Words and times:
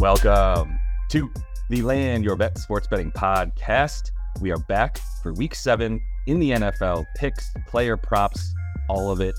Welcome 0.00 0.78
to 1.08 1.28
the 1.70 1.82
Land 1.82 2.22
Your 2.22 2.36
Bet 2.36 2.56
Sports 2.56 2.86
Betting 2.86 3.10
Podcast. 3.10 4.12
We 4.40 4.52
are 4.52 4.58
back 4.68 5.00
for 5.24 5.32
week 5.32 5.56
seven 5.56 6.00
in 6.28 6.38
the 6.38 6.52
NFL. 6.52 7.04
Picks, 7.16 7.50
player 7.66 7.96
props, 7.96 8.54
all 8.88 9.10
of 9.10 9.20
it. 9.20 9.34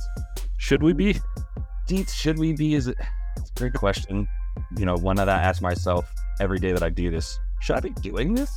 Should 0.57 0.83
we 0.83 0.91
be? 0.91 1.15
Deets, 1.87 2.13
should 2.13 2.37
we 2.37 2.51
be? 2.51 2.75
Is 2.75 2.87
it? 2.87 2.97
It's 3.37 3.51
a 3.51 3.53
great 3.57 3.73
question. 3.73 4.27
You 4.77 4.85
know, 4.85 4.97
one 4.97 5.15
that 5.15 5.29
I 5.29 5.41
ask 5.41 5.61
myself 5.61 6.13
every 6.41 6.59
day 6.59 6.73
that 6.73 6.83
I 6.83 6.89
do 6.89 7.09
this. 7.09 7.39
Should 7.61 7.77
I 7.77 7.79
be 7.79 7.91
doing 7.91 8.33
this? 8.33 8.51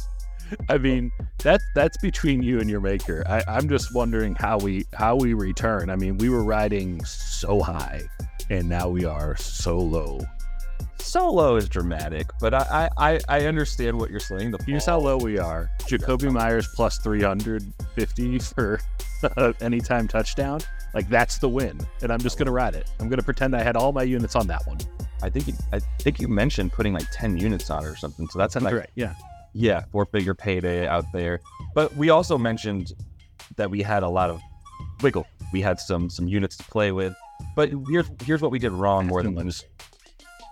I 0.68 0.78
mean, 0.78 1.12
that's 1.38 1.64
that's 1.76 1.96
between 1.98 2.42
you 2.42 2.58
and 2.58 2.68
your 2.68 2.80
maker. 2.80 3.22
I, 3.28 3.44
I'm 3.46 3.68
just 3.68 3.94
wondering 3.94 4.34
how 4.34 4.58
we 4.58 4.86
how 4.92 5.14
we 5.14 5.34
return. 5.34 5.88
I 5.88 5.94
mean, 5.94 6.18
we 6.18 6.30
were 6.30 6.42
riding 6.42 7.04
so 7.04 7.60
high, 7.60 8.02
and 8.50 8.68
now 8.68 8.88
we 8.88 9.04
are 9.04 9.36
so 9.36 9.78
low. 9.78 10.18
Solo 11.02 11.56
is 11.56 11.68
dramatic, 11.68 12.28
but 12.40 12.54
I 12.54 12.88
I, 12.96 13.20
I 13.28 13.46
understand 13.46 13.98
what 13.98 14.10
you're 14.10 14.20
saying. 14.20 14.52
The 14.52 14.58
Here's 14.64 14.86
how 14.86 14.98
low 14.98 15.16
we 15.18 15.38
are: 15.38 15.70
Jakobi 15.80 16.32
Meyers 16.32 16.68
plus 16.74 16.98
350 16.98 18.38
for 18.38 18.80
uh, 19.36 19.52
anytime 19.60 20.08
touchdown. 20.08 20.60
Like 20.94 21.08
that's 21.08 21.38
the 21.38 21.48
win, 21.48 21.80
and 22.02 22.12
I'm 22.12 22.20
just 22.20 22.38
gonna 22.38 22.52
ride 22.52 22.74
it. 22.74 22.90
I'm 23.00 23.08
gonna 23.08 23.22
pretend 23.22 23.54
I 23.56 23.62
had 23.62 23.76
all 23.76 23.92
my 23.92 24.02
units 24.02 24.36
on 24.36 24.46
that 24.46 24.66
one. 24.66 24.78
I 25.22 25.30
think 25.30 25.48
you, 25.48 25.54
I 25.72 25.78
think 26.00 26.20
you 26.20 26.28
mentioned 26.28 26.72
putting 26.72 26.92
like 26.92 27.06
10 27.12 27.38
units 27.38 27.70
on 27.70 27.84
it 27.84 27.88
or 27.88 27.96
something. 27.96 28.28
So 28.28 28.38
that's 28.38 28.56
like 28.56 28.74
right. 28.74 28.90
Yeah. 28.96 29.14
yeah, 29.52 29.84
four 29.92 30.04
figure 30.06 30.34
payday 30.34 30.86
out 30.86 31.04
there. 31.12 31.40
But 31.74 31.94
we 31.96 32.10
also 32.10 32.36
mentioned 32.36 32.92
that 33.56 33.70
we 33.70 33.82
had 33.82 34.02
a 34.02 34.08
lot 34.08 34.30
of 34.30 34.40
wiggle. 35.00 35.26
We 35.52 35.60
had 35.60 35.78
some 35.78 36.10
some 36.10 36.26
units 36.28 36.56
to 36.56 36.64
play 36.64 36.92
with. 36.92 37.14
But 37.54 37.70
here's 37.88 38.10
here's 38.24 38.42
what 38.42 38.50
we 38.50 38.58
did 38.58 38.72
wrong 38.72 39.06
more 39.06 39.22
than 39.22 39.34
loose. 39.34 39.64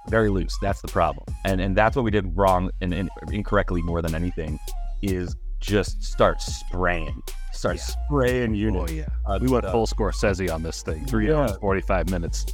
Very 0.08 0.28
loose. 0.30 0.56
That's 0.62 0.80
the 0.82 0.88
problem, 0.88 1.24
and 1.44 1.60
and 1.60 1.76
that's 1.76 1.96
what 1.96 2.04
we 2.04 2.10
did 2.10 2.36
wrong 2.36 2.70
and, 2.80 2.92
and 2.94 3.10
incorrectly 3.30 3.82
more 3.82 4.02
than 4.02 4.14
anything 4.14 4.58
is 5.02 5.34
just 5.60 6.02
start 6.02 6.40
spraying, 6.40 7.22
start 7.52 7.76
Yeah. 7.76 7.82
spraying 7.82 8.54
units. 8.54 8.90
Oh 8.90 8.94
yeah. 8.94 9.06
Uh, 9.26 9.38
We 9.40 9.48
went 9.48 9.64
uh, 9.66 9.72
full 9.72 9.86
Scorsese 9.86 10.52
on 10.52 10.62
this 10.62 10.82
thing. 10.82 11.04
Three 11.06 11.28
Yeah. 11.28 11.40
hours, 11.40 11.56
45 11.58 12.10
minutes. 12.10 12.46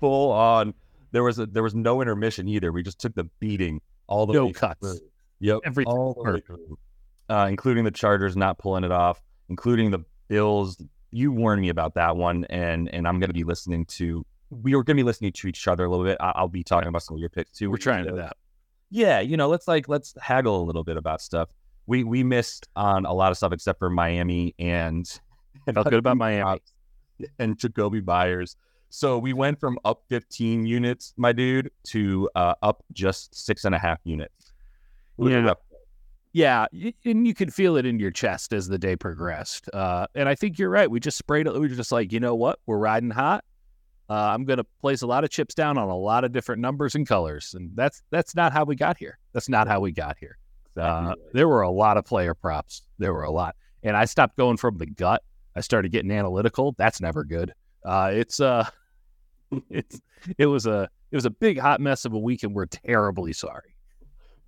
full 0.00 0.30
on. 0.32 0.72
There 1.12 1.22
was 1.24 1.38
a 1.38 1.46
there 1.46 1.62
was 1.62 1.74
no 1.74 2.00
intermission 2.00 2.48
either. 2.48 2.72
We 2.72 2.82
just 2.82 3.00
took 3.00 3.14
the 3.14 3.24
beating 3.40 3.80
all 4.06 4.26
the 4.26 4.32
No 4.34 4.46
way 4.46 4.52
cuts. 4.52 4.80
through. 4.80 4.98
Yep, 5.40 5.58
Everything 5.64 5.92
all 5.92 6.14
the 6.14 6.32
way 6.32 6.40
through. 6.40 6.78
Uh, 7.28 7.46
including 7.48 7.84
the 7.84 7.90
Chargers 7.90 8.36
not 8.36 8.58
pulling 8.58 8.84
it 8.84 8.92
off, 8.92 9.20
including 9.48 9.90
the 9.90 10.00
Bills. 10.28 10.80
You 11.12 11.32
warned 11.32 11.60
me 11.60 11.68
about 11.70 11.94
that 11.94 12.16
one, 12.16 12.44
and 12.50 12.88
and 12.94 13.06
I'm 13.08 13.18
going 13.18 13.30
to 13.30 13.34
be 13.34 13.44
listening 13.44 13.84
to. 13.86 14.24
We 14.50 14.74
were 14.74 14.82
going 14.82 14.96
to 14.96 15.02
be 15.02 15.06
listening 15.06 15.32
to 15.32 15.48
each 15.48 15.66
other 15.68 15.84
a 15.84 15.88
little 15.88 16.04
bit. 16.04 16.18
I, 16.20 16.32
I'll 16.34 16.48
be 16.48 16.64
talking 16.64 16.88
about 16.88 17.02
some 17.02 17.16
of 17.16 17.20
your 17.20 17.30
picks 17.30 17.52
too. 17.52 17.70
We're 17.70 17.76
trying 17.76 18.04
to 18.04 18.10
do 18.10 18.16
that. 18.16 18.36
Yeah, 18.90 19.20
you 19.20 19.36
know, 19.36 19.48
let's 19.48 19.68
like 19.68 19.88
let's 19.88 20.14
haggle 20.20 20.62
a 20.62 20.64
little 20.64 20.84
bit 20.84 20.96
about 20.96 21.20
stuff. 21.20 21.48
We 21.86 22.02
we 22.04 22.24
missed 22.24 22.68
on 22.76 23.06
a 23.06 23.12
lot 23.12 23.30
of 23.30 23.36
stuff 23.36 23.52
except 23.52 23.78
for 23.78 23.90
Miami 23.90 24.54
and 24.58 25.06
Felt 25.72 25.88
good 25.90 25.98
about 25.98 26.16
Miami. 26.16 26.60
and 27.38 27.58
Jakobi 27.58 28.04
Meyers. 28.04 28.56
So 28.88 29.18
we 29.18 29.32
went 29.32 29.60
from 29.60 29.78
up 29.84 30.02
15 30.08 30.66
units, 30.66 31.14
my 31.16 31.32
dude, 31.32 31.70
to 31.88 32.28
uh, 32.34 32.54
up 32.62 32.82
just 32.92 33.34
six 33.34 33.64
and 33.64 33.74
a 33.74 33.78
half 33.78 33.98
units. 34.04 34.52
Yeah. 35.18 35.54
Yeah, 36.32 36.66
and 37.04 37.26
you 37.26 37.34
could 37.34 37.52
feel 37.52 37.76
it 37.76 37.84
in 37.84 37.98
your 37.98 38.12
chest 38.12 38.52
as 38.52 38.68
the 38.68 38.78
day 38.78 38.94
progressed. 38.94 39.68
Uh, 39.72 40.06
and 40.14 40.28
I 40.28 40.36
think 40.36 40.60
you're 40.60 40.70
right. 40.70 40.88
We 40.88 41.00
just 41.00 41.18
sprayed 41.18 41.48
it. 41.48 41.52
We 41.54 41.60
were 41.60 41.68
just 41.68 41.90
like, 41.90 42.12
you 42.12 42.20
know 42.20 42.36
what? 42.36 42.60
We're 42.66 42.78
riding 42.78 43.10
hot. 43.10 43.44
Uh, 44.10 44.32
I'm 44.34 44.44
going 44.44 44.56
to 44.56 44.66
place 44.80 45.02
a 45.02 45.06
lot 45.06 45.22
of 45.22 45.30
chips 45.30 45.54
down 45.54 45.78
on 45.78 45.88
a 45.88 45.96
lot 45.96 46.24
of 46.24 46.32
different 46.32 46.60
numbers 46.60 46.96
and 46.96 47.06
colors, 47.06 47.54
and 47.56 47.70
that's 47.76 48.02
that's 48.10 48.34
not 48.34 48.52
how 48.52 48.64
we 48.64 48.74
got 48.74 48.98
here. 48.98 49.20
That's 49.32 49.48
not 49.48 49.68
how 49.68 49.78
we 49.78 49.92
got 49.92 50.16
here. 50.18 50.36
Uh, 50.76 51.14
there 51.32 51.46
were 51.46 51.62
a 51.62 51.70
lot 51.70 51.96
of 51.96 52.04
player 52.04 52.34
props. 52.34 52.82
There 52.98 53.14
were 53.14 53.22
a 53.22 53.30
lot, 53.30 53.54
and 53.84 53.96
I 53.96 54.06
stopped 54.06 54.36
going 54.36 54.56
from 54.56 54.78
the 54.78 54.86
gut. 54.86 55.22
I 55.54 55.60
started 55.60 55.92
getting 55.92 56.10
analytical. 56.10 56.74
That's 56.76 57.00
never 57.00 57.22
good. 57.22 57.54
Uh, 57.84 58.10
it's 58.12 58.40
uh, 58.40 58.68
it's 59.70 60.00
it 60.38 60.46
was 60.46 60.66
a 60.66 60.90
it 61.12 61.16
was 61.16 61.24
a 61.24 61.30
big 61.30 61.60
hot 61.60 61.80
mess 61.80 62.04
of 62.04 62.12
a 62.12 62.18
week, 62.18 62.42
and 62.42 62.52
we're 62.52 62.66
terribly 62.66 63.32
sorry. 63.32 63.76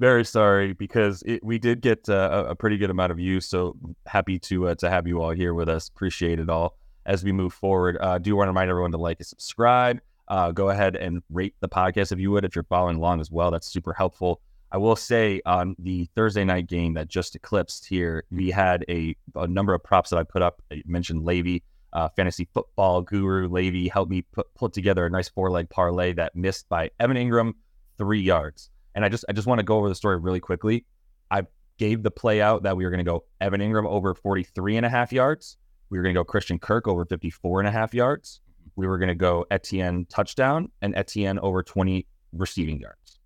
very 0.00 0.25
sorry 0.25 0.72
because 0.72 1.22
it, 1.25 1.44
we 1.44 1.60
did 1.60 1.81
get 1.81 2.09
uh, 2.09 2.47
a, 2.48 2.50
a 2.50 2.54
pretty 2.56 2.78
good 2.78 2.91
amount 2.91 3.12
of 3.12 3.19
views. 3.19 3.47
So 3.47 3.76
happy 4.06 4.41
to 4.41 4.69
uh, 4.69 4.75
to 4.76 4.91
have 4.91 5.06
you 5.06 5.22
all 5.22 5.31
here 5.31 5.54
with 5.54 5.69
us. 5.69 5.88
Appreciate 5.88 6.41
it 6.41 6.50
all 6.50 6.76
as 7.06 7.24
we 7.24 7.32
move 7.32 7.52
forward. 7.52 7.96
Uh, 8.00 8.18
do 8.18 8.34
want 8.36 8.46
to 8.46 8.50
remind 8.50 8.70
everyone 8.70 8.92
to 8.92 8.98
like 8.98 9.18
and 9.18 9.26
subscribe. 9.26 10.00
Uh, 10.28 10.50
go 10.52 10.70
ahead 10.70 10.96
and 10.96 11.22
rate 11.30 11.54
the 11.60 11.68
podcast 11.68 12.12
if 12.12 12.18
you 12.18 12.30
would, 12.30 12.44
if 12.44 12.54
you're 12.54 12.64
following 12.64 12.96
along 12.96 13.20
as 13.20 13.30
well. 13.30 13.50
That's 13.50 13.70
super 13.70 13.92
helpful. 13.92 14.40
I 14.70 14.78
will 14.78 14.96
say 14.96 15.42
on 15.44 15.76
the 15.78 16.08
Thursday 16.14 16.44
night 16.44 16.66
game 16.66 16.94
that 16.94 17.08
just 17.08 17.34
eclipsed 17.34 17.84
here, 17.84 18.24
we 18.30 18.50
had 18.50 18.86
a, 18.88 19.14
a 19.34 19.46
number 19.46 19.74
of 19.74 19.82
props 19.82 20.10
that 20.10 20.18
I 20.18 20.22
put 20.22 20.41
up. 20.41 20.62
I 20.72 20.82
mentioned 20.86 21.24
Levy, 21.24 21.62
uh, 21.92 22.08
fantasy 22.16 22.48
football 22.54 23.02
guru 23.02 23.48
Levy 23.48 23.88
helped 23.88 24.10
me 24.10 24.22
put, 24.22 24.52
put 24.54 24.72
together 24.72 25.04
a 25.04 25.10
nice 25.10 25.28
four 25.28 25.50
leg 25.50 25.68
parlay 25.68 26.14
that 26.14 26.34
missed 26.34 26.68
by 26.70 26.91
Evan 26.98 27.18
Engram 27.18 27.52
three 27.98 28.22
yards. 28.22 28.70
And 28.94 29.04
I 29.04 29.10
just 29.10 29.24
I 29.28 29.32
just 29.32 29.46
want 29.46 29.58
to 29.58 29.62
go 29.62 29.76
over 29.76 29.88
the 29.88 29.94
story 29.94 30.18
really 30.18 30.41
quickly. 30.41 30.86
I 31.30 31.42
gave 31.78 32.02
the 32.02 32.10
play 32.10 32.41
out 32.41 32.62
that 32.62 32.76
we 32.76 32.84
were 32.84 32.91
going 32.91 33.04
to 33.04 33.10
go 33.10 33.24
Evan 33.41 33.60
Engram 33.60 33.86
over 33.86 34.14
43 34.14 34.78
and 34.78 34.86
a 34.86 34.88
half 34.88 35.12
yards. 35.12 35.58
We 35.92 35.98
were 35.98 36.03
going 36.04 36.14
to 36.14 36.19
go 36.19 36.25
Christian 36.25 36.58
Kirk 36.58 36.88
over 36.88 37.04
54 37.04 37.60
and 37.60 37.69
a 37.69 37.70
half 37.70 37.92
yards. 37.92 38.41
We 38.76 38.86
were 38.86 38.97
going 38.97 39.10
to 39.10 39.14
go 39.14 39.44
Etienne 39.50 40.06
touchdown 40.06 40.70
and 40.80 40.97
Etienne 40.97 41.38
over 41.41 41.62
20 41.62 42.06
receiving 42.32 42.80
yards. 42.80 43.20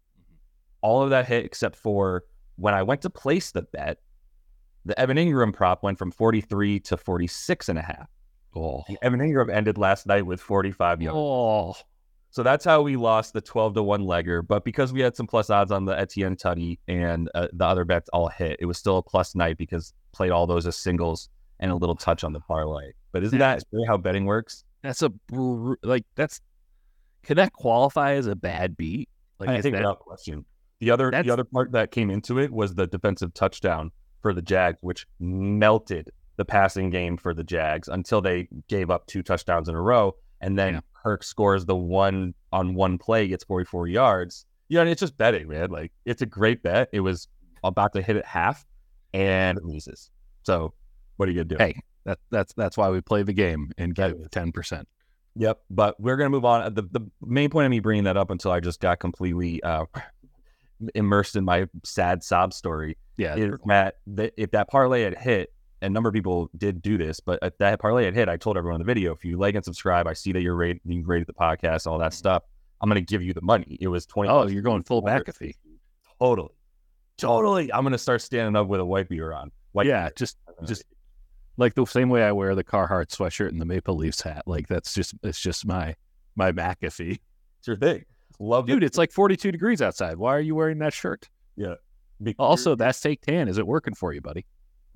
All 0.81 1.00
of 1.00 1.10
that 1.10 1.28
hit 1.28 1.44
except 1.44 1.77
for 1.77 2.25
when 2.56 2.75
I 2.75 2.82
went 2.82 3.03
to 3.03 3.10
place 3.10 3.53
the 3.53 3.62
bet, 3.62 3.99
the 4.84 4.99
Evan 4.99 5.16
Engram 5.16 5.54
prop 5.54 5.84
went 5.84 5.97
from 5.97 6.10
43 6.10 6.81
to 6.81 6.97
46 6.97 7.69
and 7.69 7.78
a 7.78 7.82
half. 7.82 8.09
Oh, 8.56 8.83
The 8.88 8.98
Evan 9.00 9.21
Engram 9.21 9.48
ended 9.48 9.78
last 9.78 10.04
night 10.04 10.27
with 10.27 10.41
45 10.41 11.03
yards. 11.03 11.16
oh, 11.16 11.75
So 12.31 12.43
that's 12.43 12.65
how 12.65 12.83
we 12.83 12.97
lost 12.97 13.33
the 13.33 13.41
12 13.41 13.75
to 13.75 13.83
1 13.84 14.00
legger. 14.03 14.44
But 14.44 14.65
because 14.65 14.93
we 14.93 15.03
had 15.03 15.15
some 15.15 15.28
plus 15.28 15.50
odds 15.50 15.71
on 15.71 15.84
the 15.84 15.97
Etienne 15.97 16.34
Tutty 16.34 16.81
and 16.88 17.31
uh, 17.37 17.47
the 17.53 17.65
other 17.65 17.84
bets 17.84 18.09
all 18.12 18.27
hit, 18.27 18.56
it 18.59 18.66
was 18.66 18.77
still 18.77 18.97
a 18.97 19.03
plus 19.04 19.37
night 19.37 19.56
because 19.56 19.94
played 20.12 20.33
all 20.33 20.48
those 20.48 20.66
as 20.66 20.77
singles 20.77 21.28
and 21.61 21.71
a 21.71 21.75
little 21.75 21.94
touch 21.97 22.25
on 22.25 22.33
the 22.33 22.41
parlay. 22.41 22.93
But 23.12 23.25
isn't 23.25 23.39
that 23.39 23.62
really 23.72 23.87
how 23.87 23.97
betting 23.97 24.25
works? 24.27 24.65
that's 24.83 25.03
a 25.03 25.09
br- 25.09 25.75
like 25.83 26.05
that's. 26.15 26.41
Can 27.22 27.37
that 27.39 27.53
qualify 27.53 28.12
as 28.12 28.27
a 28.28 28.37
bad 28.37 28.77
beat? 28.77 29.09
Like, 29.41 29.49
I 29.49 29.56
is 29.56 29.62
think 29.62 29.75
that, 29.75 29.81
without 29.81 29.99
question. 29.99 30.45
The 30.78 30.91
other 30.91 31.11
the 31.11 31.31
other 31.31 31.45
part 31.45 31.72
that 31.72 31.91
came 31.91 32.11
into 32.11 32.39
it 32.39 32.53
was 32.53 32.75
the 32.75 32.87
defensive 32.87 33.34
touchdown 33.34 33.91
for 34.22 34.33
the 34.33 34.43
Jags, 34.43 34.78
which 34.83 35.06
melted 35.19 36.11
the 36.37 36.45
passing 36.45 36.91
game 36.91 37.16
for 37.16 37.33
the 37.34 37.43
Jags 37.43 37.89
until 37.89 38.21
they 38.21 38.49
gave 38.69 38.91
up 38.91 39.06
two 39.06 39.22
touchdowns 39.22 39.69
in 39.69 39.75
a 39.75 39.81
row. 39.81 40.15
And 40.41 40.59
then 40.59 40.75
Yeah. 40.75 40.81
Kirk 41.03 41.25
scores 41.25 41.65
the 41.65 41.75
one 41.77 42.34
on 42.53 42.75
one 42.75 42.99
play, 42.99 43.27
gets 43.28 43.45
44 43.45 43.89
yards. 43.89 44.45
You 44.69 44.84
know, 44.84 44.91
it's 44.91 45.00
just 45.00 45.16
betting, 45.16 45.49
man. 45.49 45.71
Like 45.71 45.93
it's 46.05 46.22
a 46.22 46.27
great 46.27 46.62
bet. 46.62 46.89
It 46.93 47.00
was 47.00 47.27
about 47.65 47.93
to 47.95 48.03
hit 48.03 48.16
at 48.16 48.27
half 48.27 48.66
and 49.15 49.56
it 49.59 49.65
loses. 49.65 50.11
So 50.43 50.75
what 51.16 51.28
are 51.28 51.32
you 51.32 51.44
gonna 51.44 51.56
do? 51.56 51.56
hey, 51.59 51.81
that 52.04 52.19
that's 52.31 52.53
that's 52.54 52.77
why 52.77 52.88
we 52.91 53.00
play 53.00 53.22
the 53.22 53.32
game 53.32 53.72
and 53.78 53.94
get 53.94 54.15
ten 54.32 54.53
percent. 54.53 54.88
Yep. 55.37 55.60
But 55.71 56.00
we're 56.00 56.16
going 56.16 56.27
to 56.27 56.31
move 56.31 56.44
on. 56.44 56.72
The, 56.75 56.82
the 56.82 57.00
main 57.21 57.50
point 57.50 57.66
of 57.66 57.71
me 57.71 57.81
bringing 57.81 58.04
that 58.04 58.16
up 58.16 58.31
until 58.31 58.50
I 58.50 58.60
just 58.60 58.81
got 58.81 58.99
completely 58.99 59.62
uh, 59.62 59.84
immersed 60.94 61.37
in 61.37 61.44
my 61.44 61.69
sad 61.84 62.22
sob 62.22 62.53
story 62.53 62.97
Yeah, 63.16 63.37
is 63.37 63.54
that, 63.66 63.97
that 64.09 64.32
if 64.37 64.50
that 64.53 64.69
parlay 64.69 65.03
had 65.03 65.16
hit, 65.19 65.53
and 65.83 65.92
a 65.92 65.95
number 65.95 66.09
of 66.09 66.15
people 66.15 66.51
did 66.57 66.80
do 66.80 66.97
this, 66.97 67.21
but 67.21 67.39
if 67.42 67.57
that 67.59 67.80
parlay 67.80 68.07
had 68.07 68.15
hit, 68.15 68.28
I 68.28 68.39
told 68.39 68.57
everyone 68.57 68.80
in 68.80 68.86
the 68.86 68.91
video, 68.91 69.13
if 69.13 69.24
you 69.24 69.36
like 69.36 69.54
and 69.54 69.65
subscribe, 69.65 70.07
I 70.07 70.15
see 70.15 70.33
that 70.33 70.41
you're 70.41 70.57
rated, 70.57 70.80
you 70.86 71.03
rated 71.04 71.28
the 71.28 71.34
podcast, 71.34 71.86
all 71.86 71.98
that 71.98 72.15
stuff. 72.15 72.42
I'm 72.80 72.89
going 72.89 73.03
to 73.03 73.07
give 73.07 73.22
you 73.22 73.34
the 73.34 73.42
money. 73.42 73.77
It 73.80 73.89
was 73.89 74.07
20. 74.07 74.30
Oh, 74.30 74.47
you're 74.47 74.63
going 74.63 74.83
full 74.84 75.03
McAfee. 75.03 75.54
Totally. 76.18 76.54
Totally. 77.18 77.72
I'm 77.72 77.83
going 77.83 77.92
to 77.92 77.98
start 77.98 78.22
standing 78.22 78.57
up 78.57 78.68
with 78.68 78.80
a 78.80 78.84
white 78.84 79.09
beater 79.09 79.34
on. 79.34 79.51
White 79.72 79.86
Yeah, 79.86 80.09
just 80.16 80.39
just 80.65 80.84
like 81.56 81.74
the 81.74 81.84
same 81.86 82.08
way 82.08 82.22
I 82.22 82.32
wear 82.32 82.54
the 82.54 82.64
Carhartt 82.64 83.08
sweatshirt 83.08 83.48
and 83.48 83.60
the 83.60 83.64
Maple 83.64 83.97
Leafs 83.97 84.20
hat. 84.20 84.42
Like 84.47 84.68
that's 84.68 84.94
just 84.94 85.14
it's 85.22 85.41
just 85.41 85.66
my 85.66 85.94
my 86.34 86.53
McAfee. 86.53 87.18
it's 87.58 87.66
your 87.66 87.76
thing. 87.76 88.04
Love 88.38 88.66
Dude, 88.66 88.84
it's 88.84 88.98
like 88.98 89.12
42 89.12 89.50
degrees 89.50 89.80
outside. 89.80 90.18
Why 90.18 90.34
are 90.34 90.41
you 90.41 90.54
wearing 90.54 90.78
that 90.80 90.92
shirt? 90.92 91.28
it. 91.56 92.36
Also, 92.38 92.74
that's 92.74 93.00
take 93.00 93.22
tan. 93.22 93.48
Is 93.48 93.58
it 93.58 93.66
working 93.66 93.94
for 93.94 94.12
you, 94.12 94.20
buddy? 94.20 94.44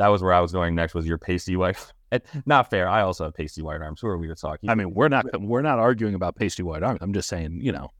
that 0.00 0.08
was 0.08 0.22
where 0.22 0.32
I 0.32 0.40
was 0.40 0.50
going 0.50 0.74
next. 0.74 0.94
Was 0.94 1.06
your 1.06 1.18
pasty 1.18 1.56
white? 1.56 1.76
It- 2.12 2.26
not 2.44 2.68
fair. 2.70 2.88
I 2.88 3.02
also 3.02 3.26
have 3.26 3.34
pasty 3.34 3.62
white 3.62 3.80
arms. 3.80 4.00
Who 4.00 4.08
are 4.08 4.18
we 4.18 4.26
to 4.26 4.34
talk? 4.34 4.58
I 4.66 4.74
mean, 4.74 4.92
we're 4.94 5.08
not 5.08 5.26
we're 5.40 5.62
not 5.62 5.78
arguing 5.78 6.14
about 6.16 6.34
pasty 6.34 6.64
white 6.64 6.82
arms. 6.82 6.98
I'm 7.02 7.12
just 7.12 7.28
saying, 7.28 7.60
you 7.62 7.70
know, 7.70 7.90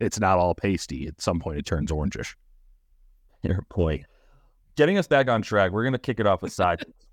it's 0.00 0.18
not 0.18 0.38
all 0.38 0.56
pasty. 0.56 1.06
At 1.06 1.20
some 1.20 1.38
point, 1.38 1.56
it 1.58 1.64
turns 1.64 1.92
orangish. 1.92 2.34
Your 3.42 3.62
point. 3.68 4.06
Getting 4.74 4.98
us 4.98 5.06
back 5.06 5.28
on 5.28 5.42
track, 5.42 5.70
we're 5.70 5.84
gonna 5.84 5.98
kick 6.00 6.18
it 6.18 6.26
off 6.26 6.42
with 6.42 6.52
side. 6.52 6.84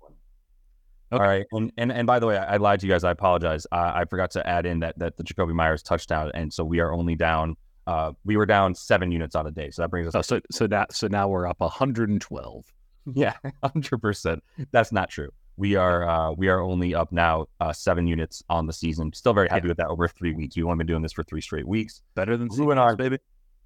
All 1.12 1.18
Okay. 1.20 1.24
right, 1.26 1.46
and, 1.52 1.72
and 1.78 1.92
and 1.92 2.06
by 2.06 2.18
the 2.18 2.26
way, 2.26 2.36
I, 2.36 2.54
I 2.54 2.56
lied 2.56 2.80
to 2.80 2.86
you 2.86 2.92
guys. 2.92 3.04
I 3.04 3.12
apologize. 3.12 3.66
Uh, 3.72 3.92
I 3.94 4.04
forgot 4.06 4.30
to 4.32 4.46
add 4.46 4.66
in 4.66 4.80
that 4.80 4.98
that 4.98 5.16
the 5.16 5.24
Jakobi 5.24 5.52
Meyers 5.54 5.82
touchdown, 5.82 6.30
and 6.34 6.52
so 6.52 6.64
we 6.64 6.80
are 6.80 6.92
only 6.92 7.14
down 7.14 7.56
Uh, 7.86 8.12
we 8.24 8.36
were 8.36 8.46
down 8.46 8.74
seven 8.74 9.12
units 9.12 9.36
on 9.36 9.46
a 9.46 9.50
day, 9.50 9.70
so 9.70 9.82
that 9.82 9.90
brings 9.90 10.08
us. 10.08 10.26
So 10.26 10.36
so 10.36 10.40
so 10.50 10.66
now 10.66 10.86
so 10.90 11.06
now 11.08 11.28
we're 11.28 11.46
up 11.46 11.60
112. 11.60 12.64
Yeah, 13.14 13.34
hundred 13.62 13.98
percent. 13.98 14.42
That's 14.72 14.90
not 14.90 15.10
true. 15.10 15.30
We 15.56 15.76
are 15.76 16.08
uh, 16.08 16.32
we 16.32 16.48
are 16.48 16.60
only 16.60 16.92
up 16.94 17.12
now 17.12 17.46
uh, 17.60 17.72
seven 17.72 18.08
units 18.08 18.42
on 18.48 18.66
the 18.66 18.72
season. 18.72 19.12
Still 19.12 19.32
very 19.32 19.48
happy 19.48 19.66
yeah. 19.66 19.68
with 19.68 19.76
that 19.78 19.86
over 19.86 20.08
three 20.08 20.32
weeks. 20.34 20.56
We've 20.56 20.64
only 20.66 20.78
been 20.78 20.88
doing 20.88 21.02
this 21.02 21.12
for 21.12 21.22
three 21.22 21.40
straight 21.40 21.68
weeks. 21.68 22.02
Better 22.16 22.36
than 22.36 22.48
moving 22.50 22.78
on, 22.78 22.96
baby. 22.96 23.18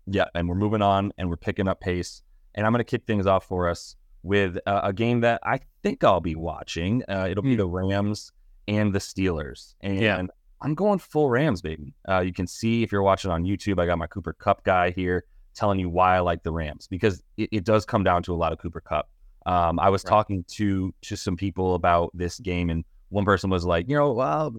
Yeah, 0.07 0.27
and 0.35 0.47
we're 0.47 0.57
moving 0.57 0.83
on, 0.83 1.13
and 1.17 1.31
we're 1.31 1.39
picking 1.39 1.69
up 1.69 1.81
pace. 1.81 2.23
And 2.55 2.67
I'm 2.67 2.73
going 2.73 2.81
to 2.81 2.85
kick 2.85 3.07
things 3.07 3.27
off 3.27 3.47
for 3.47 3.67
us 3.69 3.97
with 4.23 4.59
uh, 4.67 4.81
a 4.85 4.93
game 4.93 5.21
that 5.23 5.41
I 5.43 5.61
think 5.83 6.05
I'll 6.05 6.21
be 6.21 6.35
watching. 6.35 7.03
Uh, 7.09 7.29
it'll 7.31 7.43
be 7.43 7.55
mm. 7.55 7.59
the 7.59 7.67
Rams 7.67 8.33
and 8.69 8.95
the 8.95 8.99
Steelers. 8.99 9.75
And 9.81 10.01
yeah. 10.01 10.23
I'm 10.63 10.75
going 10.75 10.99
full 10.99 11.31
Rams, 11.31 11.63
baby. 11.63 11.95
Uh, 12.09 12.21
you 12.21 12.33
can 12.33 12.47
see 12.47 12.83
if 12.83 12.93
you're 12.93 13.03
watching 13.03 13.31
on 13.31 13.45
YouTube, 13.45 13.81
I 13.81 13.87
got 13.87 13.99
my 13.99 14.07
Cooper 14.07 14.33
Kupp 14.35 14.65
guy 14.65 14.91
here 14.91 15.25
telling 15.55 15.79
you 15.79 15.89
why 15.89 16.17
I 16.17 16.21
like 16.21 16.43
the 16.43 16.53
Rams 16.53 16.87
because 16.87 17.23
it, 17.37 17.49
it 17.53 17.65
does 17.65 17.85
come 17.85 18.05
down 18.05 18.23
to 18.25 18.33
a 18.33 18.37
lot 18.37 18.53
of 18.53 18.59
Cooper 18.59 18.81
Kupp. 18.81 19.09
Um, 19.47 19.79
I 19.79 19.89
was 19.89 20.05
right. 20.05 20.11
talking 20.11 20.45
to 20.49 20.95
to 21.03 21.17
some 21.17 21.37
people 21.37 21.75
about 21.75 22.11
this 22.15 22.39
game, 22.39 22.69
and 22.69 22.85
one 23.09 23.25
person 23.25 23.49
was 23.49 23.65
like, 23.65 23.89
you 23.89 23.97
know, 23.97 24.13
well, 24.13 24.55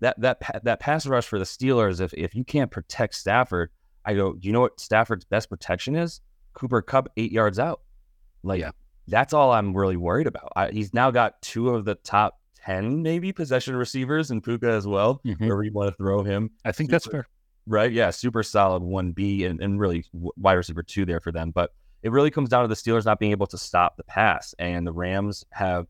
that 0.00 0.18
that 0.20 0.38
that 0.64 0.80
pass 0.80 1.06
rush 1.06 1.26
for 1.26 1.38
the 1.38 1.44
Steelers, 1.44 2.00
if 2.00 2.14
if 2.14 2.34
you 2.34 2.42
can't 2.42 2.70
protect 2.70 3.14
Stafford, 3.14 3.70
I 4.04 4.14
go, 4.14 4.32
do 4.32 4.46
you 4.48 4.52
know 4.52 4.60
what 4.60 4.80
Stafford's 4.80 5.26
best 5.26 5.50
protection 5.50 5.94
is? 5.94 6.20
Cooper 6.54 6.80
Kupp 6.80 7.08
eight 7.16 7.32
yards 7.32 7.58
out. 7.58 7.82
Like 8.42 8.60
yeah. 8.60 8.70
That's 9.08 9.32
all 9.32 9.52
I'm 9.52 9.76
really 9.76 9.96
worried 9.96 10.26
about. 10.26 10.52
I, 10.56 10.70
he's 10.70 10.94
now 10.94 11.10
got 11.10 11.40
two 11.42 11.70
of 11.70 11.84
the 11.84 11.94
top 11.96 12.38
10 12.64 13.02
maybe 13.02 13.32
possession 13.32 13.74
receivers 13.76 14.30
and 14.30 14.42
Puka 14.42 14.70
as 14.70 14.86
well, 14.86 15.20
mm-hmm. 15.24 15.44
wherever 15.44 15.62
you 15.62 15.72
want 15.72 15.90
to 15.90 15.96
throw 15.96 16.22
him. 16.22 16.50
I 16.64 16.72
think 16.72 16.88
super, 16.88 16.92
that's 16.92 17.06
fair. 17.06 17.26
Right. 17.66 17.92
Yeah. 17.92 18.10
Super 18.10 18.42
solid 18.42 18.82
1B 18.82 19.48
and, 19.48 19.60
and 19.60 19.80
really 19.80 20.04
wide 20.12 20.54
receiver 20.54 20.82
two 20.82 21.04
there 21.04 21.20
for 21.20 21.32
them. 21.32 21.50
But 21.50 21.70
it 22.02 22.12
really 22.12 22.30
comes 22.30 22.48
down 22.48 22.62
to 22.62 22.68
the 22.68 22.74
Steelers 22.74 23.04
not 23.04 23.18
being 23.18 23.32
able 23.32 23.46
to 23.48 23.58
stop 23.58 23.96
the 23.96 24.04
pass. 24.04 24.54
And 24.58 24.86
the 24.86 24.92
Rams 24.92 25.44
have, 25.50 25.86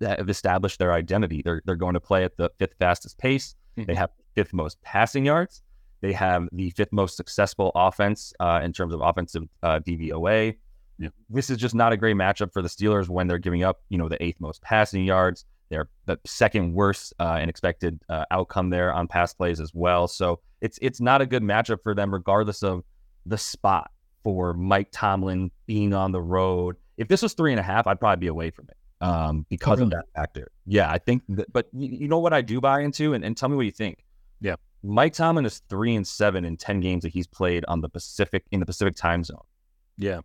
have 0.00 0.28
established 0.28 0.78
their 0.78 0.92
identity. 0.92 1.42
They're, 1.44 1.62
they're 1.64 1.76
going 1.76 1.94
to 1.94 2.00
play 2.00 2.24
at 2.24 2.36
the 2.36 2.50
fifth 2.58 2.74
fastest 2.78 3.18
pace. 3.18 3.54
Mm-hmm. 3.76 3.86
They 3.86 3.94
have 3.94 4.10
fifth 4.34 4.52
most 4.52 4.80
passing 4.82 5.24
yards. 5.24 5.62
They 6.00 6.12
have 6.12 6.48
the 6.52 6.70
fifth 6.70 6.92
most 6.92 7.16
successful 7.16 7.72
offense 7.74 8.32
uh, 8.40 8.60
in 8.62 8.72
terms 8.72 8.94
of 8.94 9.00
offensive 9.00 9.44
uh, 9.62 9.80
DVOA. 9.80 10.56
Yeah. 11.00 11.08
This 11.30 11.48
is 11.48 11.56
just 11.56 11.74
not 11.74 11.92
a 11.92 11.96
great 11.96 12.14
matchup 12.14 12.52
for 12.52 12.60
the 12.60 12.68
Steelers 12.68 13.08
when 13.08 13.26
they're 13.26 13.38
giving 13.38 13.64
up, 13.64 13.80
you 13.88 13.96
know, 13.96 14.08
the 14.08 14.22
eighth 14.22 14.38
most 14.38 14.60
passing 14.60 15.04
yards. 15.04 15.46
They're 15.70 15.88
the 16.04 16.18
second 16.26 16.74
worst 16.74 17.14
uh, 17.18 17.38
and 17.40 17.48
expected 17.48 18.00
uh, 18.08 18.26
outcome 18.30 18.70
there 18.70 18.92
on 18.92 19.08
pass 19.08 19.32
plays 19.32 19.60
as 19.60 19.72
well. 19.72 20.06
So 20.08 20.40
it's 20.60 20.78
it's 20.82 21.00
not 21.00 21.22
a 21.22 21.26
good 21.26 21.42
matchup 21.42 21.82
for 21.82 21.94
them, 21.94 22.12
regardless 22.12 22.62
of 22.62 22.84
the 23.24 23.38
spot 23.38 23.90
for 24.22 24.52
Mike 24.52 24.88
Tomlin 24.92 25.50
being 25.66 25.94
on 25.94 26.12
the 26.12 26.20
road. 26.20 26.76
If 26.98 27.08
this 27.08 27.22
was 27.22 27.32
three 27.32 27.52
and 27.52 27.60
a 27.60 27.62
half, 27.62 27.86
I'd 27.86 27.98
probably 27.98 28.20
be 28.20 28.26
away 28.26 28.50
from 28.50 28.66
it 28.68 28.76
um, 29.00 29.46
because 29.48 29.78
oh, 29.78 29.84
really? 29.84 29.84
of 29.84 29.90
that 29.90 30.04
factor. 30.14 30.50
Yeah, 30.66 30.90
I 30.90 30.98
think. 30.98 31.22
That, 31.28 31.50
but 31.52 31.68
you, 31.72 31.88
you, 31.88 32.08
know 32.08 32.18
what 32.18 32.32
I 32.32 32.42
do 32.42 32.60
buy 32.60 32.80
into, 32.80 33.14
and, 33.14 33.24
and 33.24 33.36
tell 33.36 33.48
me 33.48 33.56
what 33.56 33.64
you 33.64 33.72
think. 33.72 34.04
Yeah, 34.40 34.56
Mike 34.82 35.14
Tomlin 35.14 35.46
is 35.46 35.62
three 35.68 35.94
and 35.94 36.06
seven 36.06 36.44
in 36.44 36.56
ten 36.56 36.80
games 36.80 37.04
that 37.04 37.10
he's 37.10 37.26
played 37.26 37.64
on 37.68 37.80
the 37.80 37.88
Pacific 37.88 38.44
in 38.50 38.60
the 38.60 38.66
Pacific 38.66 38.96
time 38.96 39.24
zone. 39.24 39.38
Yeah, 39.96 40.20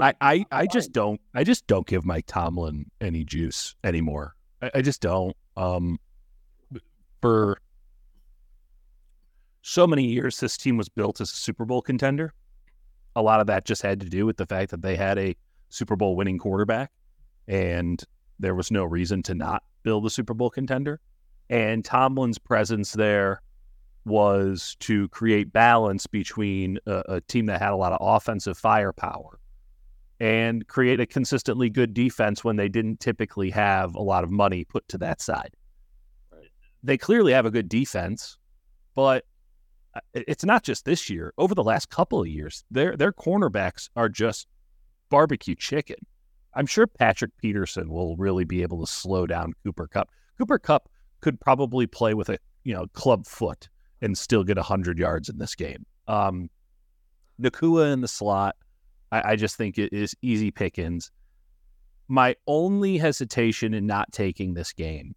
I, 0.00 0.14
I, 0.20 0.46
I 0.50 0.66
just 0.66 0.92
don't 0.92 1.20
I 1.34 1.44
just 1.44 1.66
don't 1.66 1.86
give 1.86 2.04
Mike 2.04 2.26
Tomlin 2.26 2.90
any 3.00 3.24
juice 3.24 3.74
anymore. 3.84 4.34
I, 4.62 4.70
I 4.76 4.82
just 4.82 5.00
don't. 5.00 5.36
Um, 5.56 5.98
for 7.20 7.58
so 9.62 9.86
many 9.86 10.04
years, 10.04 10.40
this 10.40 10.56
team 10.56 10.76
was 10.76 10.88
built 10.88 11.20
as 11.20 11.30
a 11.30 11.36
Super 11.36 11.64
Bowl 11.64 11.80
contender. 11.80 12.34
A 13.16 13.22
lot 13.22 13.40
of 13.40 13.46
that 13.46 13.64
just 13.64 13.82
had 13.82 14.00
to 14.00 14.08
do 14.08 14.26
with 14.26 14.36
the 14.36 14.46
fact 14.46 14.70
that 14.72 14.82
they 14.82 14.96
had 14.96 15.18
a 15.18 15.36
Super 15.68 15.96
Bowl 15.96 16.16
winning 16.16 16.38
quarterback, 16.38 16.90
and 17.46 18.02
there 18.38 18.54
was 18.54 18.70
no 18.70 18.84
reason 18.84 19.22
to 19.22 19.34
not 19.34 19.62
build 19.84 20.04
a 20.06 20.10
Super 20.10 20.34
Bowl 20.34 20.50
contender. 20.50 21.00
And 21.50 21.84
Tomlin's 21.84 22.38
presence 22.38 22.92
there 22.92 23.40
was 24.04 24.76
to 24.80 25.08
create 25.08 25.52
balance 25.52 26.06
between 26.06 26.78
a, 26.86 27.02
a 27.08 27.20
team 27.22 27.46
that 27.46 27.60
had 27.60 27.72
a 27.72 27.76
lot 27.76 27.92
of 27.92 27.98
offensive 28.00 28.58
firepower 28.58 29.38
and 30.20 30.66
create 30.68 31.00
a 31.00 31.06
consistently 31.06 31.68
good 31.68 31.92
defense 31.92 32.44
when 32.44 32.56
they 32.56 32.68
didn't 32.68 33.00
typically 33.00 33.50
have 33.50 33.94
a 33.94 34.02
lot 34.02 34.24
of 34.24 34.30
money 34.30 34.64
put 34.64 34.86
to 34.88 34.98
that 34.98 35.20
side. 35.20 35.50
Right. 36.32 36.50
They 36.82 36.96
clearly 36.96 37.32
have 37.32 37.46
a 37.46 37.50
good 37.50 37.68
defense, 37.68 38.38
but 38.94 39.24
uh, 39.94 40.00
it's 40.14 40.44
not 40.44 40.62
just 40.62 40.84
this 40.84 41.10
year. 41.10 41.32
Over 41.36 41.54
the 41.54 41.64
last 41.64 41.90
couple 41.90 42.20
of 42.20 42.28
years, 42.28 42.64
their 42.70 42.96
their 42.96 43.12
cornerbacks 43.12 43.88
are 43.96 44.08
just 44.08 44.46
barbecue 45.10 45.54
chicken. 45.54 45.96
I'm 46.54 46.66
sure 46.66 46.86
Patrick 46.86 47.32
Peterson 47.38 47.88
will 47.88 48.16
really 48.16 48.44
be 48.44 48.62
able 48.62 48.84
to 48.84 48.90
slow 48.90 49.26
down 49.26 49.52
Cooper 49.64 49.88
Kupp. 49.88 50.08
Cooper 50.38 50.58
Kupp 50.58 50.88
could 51.20 51.40
probably 51.40 51.86
play 51.86 52.14
with 52.14 52.28
a 52.28 52.38
you 52.62 52.74
know 52.74 52.86
club 52.92 53.26
foot 53.26 53.68
and 54.00 54.16
still 54.16 54.44
get 54.44 54.56
100 54.56 54.98
yards 54.98 55.28
in 55.28 55.38
this 55.38 55.54
game. 55.54 55.84
Um, 56.06 56.50
Nacua 57.40 57.92
in 57.92 58.00
the 58.00 58.08
slot 58.08 58.56
I, 59.14 59.32
I 59.32 59.36
just 59.36 59.56
think 59.56 59.78
it 59.78 59.92
is 59.92 60.16
easy 60.22 60.50
pickings. 60.50 61.12
My 62.08 62.34
only 62.48 62.98
hesitation 62.98 63.72
in 63.72 63.86
not 63.86 64.10
taking 64.12 64.54
this 64.54 64.72
game 64.72 65.14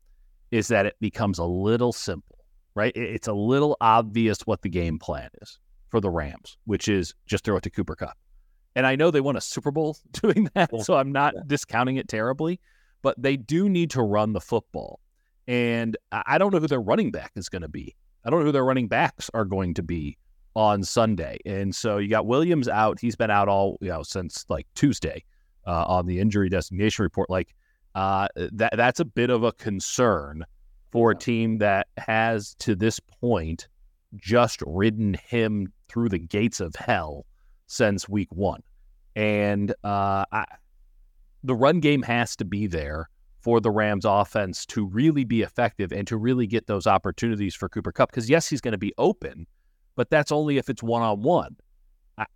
is 0.51 0.67
that 0.67 0.85
it 0.85 0.95
becomes 1.01 1.39
a 1.39 1.43
little 1.43 1.91
simple, 1.91 2.37
right? 2.75 2.95
It's 2.95 3.27
a 3.27 3.33
little 3.33 3.75
obvious 3.81 4.41
what 4.41 4.61
the 4.61 4.69
game 4.69 4.99
plan 4.99 5.29
is 5.41 5.59
for 5.89 5.99
the 5.99 6.11
Rams, 6.11 6.57
which 6.65 6.87
is 6.87 7.15
just 7.25 7.43
throw 7.43 7.57
it 7.57 7.63
to 7.63 7.71
Cooper 7.71 7.95
Kupp. 7.95 8.17
And 8.75 8.85
I 8.85 8.95
know 8.95 9.09
they 9.09 9.21
won 9.21 9.35
a 9.35 9.41
Super 9.41 9.71
Bowl 9.71 9.97
doing 10.11 10.47
that, 10.53 10.69
so 10.81 10.95
I'm 10.95 11.11
not 11.11 11.33
yeah. 11.35 11.41
discounting 11.47 11.97
it 11.97 12.07
terribly, 12.07 12.59
but 13.01 13.19
they 13.21 13.35
do 13.35 13.67
need 13.67 13.89
to 13.91 14.03
run 14.03 14.33
the 14.33 14.41
football. 14.41 14.99
And 15.47 15.97
I 16.11 16.37
don't 16.37 16.53
know 16.53 16.59
who 16.59 16.67
their 16.67 16.81
running 16.81 17.09
back 17.09 17.31
is 17.35 17.49
going 17.49 17.63
to 17.63 17.69
be. 17.69 17.95
I 18.23 18.29
don't 18.29 18.41
know 18.41 18.45
who 18.45 18.51
their 18.51 18.65
running 18.65 18.89
backs 18.89 19.31
are 19.33 19.45
going 19.45 19.73
to 19.75 19.83
be 19.83 20.17
on 20.57 20.83
Sunday. 20.83 21.37
And 21.45 21.73
so 21.73 21.99
you 21.99 22.09
got 22.09 22.25
Williams 22.25 22.67
out. 22.67 22.99
He's 22.99 23.15
been 23.15 23.29
out 23.29 23.47
all, 23.47 23.77
you 23.79 23.89
know, 23.89 24.01
since 24.01 24.43
like 24.49 24.65
Tuesday 24.73 25.23
uh, 25.67 25.85
on 25.85 26.07
the 26.07 26.19
injury 26.19 26.49
designation 26.49 27.03
report. 27.03 27.29
Like 27.29 27.53
uh, 27.93 28.27
that, 28.35 28.75
that's 28.75 28.99
a 28.99 29.05
bit 29.05 29.29
of 29.29 29.43
a 29.43 29.51
concern 29.51 30.43
for 30.91 31.11
a 31.11 31.15
team 31.15 31.59
that 31.59 31.85
has 31.97 32.55
to 32.55 32.75
this 32.75 32.99
point 32.99 33.67
just 34.15 34.63
ridden 34.65 35.13
him 35.13 35.71
through 35.89 36.09
the 36.09 36.17
gates 36.17 36.59
of 36.59 36.73
hell 36.73 37.27
since 37.67 38.09
week 38.09 38.31
one. 38.31 38.63
And 39.15 39.71
uh, 39.83 40.25
I, 40.31 40.45
the 41.43 41.53
run 41.53 41.81
game 41.81 42.01
has 42.01 42.35
to 42.37 42.45
be 42.45 42.65
there 42.65 43.09
for 43.41 43.61
the 43.61 43.69
Rams 43.69 44.05
offense 44.05 44.65
to 44.65 44.87
really 44.87 45.23
be 45.23 45.43
effective 45.43 45.91
and 45.91 46.07
to 46.07 46.17
really 46.17 46.47
get 46.47 46.65
those 46.65 46.87
opportunities 46.87 47.53
for 47.53 47.69
Cooper 47.69 47.91
Kupp. 47.91 48.09
Because, 48.09 48.27
yes, 48.27 48.47
he's 48.47 48.61
going 48.61 48.71
to 48.71 48.77
be 48.79 48.93
open, 48.97 49.45
but 49.97 50.09
that's 50.09 50.31
only 50.31 50.57
if 50.57 50.69
it's 50.69 50.81
one 50.81 51.01
on 51.01 51.21
one. 51.21 51.57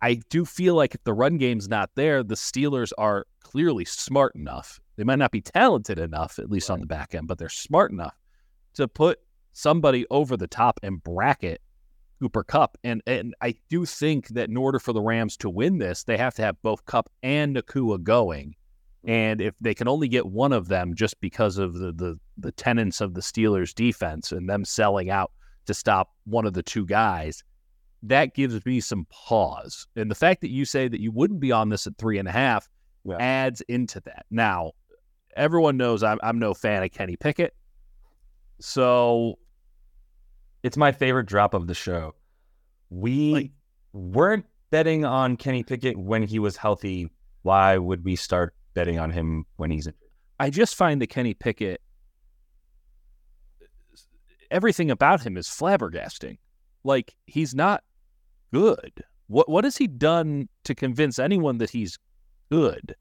I 0.00 0.20
do 0.28 0.44
feel 0.44 0.76
like 0.76 0.94
if 0.94 1.02
the 1.02 1.14
run 1.14 1.38
game's 1.38 1.68
not 1.68 1.90
there, 1.96 2.22
the 2.22 2.36
Steelers 2.36 2.92
are 2.98 3.26
clearly 3.40 3.84
smart 3.84 4.34
enough. 4.36 4.78
They 4.94 5.02
might 5.02 5.18
not 5.18 5.32
be 5.32 5.40
talented 5.40 5.98
enough, 5.98 6.38
at 6.38 6.50
least 6.50 6.68
right. 6.68 6.74
on 6.74 6.80
the 6.80 6.86
back 6.86 7.16
end, 7.16 7.26
but 7.26 7.38
they're 7.38 7.48
smart 7.48 7.90
enough 7.90 8.14
to 8.74 8.86
put 8.86 9.18
somebody 9.52 10.06
over 10.10 10.36
the 10.36 10.46
top 10.46 10.78
and 10.84 11.02
bracket 11.02 11.60
Cooper 12.20 12.44
Kupp. 12.44 12.78
And 12.84 13.02
and 13.08 13.34
I 13.40 13.54
do 13.68 13.84
think 13.84 14.28
that 14.28 14.48
in 14.48 14.56
order 14.56 14.78
for 14.78 14.92
the 14.92 15.02
Rams 15.02 15.36
to 15.38 15.50
win 15.50 15.78
this, 15.78 16.04
they 16.04 16.16
have 16.16 16.34
to 16.34 16.42
have 16.42 16.62
both 16.62 16.84
Kupp 16.86 17.10
and 17.24 17.56
Nacua 17.56 18.00
going. 18.00 18.54
And 19.04 19.40
if 19.40 19.54
they 19.60 19.74
can 19.74 19.88
only 19.88 20.06
get 20.06 20.26
one 20.26 20.52
of 20.52 20.68
them 20.68 20.94
just 20.94 21.20
because 21.20 21.58
of 21.58 21.74
the 21.74 21.92
the, 21.92 22.20
the 22.38 22.52
tenets 22.52 23.00
of 23.00 23.14
the 23.14 23.20
Steelers 23.20 23.74
defense 23.74 24.30
and 24.30 24.48
them 24.48 24.64
selling 24.64 25.10
out 25.10 25.32
to 25.66 25.74
stop 25.74 26.12
one 26.24 26.46
of 26.46 26.52
the 26.52 26.62
two 26.62 26.86
guys, 26.86 27.42
that 28.02 28.34
gives 28.34 28.64
me 28.66 28.80
some 28.80 29.06
pause. 29.10 29.86
And 29.96 30.10
the 30.10 30.14
fact 30.14 30.40
that 30.40 30.50
you 30.50 30.64
say 30.64 30.88
that 30.88 31.00
you 31.00 31.12
wouldn't 31.12 31.40
be 31.40 31.52
on 31.52 31.68
this 31.68 31.86
at 31.86 31.96
three 31.98 32.18
and 32.18 32.28
a 32.28 32.32
half 32.32 32.68
yeah. 33.04 33.16
adds 33.18 33.60
into 33.62 34.00
that. 34.00 34.26
Now, 34.30 34.72
everyone 35.36 35.76
knows 35.76 36.02
I'm, 36.02 36.18
I'm 36.22 36.38
no 36.38 36.54
fan 36.54 36.82
of 36.82 36.90
Kenny 36.90 37.16
Pickett. 37.16 37.54
So 38.60 39.38
it's 40.62 40.76
my 40.76 40.92
favorite 40.92 41.26
drop 41.26 41.54
of 41.54 41.66
the 41.66 41.74
show. 41.74 42.14
We 42.90 43.32
like, 43.32 43.50
weren't 43.92 44.46
betting 44.70 45.04
on 45.04 45.36
Kenny 45.36 45.62
Pickett 45.62 45.96
when 45.96 46.22
he 46.22 46.38
was 46.38 46.56
healthy. 46.56 47.08
Why 47.42 47.78
would 47.78 48.04
we 48.04 48.16
start 48.16 48.54
betting 48.74 48.98
on 48.98 49.10
him 49.10 49.44
when 49.56 49.70
he's 49.70 49.86
injured? 49.86 49.98
I 50.40 50.50
just 50.50 50.74
find 50.74 51.00
that 51.02 51.08
Kenny 51.08 51.34
Pickett, 51.34 51.80
everything 54.50 54.90
about 54.90 55.24
him 55.24 55.36
is 55.36 55.46
flabbergasting. 55.46 56.38
Like 56.84 57.14
he's 57.26 57.54
not 57.54 57.84
good. 58.52 58.92
What 59.26 59.48
what 59.48 59.64
has 59.64 59.76
he 59.76 59.86
done 59.86 60.48
to 60.64 60.74
convince 60.74 61.18
anyone 61.18 61.58
that 61.58 61.70
he's 61.70 61.98
good? 62.50 62.94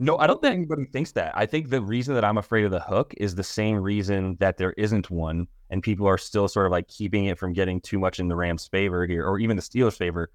No, 0.00 0.16
I 0.18 0.28
don't 0.28 0.40
think 0.40 0.54
anybody 0.54 0.84
thinks 0.84 1.10
that. 1.12 1.32
I 1.36 1.44
think 1.44 1.70
the 1.70 1.82
reason 1.82 2.14
that 2.14 2.24
I'm 2.24 2.38
afraid 2.38 2.64
of 2.64 2.70
the 2.70 2.80
hook 2.80 3.14
is 3.16 3.34
the 3.34 3.42
same 3.42 3.76
reason 3.76 4.36
that 4.38 4.56
there 4.56 4.72
isn't 4.76 5.10
one, 5.10 5.48
and 5.70 5.82
people 5.82 6.06
are 6.06 6.18
still 6.18 6.46
sort 6.46 6.66
of 6.66 6.72
like 6.72 6.86
keeping 6.86 7.24
it 7.24 7.36
from 7.36 7.52
getting 7.52 7.80
too 7.80 7.98
much 7.98 8.20
in 8.20 8.28
the 8.28 8.36
Rams' 8.36 8.68
favor 8.68 9.06
here, 9.06 9.26
or 9.26 9.40
even 9.40 9.56
the 9.56 9.62
Steelers' 9.62 9.96
favor. 9.96 10.30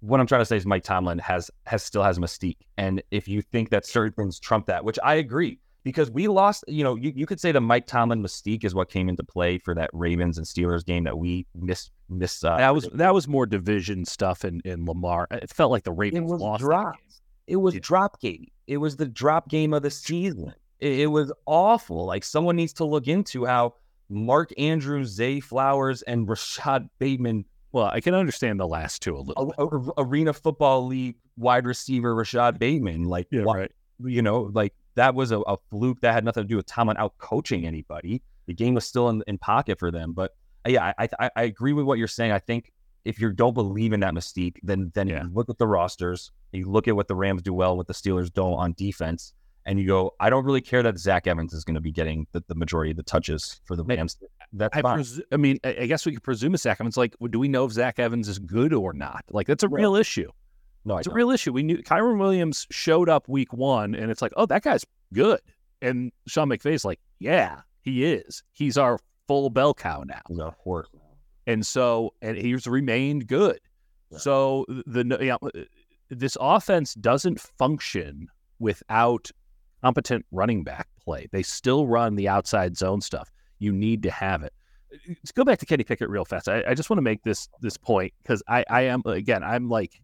What 0.00 0.18
I'm 0.18 0.26
trying 0.26 0.40
to 0.40 0.44
say 0.44 0.56
is 0.56 0.66
Mike 0.66 0.82
Tomlin 0.82 1.18
has 1.20 1.50
has 1.66 1.84
still 1.84 2.02
has 2.02 2.18
mystique, 2.18 2.58
and 2.76 3.02
if 3.12 3.28
you 3.28 3.42
think 3.42 3.70
that 3.70 3.86
certain 3.86 4.12
things 4.12 4.40
trump 4.40 4.66
that, 4.66 4.84
which 4.84 4.98
I 5.04 5.14
agree, 5.14 5.60
because 5.84 6.10
we 6.10 6.26
lost, 6.28 6.64
you 6.66 6.82
know, 6.82 6.96
you, 6.96 7.12
you 7.14 7.26
could 7.26 7.38
say 7.38 7.52
the 7.52 7.60
Mike 7.60 7.86
Tomlin 7.86 8.22
mystique 8.22 8.64
is 8.64 8.74
what 8.74 8.90
came 8.90 9.08
into 9.08 9.22
play 9.22 9.58
for 9.58 9.74
that 9.74 9.90
Ravens 9.92 10.38
and 10.38 10.46
Steelers 10.46 10.84
game 10.84 11.04
that 11.04 11.18
we 11.18 11.46
missed. 11.54 11.90
Miss 12.10 12.44
uh, 12.44 12.58
that 12.58 12.74
was 12.74 12.86
that 12.92 13.14
was 13.14 13.26
more 13.26 13.46
division 13.46 14.04
stuff 14.04 14.44
in, 14.44 14.60
in 14.64 14.84
Lamar. 14.84 15.26
It 15.30 15.50
felt 15.50 15.70
like 15.70 15.84
the 15.84 15.92
Ravens 15.92 16.30
lost. 16.30 16.60
Drop. 16.60 16.96
It 17.46 17.56
was 17.56 17.74
yeah. 17.74 17.80
drop 17.82 18.20
game. 18.20 18.46
It 18.66 18.76
was 18.76 18.96
the 18.96 19.06
drop 19.06 19.48
game 19.48 19.72
of 19.72 19.82
the 19.82 19.90
season. 19.90 20.52
It, 20.80 21.00
it, 21.00 21.06
was 21.06 21.32
awful. 21.46 22.04
Like 22.04 22.24
someone 22.24 22.56
needs 22.56 22.74
to 22.74 22.84
look 22.84 23.08
into 23.08 23.46
how 23.46 23.74
Mark 24.10 24.52
Andrews, 24.58 25.08
Zay 25.08 25.40
Flowers, 25.40 26.02
and 26.02 26.28
Rashod 26.28 26.88
Bateman. 26.98 27.46
Well, 27.72 27.86
I 27.86 28.00
can 28.00 28.14
understand 28.14 28.60
the 28.60 28.68
last 28.68 29.00
two 29.00 29.16
a 29.16 29.20
little. 29.20 29.54
A, 29.56 29.64
a, 29.64 30.04
Arena 30.04 30.34
Football 30.34 30.86
League 30.86 31.16
wide 31.38 31.66
receiver 31.66 32.14
Rashod 32.14 32.58
Bateman, 32.58 33.04
like 33.04 33.28
yeah, 33.30 33.42
right. 33.42 33.72
you 34.02 34.20
know, 34.20 34.50
like 34.52 34.74
that 34.94 35.14
was 35.14 35.30
a, 35.30 35.40
a, 35.40 35.56
fluke 35.70 36.00
that 36.00 36.12
had 36.12 36.24
nothing 36.24 36.44
to 36.44 36.48
do 36.48 36.56
with 36.56 36.66
Tomlin 36.66 36.96
out 36.96 37.16
coaching 37.18 37.66
anybody. 37.66 38.22
The 38.46 38.54
game 38.54 38.74
was 38.74 38.84
still 38.86 39.08
in, 39.08 39.22
in 39.26 39.38
pocket 39.38 39.78
for 39.78 39.90
them. 39.90 40.12
But 40.12 40.34
uh, 40.66 40.70
yeah, 40.70 40.92
I, 40.98 41.08
I, 41.18 41.30
I 41.36 41.42
agree 41.44 41.72
with 41.72 41.84
what 41.84 41.98
you're 41.98 42.08
saying. 42.08 42.32
I 42.32 42.38
think 42.38 42.72
if 43.04 43.20
you 43.20 43.32
don't 43.32 43.54
believe 43.54 43.92
in 43.92 44.00
that 44.00 44.14
mystique, 44.14 44.58
then 44.62 44.90
then 44.94 45.08
yeah. 45.08 45.24
look 45.32 45.48
at 45.48 45.58
the 45.58 45.66
rosters. 45.66 46.30
You 46.52 46.70
look 46.70 46.88
at 46.88 46.96
what 46.96 47.08
the 47.08 47.14
Rams 47.14 47.42
do 47.42 47.52
well, 47.52 47.76
what 47.76 47.86
the 47.86 47.92
Steelers 47.94 48.32
don't 48.32 48.54
on 48.54 48.74
defense, 48.74 49.34
and 49.66 49.78
you 49.78 49.86
go, 49.86 50.14
I 50.20 50.30
don't 50.30 50.44
really 50.44 50.60
care 50.60 50.82
that 50.82 50.98
Zach 50.98 51.26
Evans 51.26 51.52
is 51.52 51.64
going 51.64 51.74
to 51.74 51.80
be 51.80 51.92
getting 51.92 52.26
the, 52.32 52.42
the, 52.46 52.54
majority 52.54 52.92
of 52.92 52.96
the 52.96 53.02
touches 53.02 53.60
for 53.64 53.76
the 53.76 53.84
Rams. 53.84 54.16
That's 54.52 54.76
I, 54.76 54.82
fine. 54.82 55.00
Presu- 55.00 55.22
I 55.32 55.36
mean, 55.36 55.58
I 55.64 55.86
guess 55.86 56.06
we 56.06 56.12
could 56.12 56.22
presume 56.22 56.56
Zach 56.56 56.80
Evans. 56.80 56.96
Like, 56.96 57.16
do 57.30 57.38
we 57.38 57.48
know 57.48 57.64
if 57.64 57.72
Zach 57.72 57.98
Evans 57.98 58.28
is 58.28 58.38
good 58.38 58.72
or 58.72 58.92
not? 58.92 59.24
Like, 59.30 59.46
that's 59.46 59.64
a 59.64 59.68
real 59.68 59.96
issue. 59.96 60.30
No, 60.84 60.98
it's 60.98 61.08
a 61.08 61.12
real 61.12 61.30
issue. 61.30 61.52
We 61.52 61.62
knew 61.62 61.78
Kyren 61.78 62.18
Williams 62.18 62.66
showed 62.70 63.08
up 63.08 63.28
week 63.28 63.52
one, 63.52 63.94
and 63.94 64.10
it's 64.10 64.20
like, 64.20 64.32
oh, 64.36 64.46
that 64.46 64.62
guy's 64.62 64.84
good. 65.12 65.40
And 65.80 66.12
Sean 66.26 66.48
McVay's 66.48 66.84
like, 66.84 67.00
yeah, 67.18 67.60
he 67.80 68.04
is. 68.04 68.42
He's 68.52 68.76
our 68.76 68.98
full 69.26 69.50
bell 69.50 69.74
cow 69.74 70.02
now. 70.06 70.20
He's 70.28 70.38
a 70.38 70.50
horse. 70.50 70.88
And 71.46 71.64
so, 71.64 72.14
and 72.22 72.36
he's 72.36 72.66
remained 72.66 73.26
good. 73.26 73.60
Yeah. 74.10 74.18
So 74.18 74.66
the 74.68 75.04
you 75.20 75.28
know, 75.28 75.38
uh, 75.42 75.60
this 76.10 76.36
offense 76.40 76.94
doesn't 76.94 77.40
function 77.40 78.28
without 78.58 79.30
competent 79.82 80.24
running 80.30 80.64
back 80.64 80.88
play. 81.02 81.28
They 81.32 81.42
still 81.42 81.86
run 81.86 82.14
the 82.14 82.28
outside 82.28 82.76
zone 82.76 83.00
stuff. 83.00 83.30
You 83.58 83.72
need 83.72 84.02
to 84.04 84.10
have 84.10 84.42
it. 84.42 84.52
Let's 85.08 85.32
go 85.32 85.44
back 85.44 85.58
to 85.58 85.66
Kenny 85.66 85.84
Pickett 85.84 86.08
real 86.08 86.24
fast. 86.24 86.48
I, 86.48 86.62
I 86.68 86.74
just 86.74 86.88
want 86.88 86.98
to 86.98 87.02
make 87.02 87.22
this 87.22 87.48
this 87.60 87.76
point 87.76 88.12
because 88.22 88.42
I, 88.48 88.64
I 88.70 88.82
am 88.82 89.02
again 89.06 89.42
I'm 89.42 89.68
like 89.68 90.00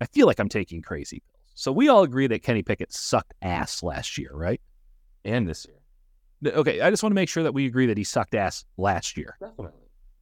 I 0.00 0.06
feel 0.06 0.26
like 0.26 0.40
I'm 0.40 0.48
taking 0.48 0.82
crazy 0.82 1.20
pills. 1.20 1.52
So 1.54 1.72
we 1.72 1.88
all 1.88 2.02
agree 2.02 2.26
that 2.28 2.42
Kenny 2.42 2.62
Pickett 2.62 2.92
sucked 2.92 3.34
ass 3.42 3.82
last 3.82 4.16
year, 4.16 4.30
right? 4.32 4.60
And 5.24 5.48
this 5.48 5.66
year. 5.66 6.52
Okay, 6.54 6.80
I 6.80 6.90
just 6.90 7.02
want 7.02 7.10
to 7.10 7.14
make 7.14 7.28
sure 7.28 7.42
that 7.42 7.52
we 7.52 7.66
agree 7.66 7.86
that 7.86 7.98
he 7.98 8.04
sucked 8.04 8.34
ass 8.34 8.64
last 8.76 9.16
year. 9.16 9.36
Definitely. 9.40 9.72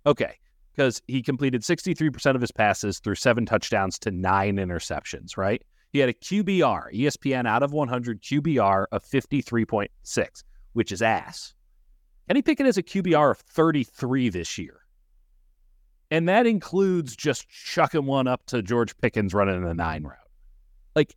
Okay, 0.06 0.38
because 0.74 1.02
he 1.08 1.22
completed 1.22 1.62
63% 1.62 2.34
of 2.34 2.40
his 2.40 2.52
passes 2.52 3.00
through 3.00 3.16
seven 3.16 3.44
touchdowns 3.44 3.98
to 3.98 4.10
nine 4.10 4.56
interceptions, 4.56 5.36
right? 5.36 5.62
He 5.92 5.98
had 5.98 6.08
a 6.08 6.14
QBR, 6.14 6.94
ESPN 6.94 7.46
out 7.46 7.62
of 7.62 7.72
100 7.72 8.22
QBR 8.22 8.86
of 8.92 9.04
53.6, 9.04 10.42
which 10.72 10.92
is 10.92 11.02
ass. 11.02 11.54
Kenny 12.28 12.42
Pickett 12.42 12.66
has 12.66 12.78
a 12.78 12.82
QBR 12.82 13.32
of 13.32 13.38
33 13.38 14.30
this 14.30 14.58
year. 14.58 14.80
And 16.10 16.28
that 16.28 16.46
includes 16.46 17.16
just 17.16 17.48
chucking 17.48 18.06
one 18.06 18.26
up 18.28 18.44
to 18.46 18.62
George 18.62 18.96
Pickens 18.98 19.34
running 19.34 19.64
a 19.64 19.74
nine 19.74 20.04
route. 20.04 20.16
Like, 20.94 21.14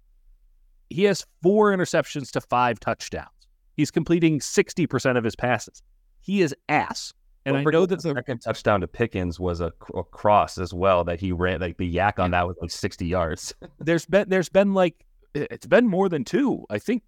he 0.89 1.03
has 1.03 1.25
four 1.43 1.71
interceptions 1.71 2.31
to 2.31 2.41
five 2.41 2.79
touchdowns. 2.79 3.29
He's 3.77 3.91
completing 3.91 4.39
60% 4.39 5.17
of 5.17 5.23
his 5.23 5.35
passes. 5.35 5.81
He 6.21 6.41
is 6.41 6.55
ass. 6.67 7.13
And 7.45 7.55
well, 7.55 7.67
I 7.67 7.71
know 7.71 7.85
that 7.85 8.01
the 8.01 8.13
second 8.13 8.39
touchdown 8.39 8.81
to 8.81 8.87
Pickens 8.87 9.39
was 9.39 9.61
a, 9.61 9.71
a, 9.95 10.03
cross 10.03 10.57
as 10.57 10.73
well 10.73 11.03
that 11.05 11.19
he 11.19 11.31
ran. 11.31 11.61
Like 11.61 11.77
the 11.77 11.95
YAC 11.95 12.19
on 12.19 12.31
that 12.31 12.45
was 12.45 12.57
like 12.61 12.69
sixty 12.69 13.07
yards. 13.07 13.53
there's 13.79 14.05
been 14.05 14.27
there's 14.27 14.49
been 14.49 14.73
like 14.73 15.05
it's 15.33 15.65
been 15.65 15.87
more 15.87 16.09
than 16.09 16.25
two. 16.25 16.65
I 16.69 16.79
think 16.79 17.03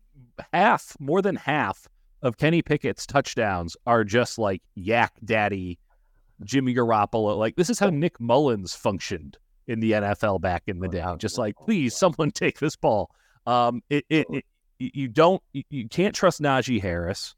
half, 0.54 0.96
more 1.00 1.22
than 1.22 1.36
half 1.36 1.88
of 2.22 2.38
Kenny 2.38 2.62
Pickett's 2.62 3.06
touchdowns 3.06 3.76
are 3.86 4.04
just 4.04 4.38
like 4.38 4.62
YAC 4.78 5.10
daddy, 5.26 5.80
Jimmy 6.44 6.74
Garoppolo. 6.74 7.38
Like 7.38 7.56
this 7.56 7.70
is 7.70 7.80
how 7.80 7.90
Nick 7.90 8.20
Mullens 8.20 8.76
functioned 8.76 9.38
in 9.68 9.80
the 9.80 9.92
NFL 9.92 10.42
back 10.42 10.64
in 10.68 10.80
the 10.80 10.88
day. 10.88 11.04
Just 11.18 11.38
like 11.38 11.56
please, 11.56 11.96
someone 11.96 12.32
take 12.32 12.60
this 12.60 12.76
ball. 12.76 13.12
Um, 13.46 13.82
it, 13.90 14.06
it, 14.10 14.28
it 14.30 14.46
you 14.80 15.08
don't 15.08 15.42
you 15.54 15.88
can't 15.90 16.16
trust 16.16 16.42
Najee 16.42 16.82
Harris 16.82 17.36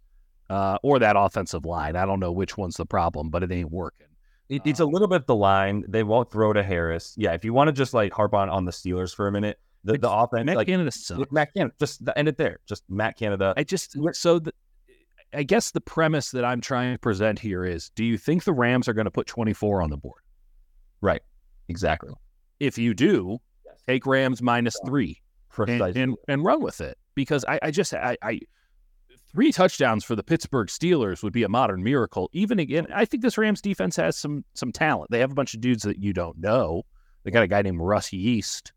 uh, 0.49 0.77
or 0.83 0.99
that 0.99 1.15
offensive 1.17 1.65
line. 1.65 1.95
I 1.95 2.05
don't 2.05 2.19
know 2.19 2.31
which 2.31 2.57
one's 2.57 2.75
the 2.75 2.85
problem, 2.85 3.29
but 3.29 3.43
it 3.43 3.51
ain't 3.51 3.71
working. 3.71 4.07
It, 4.49 4.61
it's 4.65 4.79
a 4.79 4.83
um, 4.83 4.91
little 4.91 5.07
bit 5.07 5.25
the 5.25 5.35
line. 5.35 5.83
They 5.87 6.03
won't 6.03 6.31
throw 6.31 6.53
to 6.53 6.63
Harris. 6.63 7.13
Yeah, 7.17 7.33
if 7.33 7.43
you 7.43 7.53
want 7.53 7.69
to 7.69 7.71
just 7.71 7.93
like 7.93 8.13
harp 8.13 8.33
on 8.33 8.49
on 8.49 8.65
the 8.65 8.71
Steelers 8.71 9.15
for 9.15 9.27
a 9.27 9.31
minute, 9.31 9.59
the, 9.83 9.97
the 9.97 10.11
offense, 10.11 10.45
Matt 10.45 10.57
like, 10.57 10.67
Canada 10.67 10.91
sucks. 10.91 11.31
Matt 11.31 11.53
Canada, 11.53 11.75
just 11.79 12.01
end 12.15 12.27
it 12.27 12.37
there. 12.37 12.59
Just 12.65 12.83
Matt 12.89 13.17
Canada. 13.17 13.53
I 13.57 13.63
just 13.63 13.97
so 14.13 14.39
the, 14.39 14.53
I 15.33 15.43
guess 15.43 15.71
the 15.71 15.81
premise 15.81 16.31
that 16.31 16.45
I'm 16.45 16.61
trying 16.61 16.93
to 16.93 16.99
present 16.99 17.39
here 17.39 17.63
is: 17.65 17.89
Do 17.89 18.03
you 18.05 18.17
think 18.17 18.43
the 18.43 18.53
Rams 18.53 18.87
are 18.87 18.93
going 18.93 19.05
to 19.05 19.11
put 19.11 19.27
24 19.27 19.81
on 19.81 19.89
the 19.89 19.97
board? 19.97 20.21
Right. 21.01 21.21
Exactly. 21.69 22.11
If 22.59 22.77
you 22.77 22.93
do, 22.93 23.39
yes. 23.65 23.75
take 23.87 24.05
Rams 24.05 24.41
minus 24.41 24.75
three 24.85 25.21
and, 25.57 25.81
and, 25.81 26.15
and 26.27 26.43
run 26.43 26.61
with 26.61 26.81
it 26.81 26.97
because 27.15 27.45
I, 27.47 27.59
I 27.61 27.71
just 27.71 27.93
I, 27.93 28.17
I 28.21 28.39
three 29.33 29.51
touchdowns 29.51 30.03
for 30.03 30.15
the 30.15 30.23
Pittsburgh 30.23 30.67
Steelers 30.67 31.23
would 31.23 31.33
be 31.33 31.43
a 31.43 31.49
modern 31.49 31.83
miracle. 31.83 32.29
Even 32.33 32.59
again, 32.59 32.87
I 32.93 33.05
think 33.05 33.23
this 33.23 33.37
Rams 33.37 33.61
defense 33.61 33.95
has 33.97 34.17
some 34.17 34.45
some 34.53 34.71
talent. 34.71 35.11
They 35.11 35.19
have 35.19 35.31
a 35.31 35.35
bunch 35.35 35.53
of 35.53 35.61
dudes 35.61 35.83
that 35.83 36.01
you 36.01 36.13
don't 36.13 36.39
know. 36.39 36.83
They 37.23 37.31
got 37.31 37.43
a 37.43 37.47
guy 37.47 37.61
named 37.61 37.79
Russ 37.81 38.11
Yeast. 38.13 38.73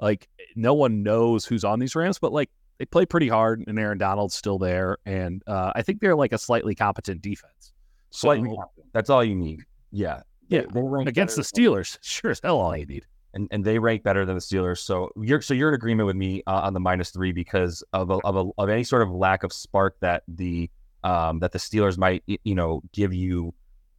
Like 0.00 0.28
no 0.56 0.74
one 0.74 1.02
knows 1.02 1.44
who's 1.44 1.64
on 1.64 1.78
these 1.78 1.94
Rams, 1.94 2.18
but 2.18 2.32
like 2.32 2.50
they 2.80 2.86
play 2.86 3.04
pretty 3.04 3.28
hard, 3.28 3.62
and 3.66 3.78
Aaron 3.78 3.98
Donald's 3.98 4.34
still 4.34 4.58
there, 4.58 4.96
and 5.04 5.42
uh, 5.46 5.70
I 5.74 5.82
think 5.82 6.00
they're 6.00 6.16
like 6.16 6.32
a 6.32 6.38
slightly 6.38 6.74
competent 6.74 7.20
defense. 7.20 7.74
Slightly, 8.08 8.48
so, 8.48 8.64
that's 8.94 9.10
all 9.10 9.22
you 9.22 9.34
need. 9.34 9.60
Yeah, 9.92 10.22
yeah. 10.48 10.62
They, 10.72 10.80
they 10.80 11.10
Against 11.10 11.36
the 11.36 11.42
Steelers, 11.42 11.98
sure 12.02 12.30
as 12.30 12.40
hell, 12.42 12.58
all 12.58 12.74
you 12.74 12.86
need 12.86 13.04
and, 13.34 13.48
and 13.50 13.62
they 13.62 13.78
rank 13.78 14.02
better 14.02 14.24
than 14.24 14.34
the 14.34 14.40
Steelers. 14.40 14.78
So 14.78 15.10
you're 15.14 15.42
so 15.42 15.52
you're 15.52 15.68
in 15.68 15.74
agreement 15.74 16.06
with 16.06 16.16
me 16.16 16.42
uh, 16.46 16.62
on 16.62 16.72
the 16.72 16.80
minus 16.80 17.10
three 17.10 17.32
because 17.32 17.84
of 17.92 18.10
a, 18.10 18.14
of 18.24 18.36
a, 18.36 18.50
of 18.56 18.70
any 18.70 18.82
sort 18.82 19.02
of 19.02 19.10
lack 19.10 19.42
of 19.44 19.52
spark 19.52 19.96
that 20.00 20.22
the 20.26 20.70
um, 21.04 21.38
that 21.40 21.52
the 21.52 21.58
Steelers 21.58 21.98
might 21.98 22.24
you 22.26 22.54
know 22.54 22.82
give 22.92 23.12
you 23.12 23.52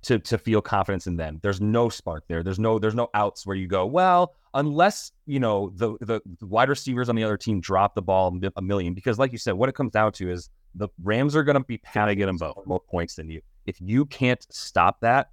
to 0.04 0.20
to 0.20 0.38
feel 0.38 0.62
confidence 0.62 1.08
in 1.08 1.16
them. 1.16 1.40
There's 1.42 1.62
no 1.62 1.90
spark 1.90 2.26
there. 2.28 2.44
There's 2.44 2.60
no 2.60 2.80
there's 2.80 2.96
no 2.96 3.10
outs 3.14 3.46
where 3.46 3.56
you 3.56 3.68
go 3.68 3.86
well 3.86 4.36
unless 4.54 5.12
you 5.26 5.40
know 5.40 5.72
the 5.76 5.96
the 6.02 6.22
wide 6.42 6.70
receivers 6.70 7.10
on 7.10 7.16
the 7.16 7.24
other 7.24 7.38
team 7.38 7.62
drop 7.62 7.96
the 7.96 8.02
ball 8.02 8.38
a 8.56 8.62
million 8.62 8.94
because 8.94 9.20
like 9.20 9.32
you 9.32 9.38
said, 9.38 9.54
what 9.54 9.70
it 9.70 9.76
comes 9.76 9.92
down 9.92 10.12
to 10.14 10.30
is 10.30 10.50
the 10.76 10.88
Rams 11.04 11.36
are 11.36 11.44
going 11.44 11.58
to 11.58 11.64
be 11.64 11.78
panicking 11.80 12.26
them 12.26 12.38
both 12.38 12.66
more 12.66 12.80
points 12.80 13.16
than 13.16 13.30
you. 13.30 13.42
If 13.66 13.80
you 13.80 14.06
can't 14.06 14.46
stop 14.50 15.00
that, 15.02 15.30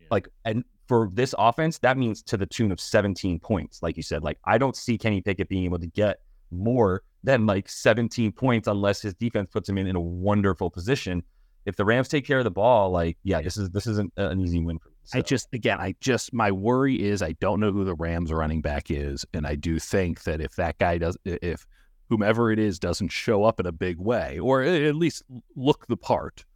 yeah. 0.00 0.06
like 0.10 0.28
and 0.44 0.64
for 0.86 1.10
this 1.12 1.34
offense, 1.38 1.78
that 1.78 1.98
means 1.98 2.22
to 2.22 2.36
the 2.36 2.46
tune 2.46 2.72
of 2.72 2.80
17 2.80 3.38
points. 3.40 3.82
Like 3.82 3.96
you 3.96 4.02
said, 4.02 4.22
like 4.22 4.38
I 4.44 4.58
don't 4.58 4.76
see 4.76 4.98
Kenny 4.98 5.20
Pickett 5.20 5.48
being 5.48 5.64
able 5.64 5.78
to 5.78 5.86
get 5.86 6.20
more 6.50 7.02
than 7.22 7.46
like 7.46 7.68
17 7.68 8.32
points 8.32 8.68
unless 8.68 9.02
his 9.02 9.14
defense 9.14 9.50
puts 9.52 9.68
him 9.68 9.76
in, 9.78 9.86
in 9.86 9.96
a 9.96 10.00
wonderful 10.00 10.70
position. 10.70 11.22
If 11.68 11.76
the 11.76 11.84
Rams 11.84 12.08
take 12.08 12.26
care 12.26 12.38
of 12.38 12.44
the 12.44 12.50
ball, 12.50 12.90
like 12.90 13.18
yeah, 13.22 13.42
this 13.42 13.56
is 13.56 13.68
this 13.70 13.86
isn't 13.86 14.12
an 14.16 14.40
easy 14.40 14.58
win 14.58 14.78
for 14.78 14.88
me. 14.88 14.94
So. 15.04 15.18
I 15.18 15.22
just 15.22 15.48
again, 15.52 15.78
I 15.78 15.94
just 16.00 16.32
my 16.32 16.50
worry 16.50 17.00
is 17.00 17.22
I 17.22 17.32
don't 17.32 17.60
know 17.60 17.72
who 17.72 17.84
the 17.84 17.94
Rams 17.94 18.32
running 18.32 18.62
back 18.62 18.90
is, 18.90 19.26
and 19.34 19.46
I 19.46 19.54
do 19.54 19.78
think 19.78 20.22
that 20.22 20.40
if 20.40 20.56
that 20.56 20.78
guy 20.78 20.98
does, 20.98 21.16
if 21.24 21.66
whomever 22.08 22.50
it 22.50 22.58
is 22.58 22.78
doesn't 22.78 23.08
show 23.08 23.44
up 23.44 23.60
in 23.60 23.66
a 23.66 23.72
big 23.72 23.98
way 23.98 24.38
or 24.38 24.62
at 24.62 24.94
least 24.96 25.22
look 25.56 25.86
the 25.88 25.96
part, 25.96 26.46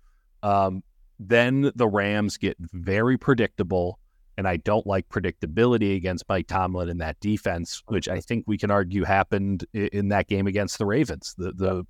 um, 0.42 0.82
then 1.18 1.70
the 1.74 1.86
Rams 1.86 2.38
get 2.38 2.56
very 2.58 3.18
predictable 3.18 3.98
and 4.38 4.48
I 4.48 4.56
don't 4.56 4.86
like 4.86 5.08
predictability 5.08 5.94
against 5.94 6.24
Mike 6.28 6.46
Tomlin 6.46 6.88
in 6.88 6.98
that 6.98 7.20
defense, 7.20 7.82
which 7.88 8.08
I 8.08 8.20
think 8.20 8.44
we 8.46 8.56
can 8.56 8.70
argue 8.70 9.04
happened 9.04 9.66
in 9.74 10.08
that 10.08 10.26
game 10.26 10.46
against 10.46 10.78
the 10.78 10.86
Ravens. 10.86 11.34
The, 11.36 11.52
the, 11.52 11.86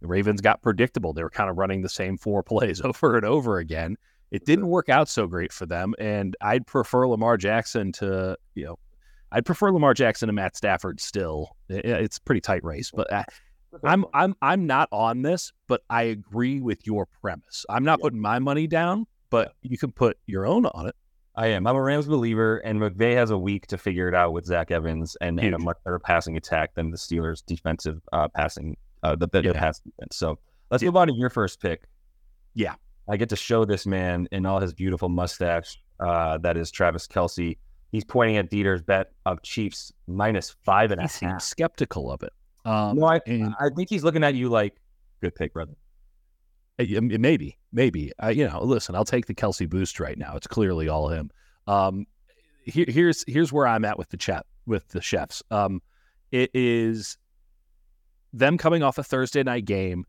the 0.00 0.06
Ravens 0.06 0.40
got 0.40 0.62
predictable. 0.62 1.12
They 1.12 1.22
were 1.22 1.30
kind 1.30 1.50
of 1.50 1.56
running 1.58 1.82
the 1.82 1.88
same 1.88 2.16
four 2.18 2.42
plays 2.50 2.80
over 2.80 3.16
and 3.16 3.24
over 3.24 3.58
again. 3.58 3.96
It 4.30 4.44
didn't 4.46 4.68
work 4.68 4.88
out 4.88 5.08
so 5.08 5.26
great 5.26 5.52
for 5.52 5.66
them, 5.66 5.94
and 5.98 6.36
I'd 6.40 6.66
prefer 6.66 7.06
Lamar 7.08 7.36
Jackson 7.36 7.90
to 7.92 8.36
you 8.54 8.64
know, 8.64 8.78
I'd 9.32 9.44
prefer 9.44 9.72
Lamar 9.72 9.94
Jackson 9.94 10.28
to 10.28 10.32
Matt 10.32 10.56
Stafford. 10.56 11.00
Still, 11.00 11.56
it's 11.68 12.18
pretty 12.18 12.40
tight 12.40 12.64
race, 12.64 12.90
but. 12.94 13.12
I, 13.12 13.24
I'm 13.84 14.04
I'm 14.12 14.34
I'm 14.42 14.66
not 14.66 14.88
on 14.90 15.22
this, 15.22 15.52
but 15.68 15.82
I 15.88 16.02
agree 16.02 16.60
with 16.60 16.84
your 16.88 17.06
premise. 17.20 17.64
I'm 17.70 17.84
not 17.84 18.00
Yeah. 18.00 18.02
putting 18.02 18.20
my 18.20 18.40
money 18.40 18.66
down, 18.66 19.06
but 19.30 19.52
you 19.62 19.78
can 19.78 19.92
put 19.92 20.18
your 20.26 20.44
own 20.44 20.66
on 20.66 20.88
it. 20.88 20.96
I 21.36 21.46
am. 21.46 21.68
I'm 21.68 21.76
a 21.76 21.80
Rams 21.80 22.08
believer, 22.08 22.56
and 22.58 22.80
McVay 22.80 23.14
has 23.14 23.30
a 23.30 23.38
week 23.38 23.68
to 23.68 23.78
figure 23.78 24.08
it 24.08 24.14
out 24.14 24.32
with 24.32 24.44
Zach 24.44 24.72
Evans 24.72 25.16
and, 25.20 25.38
and 25.38 25.54
a 25.54 25.58
much 25.60 25.76
better 25.84 26.00
passing 26.00 26.36
attack 26.36 26.74
than 26.74 26.90
the 26.90 26.96
Steelers' 26.96 27.44
defensive 27.46 28.00
uh, 28.12 28.26
passing, 28.34 28.76
uh, 29.02 29.16
the, 29.16 29.26
the 29.28 29.42
Yeah. 29.42 29.52
pass 29.52 29.80
defense. 29.80 30.16
So 30.16 30.38
let's 30.70 30.82
move 30.82 30.96
on 30.96 31.08
to 31.08 31.14
your 31.14 31.30
first 31.30 31.60
pick. 31.60 31.84
Yeah. 32.54 32.74
I 33.08 33.16
get 33.16 33.28
to 33.30 33.36
show 33.36 33.64
this 33.64 33.86
man 33.86 34.28
in 34.30 34.46
all 34.46 34.60
his 34.60 34.72
beautiful 34.72 35.08
mustache. 35.08 35.80
Uh, 35.98 36.38
that 36.38 36.56
is 36.56 36.70
Travis 36.70 37.06
Kelce. 37.06 37.56
He's 37.92 38.04
pointing 38.04 38.36
at 38.36 38.50
Dieter's 38.50 38.82
bet 38.82 39.12
of 39.26 39.42
Chiefs 39.42 39.92
minus 40.06 40.54
five 40.64 40.92
and 40.92 41.00
a 41.00 41.08
half. 41.08 41.42
skeptical 41.42 42.10
of 42.12 42.22
it. 42.22 42.32
Um, 42.64 42.96
No, 42.98 43.06
I, 43.06 43.20
and 43.26 43.54
I 43.58 43.68
think 43.74 43.88
he's 43.90 44.04
looking 44.04 44.22
at 44.22 44.34
you 44.34 44.48
like, 44.48 44.76
good 45.20 45.34
pick, 45.34 45.52
brother. 45.52 45.72
Uh, 46.78 46.84
maybe, 47.00 47.58
maybe. 47.72 48.12
I, 48.20 48.30
you 48.30 48.48
know, 48.48 48.62
listen, 48.62 48.94
I'll 48.94 49.04
take 49.04 49.26
the 49.26 49.34
Kelce 49.34 49.68
boost 49.68 49.98
right 50.00 50.16
now. 50.16 50.36
It's 50.36 50.46
clearly 50.46 50.88
all 50.88 51.08
him. 51.08 51.30
Um, 51.66 52.06
here, 52.64 52.86
here's 52.88 53.24
here's 53.26 53.52
where 53.52 53.66
I'm 53.66 53.84
at 53.84 53.98
with 53.98 54.08
the 54.10 54.16
chat 54.16 54.46
with 54.66 54.88
the 54.88 55.00
chefs. 55.02 55.42
Um, 55.50 55.82
it 56.30 56.50
is 56.54 57.18
them 58.32 58.58
coming 58.58 58.82
off 58.82 58.98
a 58.98 59.02
Thursday 59.04 59.42
night 59.42 59.64
game. 59.64 60.04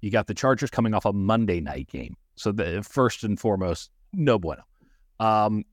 You 0.00 0.10
got 0.10 0.26
the 0.26 0.34
Chargers 0.34 0.70
coming 0.70 0.94
off 0.94 1.04
a 1.04 1.12
Monday 1.12 1.60
night 1.60 1.88
game. 1.88 2.16
So 2.36 2.52
the 2.52 2.82
first 2.82 3.24
and 3.24 3.38
foremost, 3.38 3.90
no 4.12 4.38
bueno. 4.38 4.62
Um, 5.20 5.64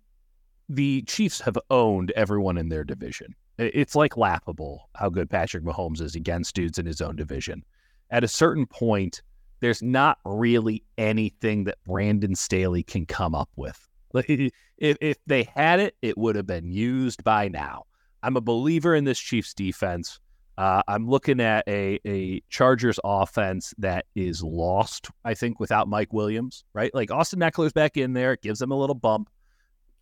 the 0.70 1.01
Chiefs 1.03 1.42
have 1.42 1.58
owned 1.70 2.12
everyone 2.12 2.58
in 2.58 2.70
their 2.70 2.84
division. 2.84 3.36
It's 3.58 3.96
like 3.96 4.18
laughable 4.18 4.89
how 4.96 5.10
good 5.10 5.30
Patrick 5.30 5.63
Mahomes 5.63 6.01
is 6.01 6.15
against 6.15 6.56
dudes 6.56 6.80
in 6.80 6.86
his 6.86 7.01
own 7.01 7.15
division. 7.15 7.63
At 8.10 8.24
a 8.24 8.27
certain 8.27 8.65
point, 8.65 9.22
there's 9.60 9.84
not 9.84 10.18
really 10.25 10.84
anything 10.98 11.65
that 11.65 11.84
Brandon 11.86 12.36
Staley 12.36 12.84
can 12.84 13.06
come 13.06 13.36
up 13.36 13.50
with. 13.56 13.88
If, 14.80 14.98
if 15.00 15.18
they 15.25 15.44
had 15.56 15.80
it, 15.80 15.96
it 16.01 16.18
would 16.18 16.36
have 16.36 16.48
been 16.48 16.70
used 16.70 17.24
by 17.24 17.48
now. 17.48 17.84
I'm 18.22 18.36
a 18.36 18.42
believer 18.42 18.96
in 18.96 19.06
this 19.06 19.20
Chiefs 19.20 19.53
defense. 19.53 20.20
Uh, 20.58 20.84
I'm 20.88 21.10
looking 21.10 21.40
at 21.40 21.68
a, 21.68 22.00
a 22.06 22.42
Chargers 22.50 23.00
offense 23.04 23.74
that 23.80 24.06
is 24.16 24.44
lost, 24.44 25.10
I 25.26 25.34
think, 25.34 25.60
without 25.60 25.88
Mike 25.88 26.14
Williams, 26.14 26.64
right? 26.74 26.94
Like 26.94 27.10
Austin 27.10 27.40
Ekeler's 27.40 27.74
back 27.74 27.98
in 27.98 28.14
there, 28.14 28.34
it 28.34 28.42
gives 28.42 28.60
them 28.60 28.72
a 28.72 28.78
little 28.78 28.96
bump. 28.96 29.30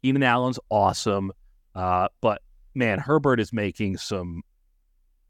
Keenan 0.01 0.24
Allen's 0.24 0.60
awesome. 0.70 1.31
Uh, 1.74 2.10
but 2.20 2.41
man, 2.75 3.00
Herbert 3.00 3.39
is 3.39 3.53
making 3.53 3.98
some 3.98 4.43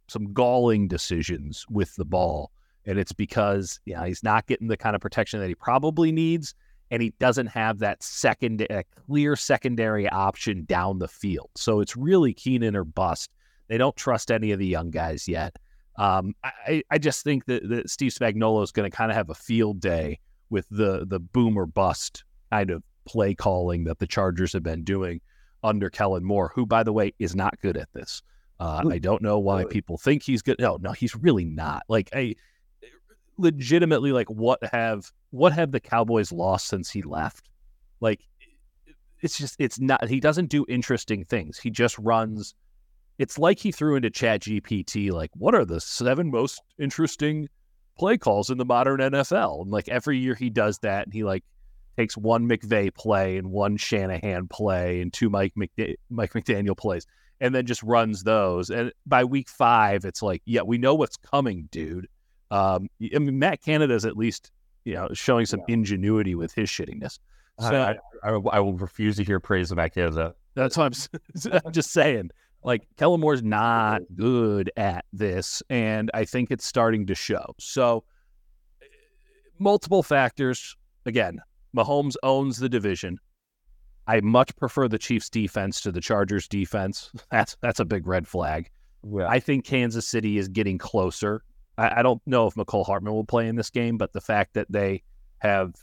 some 0.08 0.34
galling 0.34 0.88
decisions 0.88 1.66
with 1.70 1.96
the 1.96 2.04
ball. 2.04 2.52
And 2.86 3.00
it's 3.00 3.14
because 3.14 3.80
you 3.86 3.94
know, 3.96 4.04
he's 4.04 4.24
not 4.24 4.48
getting 4.48 4.68
the 4.68 4.76
kind 4.76 4.96
of 4.96 5.02
protection 5.02 5.40
that 5.40 5.48
he 5.48 5.56
probably 5.56 6.12
needs, 6.12 6.54
and 6.90 7.02
he 7.02 7.14
doesn't 7.20 7.48
have 7.48 7.80
that 7.80 8.04
second 8.04 8.68
clear 9.08 9.36
secondary 9.36 10.10
option 10.10 10.66
down 10.66 11.00
the 11.00 11.08
field. 11.08 11.50
So 11.56 11.80
it's 11.80 11.96
really 11.96 12.34
Keenan 12.34 12.76
or 12.76 12.84
bust. 12.84 13.32
They 13.72 13.78
don't 13.78 13.96
trust 13.96 14.32
any 14.32 14.52
of 14.52 14.60
the 14.60 14.68
young 14.68 14.92
guys 14.92 15.30
yet. 15.30 15.56
Um, 15.96 16.36
I, 16.44 16.84
I 16.92 16.98
just 16.98 17.24
think 17.24 17.46
that, 17.46 17.70
that 17.70 17.90
Steve 17.90 18.12
Spagnuolo 18.12 18.62
is 18.64 18.74
going 18.74 18.92
to 18.92 18.94
kind 18.96 19.10
of 19.10 19.16
have 19.16 19.30
a 19.30 19.34
field 19.34 19.80
day 19.80 20.20
with 20.50 20.68
the 20.70 21.06
the 21.08 21.22
boom 21.22 21.58
or 21.58 21.66
bust 21.66 22.26
kind 22.52 22.70
of 22.70 22.84
play 23.06 23.34
calling 23.34 23.86
that 23.86 24.00
the 24.00 24.08
Chargers 24.08 24.52
have 24.52 24.64
been 24.64 24.84
doing 24.84 25.22
under 25.64 25.90
Kellen 25.90 26.26
Moore, 26.26 26.52
who, 26.54 26.66
by 26.66 26.84
the 26.84 26.92
way, 26.92 27.14
is 27.18 27.34
not 27.34 27.62
good 27.62 27.78
at 27.78 27.88
this. 27.94 28.22
Uh, 28.60 28.84
I 28.92 28.98
don't 28.98 29.22
know 29.22 29.40
why 29.40 29.64
people 29.64 29.98
think 29.98 30.22
he's 30.22 30.42
good. 30.42 30.58
No, 30.60 30.78
no, 30.82 30.92
he's 30.92 31.16
really 31.16 31.46
not. 31.46 31.84
Like, 31.88 32.10
I 32.14 32.36
legitimately, 33.38 34.12
like, 34.12 34.30
what 34.30 34.60
have 34.74 35.10
what 35.30 35.54
have 35.54 35.72
the 35.72 35.80
Cowboys 35.80 36.34
lost 36.34 36.68
since 36.68 36.90
he 36.90 37.04
left? 37.04 37.50
Like, 38.02 38.20
it's 39.22 39.38
just 39.38 39.56
it's 39.60 39.80
not. 39.80 40.10
He 40.10 40.20
doesn't 40.20 40.50
do 40.50 40.66
interesting 40.68 41.24
things. 41.24 41.58
He 41.58 41.70
just 41.70 41.98
runs. 42.00 42.54
It's 43.22 43.38
like 43.38 43.60
he 43.60 43.72
threw 43.72 43.96
into 43.96 44.10
Chat 44.10 44.42
GPT, 44.42 45.12
like, 45.12 45.30
what 45.36 45.54
are 45.54 45.64
the 45.64 45.80
seven 45.80 46.32
most 46.32 46.60
interesting 46.80 47.48
play 47.96 48.18
calls 48.18 48.50
in 48.50 48.58
the 48.58 48.66
modern 48.66 49.00
NFL? 49.00 49.62
And 49.62 49.70
like 49.70 49.88
every 49.90 50.18
year 50.18 50.34
he 50.34 50.50
does 50.50 50.80
that, 50.80 51.06
and 51.06 51.14
he 51.14 51.24
like 51.24 51.44
takes 51.96 52.18
one 52.18 52.50
McVay 52.50 52.92
play 52.96 53.38
and 53.38 53.52
one 53.52 53.78
Shanahan 53.78 54.48
play 54.48 55.02
and 55.02 55.14
two 55.14 55.30
Mike 55.30 55.54
McDa- 55.56 55.98
Mike 56.10 56.34
McDaniel 56.34 56.76
plays, 56.76 57.06
and 57.40 57.54
then 57.54 57.68
just 57.68 57.84
runs 57.84 58.24
those. 58.24 58.72
And 58.72 58.92
by 59.06 59.24
week 59.24 59.50
five, 59.50 60.04
it's 60.04 60.24
like, 60.24 60.42
yeah, 60.46 60.64
we 60.64 60.80
know 60.80 60.96
what's 60.96 61.18
coming, 61.18 61.70
dude. 61.70 62.08
Um, 62.50 62.88
I 63.14 63.20
mean, 63.20 63.38
Matt 63.38 63.62
Canada's 63.62 64.04
at 64.04 64.18
least 64.18 64.50
you 64.84 64.96
know 64.96 65.10
showing 65.14 65.46
some 65.46 65.62
ingenuity 65.68 66.34
with 66.34 66.56
his 66.56 66.72
shittiness. 66.72 67.20
So 67.60 67.68
I, 68.24 68.28
I, 68.28 68.40
I, 68.52 68.60
will- 68.60 68.74
refuse 68.74 69.18
to 69.18 69.24
hear 69.24 69.40
praise 69.40 69.70
of 69.70 69.78
Matt 69.78 69.94
Canada. 69.94 70.34
that's 70.56 70.76
what 70.76 70.98
I'm, 71.46 71.62
I'm 71.66 71.72
just 71.72 71.92
saying. 71.92 72.32
Like 72.64 72.88
Kellen 72.98 73.20
Moore's 73.20 73.44
not 73.44 74.02
good 74.16 74.72
at 74.78 75.06
this, 75.14 75.64
and 75.70 76.12
I 76.14 76.26
think 76.26 76.52
it's 76.52 76.66
starting 76.66 77.08
to 77.08 77.16
show. 77.16 77.56
So, 77.60 78.04
multiple 79.58 80.04
factors. 80.04 80.76
Again, 81.06 81.40
Mahomes 81.76 82.16
owns 82.22 82.58
the 82.58 82.70
division. 82.70 83.18
I 84.08 84.20
much 84.22 84.56
prefer 84.58 84.88
the 84.88 85.00
Chiefs' 85.00 85.30
defense 85.30 85.82
to 85.82 85.92
the 85.92 86.02
Chargers' 86.02 86.48
defense. 86.48 87.12
That's 87.32 87.56
that's 87.62 87.80
a 87.80 87.86
big 87.86 88.06
red 88.08 88.28
flag. 88.28 88.70
Yeah. 89.04 89.28
I 89.28 89.40
think 89.40 89.66
Kansas 89.66 90.08
City 90.08 90.38
is 90.38 90.48
getting 90.48 90.78
closer. 90.78 91.44
I, 91.78 92.00
I 92.00 92.02
don't 92.04 92.22
know 92.28 92.48
if 92.48 92.56
Mecole 92.56 92.86
Hardman 92.86 93.14
will 93.14 93.26
play 93.26 93.48
in 93.48 93.56
this 93.56 93.70
game, 93.70 93.98
but 93.98 94.14
the 94.14 94.22
fact 94.22 94.54
that 94.54 94.72
they 94.72 95.02
have 95.40 95.74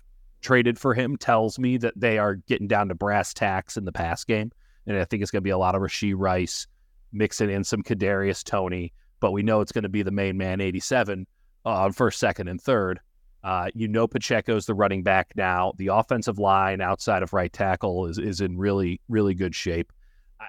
traded 0.40 0.78
for 0.78 0.94
him 0.94 1.16
tells 1.16 1.58
me 1.58 1.78
that 1.78 1.94
they 1.96 2.18
are 2.18 2.36
getting 2.36 2.68
down 2.68 2.88
to 2.88 2.94
brass 2.94 3.34
tacks 3.34 3.76
in 3.76 3.84
the 3.84 3.92
pass 3.92 4.24
game. 4.24 4.52
And 4.88 4.98
I 4.98 5.04
think 5.04 5.22
it's 5.22 5.30
going 5.30 5.42
to 5.42 5.44
be 5.44 5.50
a 5.50 5.58
lot 5.58 5.74
of 5.74 5.82
Rashee 5.82 6.14
Rice 6.16 6.66
mixing 7.12 7.50
in 7.50 7.62
some 7.62 7.82
Kadarius 7.82 8.42
Toney, 8.42 8.92
but 9.20 9.32
we 9.32 9.42
know 9.42 9.60
it's 9.60 9.72
going 9.72 9.82
to 9.82 9.88
be 9.88 10.02
the 10.02 10.10
main 10.10 10.36
man 10.36 10.60
87 10.60 11.26
uh, 11.64 11.68
on 11.68 11.92
first, 11.92 12.18
second, 12.18 12.48
and 12.48 12.60
third. 12.60 13.00
Uh, 13.44 13.68
you 13.74 13.86
know 13.86 14.06
Pacheco's 14.08 14.66
the 14.66 14.74
running 14.74 15.02
back 15.02 15.32
now. 15.36 15.72
The 15.76 15.88
offensive 15.88 16.38
line 16.38 16.80
outside 16.80 17.22
of 17.22 17.32
right 17.32 17.52
tackle 17.52 18.06
is 18.06 18.18
is 18.18 18.40
in 18.40 18.58
really 18.58 19.00
really 19.08 19.32
good 19.34 19.54
shape. 19.54 19.92
I, 20.40 20.44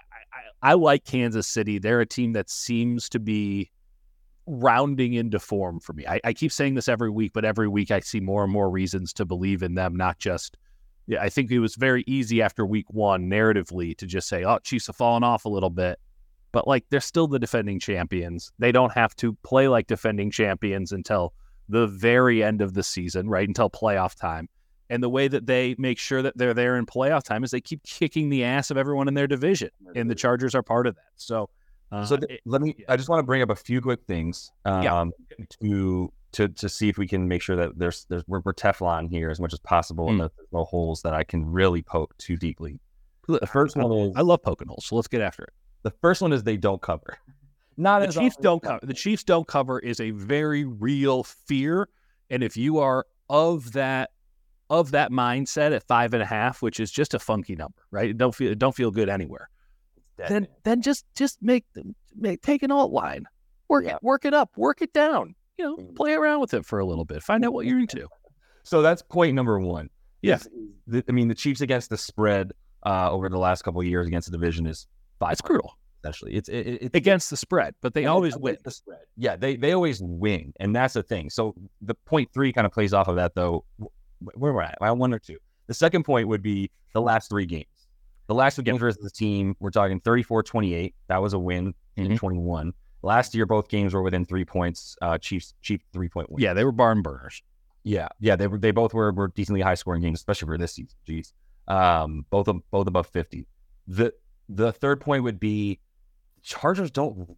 I, 0.65 0.71
I 0.71 0.73
like 0.73 1.05
Kansas 1.05 1.47
City. 1.47 1.77
They're 1.77 2.01
a 2.01 2.05
team 2.05 2.33
that 2.33 2.49
seems 2.49 3.07
to 3.09 3.19
be 3.19 3.69
rounding 4.47 5.13
into 5.13 5.39
form 5.39 5.79
for 5.79 5.93
me. 5.93 6.05
I, 6.07 6.19
I 6.23 6.33
keep 6.33 6.51
saying 6.51 6.73
this 6.73 6.87
every 6.87 7.11
week, 7.11 7.31
but 7.33 7.45
every 7.45 7.67
week 7.67 7.91
I 7.91 7.99
see 7.99 8.19
more 8.19 8.43
and 8.43 8.51
more 8.51 8.69
reasons 8.69 9.13
to 9.13 9.25
believe 9.25 9.61
in 9.61 9.75
them. 9.75 9.95
Not 9.95 10.17
just, 10.17 10.57
yeah, 11.09 11.21
I 11.21 11.27
think 11.29 11.49
it 11.51 11.59
was 11.59 11.75
very 11.75 12.03
easy 12.07 12.41
after 12.41 12.65
week 12.65 12.85
one 12.91 13.29
narratively 13.29 13.97
to 13.97 14.05
just 14.05 14.27
say, 14.29 14.43
"Oh, 14.45 14.59
Chiefs 14.63 14.87
have 14.87 14.95
fallen 14.95 15.23
off 15.23 15.43
a 15.45 15.49
little 15.49 15.69
bit," 15.71 15.99
but 16.53 16.67
like 16.67 16.85
they're 16.89 17.01
still 17.01 17.27
the 17.27 17.39
defending 17.39 17.79
champions. 17.79 18.51
They 18.59 18.71
don't 18.71 18.93
have 18.93 19.15
to 19.17 19.33
play 19.43 19.67
like 19.67 19.87
defending 19.87 20.29
champions 20.31 20.91
until 20.91 21.33
the 21.67 21.87
very 21.87 22.43
end 22.43 22.61
of 22.61 22.73
the 22.75 22.83
season, 22.83 23.27
right? 23.27 23.47
Until 23.47 23.69
playoff 23.69 24.15
time. 24.15 24.47
And 24.91 25.03
the 25.03 25.09
way 25.09 25.27
that 25.27 25.45
they 25.45 25.75
make 25.77 25.99
sure 25.99 26.21
that 26.23 26.35
they're 26.37 26.53
there 26.55 26.75
in 26.77 26.85
playoff 26.87 27.23
time 27.23 27.43
is 27.43 27.51
they 27.51 27.61
keep 27.61 27.83
kicking 27.83 28.29
the 28.29 28.43
ass 28.43 28.71
of 28.71 28.77
everyone 28.77 29.07
in 29.07 29.13
their 29.15 29.27
division, 29.27 29.69
and 29.95 30.09
the 30.09 30.15
Chargers 30.15 30.55
are 30.55 30.63
part 30.63 30.87
of 30.87 30.95
that. 30.95 31.11
So, 31.15 31.49
uh, 31.91 32.05
So 32.05 32.17
th- 32.17 32.31
it- 32.31 32.41
let 32.45 32.61
me. 32.61 32.75
yeah. 32.77 32.85
I 32.89 32.97
just 32.97 33.09
want 33.09 33.19
to 33.19 33.23
bring 33.23 33.41
up 33.43 33.49
a 33.51 33.55
few 33.55 33.81
quick 33.81 34.03
things 34.07 34.51
um, 34.65 34.83
Yeah. 34.83 35.05
to 35.61 36.11
to 36.33 36.47
to 36.47 36.69
see 36.69 36.89
if 36.89 36.97
we 36.97 37.07
can 37.07 37.27
make 37.27 37.41
sure 37.41 37.55
that 37.55 37.77
there's 37.77 38.05
there's 38.09 38.23
we're, 38.27 38.41
we're 38.45 38.53
Teflon 38.53 39.09
here 39.09 39.29
as 39.29 39.39
much 39.39 39.53
as 39.53 39.59
possible, 39.59 40.09
and 40.09 40.19
Mm. 40.19 40.23
that 40.23 40.35
there's 40.35 40.47
no 40.53 40.63
holes 40.65 41.01
that 41.01 41.13
I 41.13 41.23
can 41.23 41.45
really 41.45 41.81
poke 41.81 42.15
too 42.17 42.37
deeply. 42.37 42.79
The 43.27 43.45
first 43.47 43.75
one 43.75 43.91
is 43.91 44.13
I 44.15 44.21
love 44.21 44.41
poking 44.41 44.67
holes, 44.67 44.85
so 44.85 44.95
let's 44.95 45.07
get 45.07 45.21
after 45.21 45.43
it. 45.43 45.53
the 45.83 45.91
first 46.01 46.21
one 46.21 46.33
is 46.33 46.43
they 46.43 46.57
don't 46.57 46.81
cover. 46.81 47.17
Not 47.77 47.99
The 48.01 48.07
as 48.09 48.15
Chiefs 48.15 48.35
don't 48.41 48.61
cover. 48.61 48.79
The 48.85 48.93
Chiefs 48.93 49.23
don't 49.23 49.47
cover 49.47 49.79
is 49.79 49.99
a 49.99 50.11
very 50.11 50.65
real 50.65 51.23
fear, 51.23 51.87
and 52.29 52.43
if 52.43 52.57
you 52.57 52.79
are 52.79 53.05
of 53.29 53.71
that 53.73 54.11
of 54.71 54.91
that 54.91 55.11
mindset 55.11 55.75
at 55.75 55.83
five 55.87 56.13
and 56.13 56.21
a 56.21 56.25
half, 56.25 56.61
which 56.61 56.79
is 56.79 56.91
just 56.91 57.13
a 57.15 57.19
funky 57.19 57.55
number, 57.55 57.81
right? 57.91 58.09
It 58.09 58.17
don't 58.17 58.35
feel 58.35 58.53
don't 58.55 58.75
feel 58.75 58.91
good 58.91 59.09
anywhere. 59.09 59.49
Then 60.17 60.31
man. 60.43 60.47
then 60.63 60.81
just 60.81 61.05
just 61.15 61.41
make 61.41 61.65
make 62.15 62.41
take 62.41 62.61
an 62.63 62.71
alt 62.71 62.91
line, 62.91 63.25
work 63.69 63.85
Yeah. 63.85 63.95
it 63.95 64.03
work 64.03 64.25
it 64.25 64.33
up, 64.33 64.51
work 64.57 64.81
it 64.81 64.91
down. 64.93 65.33
You 65.59 65.65
know, 65.65 65.75
Mm. 65.77 65.95
play 65.95 66.13
around 66.13 66.39
with 66.39 66.53
it 66.53 66.65
for 66.65 66.79
a 66.79 66.85
little 66.85 67.03
bit. 67.05 67.21
Find 67.21 67.43
out 67.43 67.51
what 67.53 67.65
you're 67.65 67.79
into. 67.79 68.07
So 68.63 68.81
that's 68.81 69.01
point 69.01 69.33
number 69.35 69.57
one. 69.59 69.89
Yeah. 70.21 70.35
Is- 70.35 70.47
is- 70.91 71.03
I 71.07 71.11
mean, 71.11 71.27
the 71.27 71.33
Chiefs 71.35 71.61
against 71.61 71.89
the 71.89 71.97
spread 71.97 72.51
uh, 72.85 73.09
over 73.11 73.27
the 73.29 73.37
last 73.37 73.63
couple 73.63 73.81
of 73.81 73.87
years 73.87 74.05
against 74.05 74.29
the 74.29 74.37
division 74.37 74.67
is 74.67 74.85
five. 75.19 75.31
It's 75.33 75.41
brutal 75.41 75.73
Essentially, 76.03 76.33
it's 76.35 76.49
it, 76.49 76.91
against 76.93 77.29
the 77.29 77.37
spread, 77.37 77.73
but 77.81 77.93
they 77.93 78.05
always 78.05 78.37
win. 78.37 78.57
the 78.63 78.71
spread. 78.71 78.99
Yeah, 79.17 79.35
they 79.37 79.55
they 79.57 79.71
always 79.73 80.01
win, 80.01 80.53
and 80.59 80.75
that's 80.75 80.93
the 80.93 81.03
thing. 81.03 81.29
So 81.29 81.55
the 81.81 81.95
point 81.95 82.29
three 82.33 82.53
kind 82.53 82.65
of 82.67 82.71
plays 82.71 82.93
off 82.93 83.07
of 83.07 83.15
that, 83.15 83.33
though. 83.35 83.65
Where 84.35 84.53
we're 84.53 84.61
at, 84.61 84.77
I 84.81 84.91
one 84.91 85.13
or 85.13 85.19
two. 85.19 85.37
The 85.67 85.73
second 85.73 86.03
point 86.03 86.27
would 86.27 86.41
be 86.43 86.69
the 86.93 87.01
last 87.01 87.29
three 87.29 87.45
games. 87.45 87.65
The 88.27 88.35
last 88.35 88.55
three 88.55 88.63
games 88.65 88.79
versus 88.79 89.01
the 89.01 89.09
team, 89.09 89.55
we're 89.59 89.71
talking 89.71 89.99
34-28. 90.01 90.93
That 91.07 91.21
was 91.21 91.33
a 91.33 91.39
win 91.39 91.73
in 91.95 92.09
Mhm. 92.09 92.17
21. 92.17 92.73
Last 93.01 93.33
year, 93.33 93.45
both 93.45 93.69
games 93.69 93.93
were 93.93 94.01
within 94.01 94.25
three 94.25 94.45
points. 94.45 94.95
Uh, 95.01 95.17
Chiefs, 95.17 95.53
Chiefs 95.61 95.85
three 95.93 96.09
point 96.09 96.29
win. 96.31 96.41
Yeah, 96.41 96.53
they 96.53 96.65
were 96.65 96.71
barn 96.71 97.01
burners. 97.01 97.41
Yeah, 97.83 98.09
yeah, 98.19 98.35
they 98.35 98.47
were. 98.47 98.57
They 98.57 98.71
both 98.71 98.93
were 98.93 99.11
were 99.11 99.29
decently 99.29 99.61
high 99.61 99.75
scoring 99.75 100.01
games, 100.01 100.19
especially 100.19 100.47
for 100.47 100.57
this 100.57 100.73
season. 100.73 100.95
Jeez, 101.07 101.31
um, 101.67 102.25
both 102.29 102.47
of 102.47 102.57
both 102.71 102.87
above 102.87 103.07
fifty. 103.07 103.45
The 103.87 104.13
the 104.49 104.71
third 104.73 104.99
point 104.99 105.23
would 105.23 105.39
be 105.39 105.79
Chargers 106.43 106.91
don't 106.91 107.37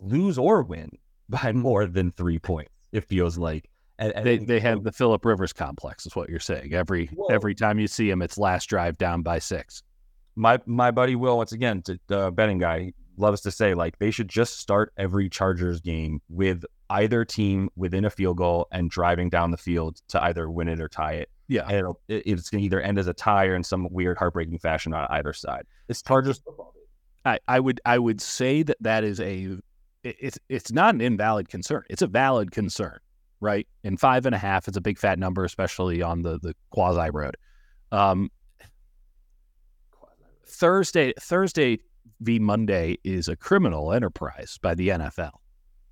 lose 0.00 0.38
or 0.38 0.62
win 0.62 0.90
by 1.28 1.52
more 1.52 1.86
than 1.86 2.12
three 2.12 2.38
points. 2.38 2.70
It 2.92 3.04
feels 3.04 3.38
like 3.38 3.68
and, 3.98 4.12
and 4.14 4.26
they 4.26 4.38
they 4.38 4.60
have 4.60 4.82
the 4.82 4.92
Philip 4.92 5.24
Rivers 5.24 5.52
complex. 5.52 6.06
Is 6.06 6.16
what 6.16 6.28
you're 6.28 6.40
saying. 6.40 6.74
Every 6.74 7.06
Whoa. 7.06 7.26
every 7.26 7.54
time 7.54 7.78
you 7.78 7.86
see 7.86 8.10
him, 8.10 8.22
it's 8.22 8.38
last 8.38 8.66
drive 8.66 8.98
down 8.98 9.22
by 9.22 9.38
six. 9.38 9.82
My 10.34 10.58
my 10.66 10.90
buddy 10.90 11.14
Will 11.14 11.36
once 11.36 11.52
again, 11.52 11.82
the 12.06 12.30
betting 12.30 12.58
guy, 12.58 12.92
loves 13.16 13.40
to 13.42 13.50
say 13.50 13.74
like 13.74 13.98
they 13.98 14.10
should 14.10 14.28
just 14.28 14.58
start 14.58 14.92
every 14.96 15.28
Chargers 15.28 15.80
game 15.80 16.20
with 16.28 16.64
either 16.90 17.24
team 17.24 17.68
within 17.76 18.04
a 18.04 18.10
field 18.10 18.36
goal 18.36 18.68
and 18.72 18.90
driving 18.90 19.30
down 19.30 19.50
the 19.50 19.56
field 19.56 20.00
to 20.08 20.22
either 20.22 20.50
win 20.50 20.68
it 20.68 20.80
or 20.80 20.88
tie 20.88 21.14
it. 21.14 21.30
Yeah, 21.48 21.66
and 21.66 21.76
it'll, 21.76 22.00
it's 22.08 22.50
going 22.50 22.60
to 22.60 22.64
either 22.64 22.80
end 22.80 22.98
as 22.98 23.08
a 23.08 23.12
tie 23.12 23.46
or 23.46 23.54
in 23.54 23.64
some 23.64 23.88
weird 23.90 24.16
heartbreaking 24.16 24.58
fashion 24.58 24.94
on 24.94 25.06
either 25.10 25.32
side. 25.32 25.64
It's 25.88 26.02
Chargers 26.02 26.38
football. 26.38 26.74
I, 27.24 27.38
I 27.46 27.60
would 27.60 27.80
I 27.84 27.98
would 27.98 28.20
say 28.20 28.62
that 28.62 28.76
that 28.80 29.04
is 29.04 29.20
a 29.20 29.56
it's 30.02 30.38
it's 30.48 30.72
not 30.72 30.94
an 30.94 31.00
invalid 31.00 31.48
concern. 31.48 31.82
It's 31.88 32.02
a 32.02 32.06
valid 32.06 32.50
concern, 32.50 32.98
right? 33.40 33.66
And 33.84 34.00
five 34.00 34.26
and 34.26 34.34
a 34.34 34.38
half 34.38 34.66
is 34.66 34.76
a 34.76 34.80
big 34.80 34.98
fat 34.98 35.18
number, 35.18 35.44
especially 35.44 36.02
on 36.02 36.22
the 36.22 36.38
the 36.40 36.54
quasi 36.70 37.10
road. 37.10 37.36
Um, 37.92 38.30
Thursday 40.46 41.12
Thursday 41.20 41.78
v 42.22 42.38
Monday 42.38 42.98
is 43.04 43.28
a 43.28 43.36
criminal 43.36 43.92
enterprise 43.92 44.58
by 44.62 44.74
the 44.74 44.88
NFL. 44.88 45.32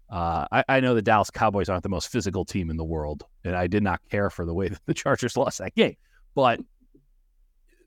Uh, 0.09 0.47
I, 0.51 0.65
I, 0.69 0.81
know 0.81 0.95
the 0.95 1.03
Dallas 1.03 1.31
Cowboys 1.31 1.69
aren't 1.69 1.85
the 1.85 1.89
most 1.89 2.09
physical 2.09 2.45
team 2.45 2.69
in 2.69 2.77
the 2.77 2.85
world, 2.85 3.25
and 3.45 3.55
I 3.55 3.69
did 3.69 3.85
not 3.85 4.01
care 4.11 4.29
for 4.29 4.45
the 4.45 4.55
way 4.55 4.69
that 4.71 4.81
the 4.87 4.95
Chargers 4.95 5.37
lost 5.37 5.59
that 5.59 5.75
game. 5.75 5.97
But 6.35 6.61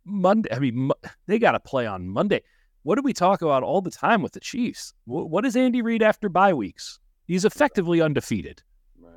Monday, 0.05 0.49
I 0.53 0.59
mean, 0.59 0.91
they 1.27 1.39
got 1.39 1.51
to 1.51 1.59
play 1.59 1.85
on 1.85 2.07
Monday. 2.07 2.41
What 2.83 2.95
do 2.95 3.01
we 3.01 3.13
talk 3.13 3.41
about 3.41 3.63
all 3.63 3.81
the 3.81 3.91
time 3.91 4.21
with 4.21 4.33
the 4.33 4.39
Chiefs? 4.39 4.93
What 5.05 5.45
is 5.45 5.55
Andy 5.55 5.81
Reid 5.81 6.03
after 6.03 6.29
bye 6.29 6.53
weeks? 6.53 6.99
He's 7.25 7.45
effectively 7.45 8.01
undefeated. 8.01 8.61
Right. 8.99 9.13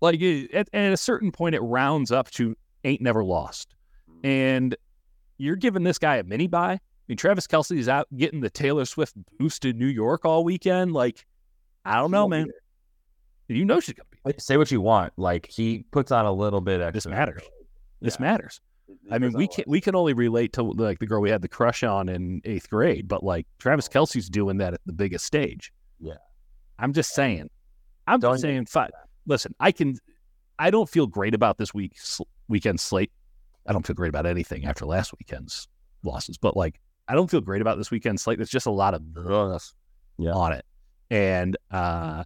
Like 0.00 0.22
at, 0.52 0.68
at 0.72 0.92
a 0.92 0.96
certain 0.96 1.30
point, 1.30 1.54
it 1.54 1.60
rounds 1.60 2.10
up 2.10 2.30
to 2.32 2.56
ain't 2.82 3.00
never 3.00 3.24
lost, 3.24 3.74
mm-hmm. 4.10 4.26
and 4.26 4.76
you're 5.38 5.56
giving 5.56 5.82
this 5.82 5.98
guy 5.98 6.16
a 6.16 6.24
mini 6.24 6.46
bye 6.46 6.72
I 6.74 6.80
mean, 7.08 7.16
Travis 7.16 7.46
Kelce 7.46 7.76
is 7.76 7.88
out 7.88 8.06
getting 8.16 8.40
the 8.40 8.50
Taylor 8.50 8.84
Swift 8.84 9.14
boost 9.38 9.64
in 9.64 9.78
New 9.78 9.86
York 9.86 10.24
all 10.24 10.44
weekend. 10.44 10.92
Like, 10.92 11.26
I 11.84 11.96
don't 11.96 12.10
know, 12.10 12.28
man. 12.28 12.48
You 13.48 13.64
know 13.64 13.80
she's 13.80 13.94
gonna 13.94 14.08
be. 14.10 14.40
Say 14.40 14.56
what 14.56 14.70
you 14.70 14.80
want. 14.80 15.12
Like 15.16 15.46
he 15.46 15.84
puts 15.90 16.10
on 16.10 16.24
a 16.24 16.32
little 16.32 16.60
bit. 16.60 16.80
Extra. 16.80 16.92
This 16.92 17.06
matters. 17.06 17.42
This 18.00 18.16
yeah. 18.18 18.26
matters. 18.26 18.60
I 19.10 19.18
mean, 19.18 19.32
we 19.32 19.48
can 19.48 19.64
we 19.66 19.80
can 19.80 19.94
only 19.94 20.14
relate 20.14 20.52
to 20.54 20.62
like 20.62 20.98
the 20.98 21.06
girl 21.06 21.20
we 21.20 21.30
had 21.30 21.42
the 21.42 21.48
crush 21.48 21.82
on 21.82 22.08
in 22.08 22.40
eighth 22.44 22.70
grade, 22.70 23.06
but 23.06 23.22
like 23.22 23.46
Travis 23.58 23.88
Kelce's 23.88 24.28
doing 24.28 24.58
that 24.58 24.74
at 24.74 24.80
the 24.86 24.92
biggest 24.92 25.26
stage. 25.26 25.72
Yeah, 26.00 26.14
I'm 26.78 26.92
just 26.92 27.14
saying. 27.14 27.50
I'm 28.06 28.20
don't 28.20 28.34
just 28.34 28.42
saying. 28.42 28.66
Fi- 28.66 28.90
listen, 29.26 29.54
I 29.60 29.72
can. 29.72 29.96
I 30.58 30.70
don't 30.70 30.88
feel 30.88 31.06
great 31.06 31.34
about 31.34 31.58
this 31.58 31.74
week 31.74 31.96
weekend 32.48 32.80
slate. 32.80 33.10
I 33.66 33.72
don't 33.72 33.86
feel 33.86 33.96
great 33.96 34.10
about 34.10 34.26
anything 34.26 34.64
after 34.64 34.86
last 34.86 35.12
weekend's 35.18 35.68
losses, 36.02 36.38
but 36.38 36.56
like 36.56 36.80
I 37.08 37.14
don't 37.14 37.30
feel 37.30 37.40
great 37.40 37.60
about 37.60 37.78
this 37.78 37.90
weekend 37.90 38.20
slate. 38.20 38.38
There's 38.38 38.50
just 38.50 38.66
a 38.66 38.70
lot 38.70 38.94
of 38.94 39.02
yeah. 40.18 40.32
on 40.32 40.52
it. 40.52 40.64
And 41.10 41.56
uh, 41.70 42.24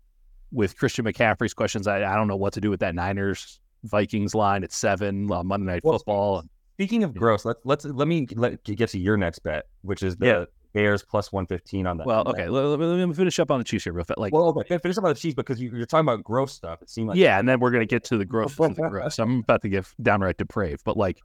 with 0.53 0.77
Christian 0.77 1.05
McCaffrey's 1.05 1.55
questions, 1.55 1.87
I, 1.87 1.99
I 2.05 2.15
don't 2.15 2.29
know 2.29 2.37
what 2.37 2.53
to 2.55 2.61
do 2.61 2.71
with 2.71 2.81
that 2.81 2.95
Niners 2.95 3.61
Vikings 3.85 4.35
line 4.35 4.65
at 4.65 4.73
seven 4.73 5.31
on 5.31 5.47
Monday 5.47 5.67
Night 5.67 5.85
well, 5.85 5.99
Football. 5.99 6.45
Speaking 6.77 7.03
of 7.03 7.15
gross, 7.15 7.45
let's 7.45 7.61
let's 7.65 7.85
let 7.85 8.07
me 8.07 8.27
let 8.37 8.63
get 8.63 8.89
to 8.91 8.99
your 8.99 9.17
next 9.17 9.41
bet, 9.41 9.67
which 9.83 10.03
is 10.03 10.17
the 10.17 10.27
yeah. 10.27 10.45
Bears 10.75 11.03
plus 11.03 11.33
one 11.33 11.45
fifteen 11.45 11.87
on 11.89 11.97
that. 11.97 12.07
Well, 12.07 12.23
okay, 12.29 12.49
let, 12.49 12.63
let, 12.63 13.09
me 13.09 13.15
finish 13.15 13.39
up 13.41 13.51
on 13.51 13.59
the 13.59 13.65
Chiefs 13.65 13.85
here 13.85 13.93
real 13.93 14.05
fast. 14.05 14.19
Like, 14.19 14.33
well, 14.33 14.57
okay, 14.61 14.79
finish 14.79 14.97
up 14.97 15.05
on 15.05 15.11
the 15.11 15.19
Chiefs 15.19 15.35
because 15.35 15.61
you, 15.61 15.75
are 15.75 15.87
talking 15.87 16.07
about 16.07 16.23
gross 16.23 16.53
stuff. 16.53 16.81
It 16.81 16.89
seemed 16.89 17.09
like 17.09 17.19
yeah, 17.19 17.39
and 17.39 17.49
then 17.49 17.59
we're 17.59 17.73
gonna 17.73 17.85
get 17.85 18.05
to 18.05 18.17
the 18.17 18.25
gross. 18.25 18.55
to 18.55 18.69
the 18.69 18.89
gross. 18.89 19.19
I'm 19.19 19.41
about 19.41 19.63
to 19.63 19.69
get 19.69 19.87
downright 20.03 20.37
depraved, 20.37 20.83
but 20.85 20.97
like, 20.97 21.21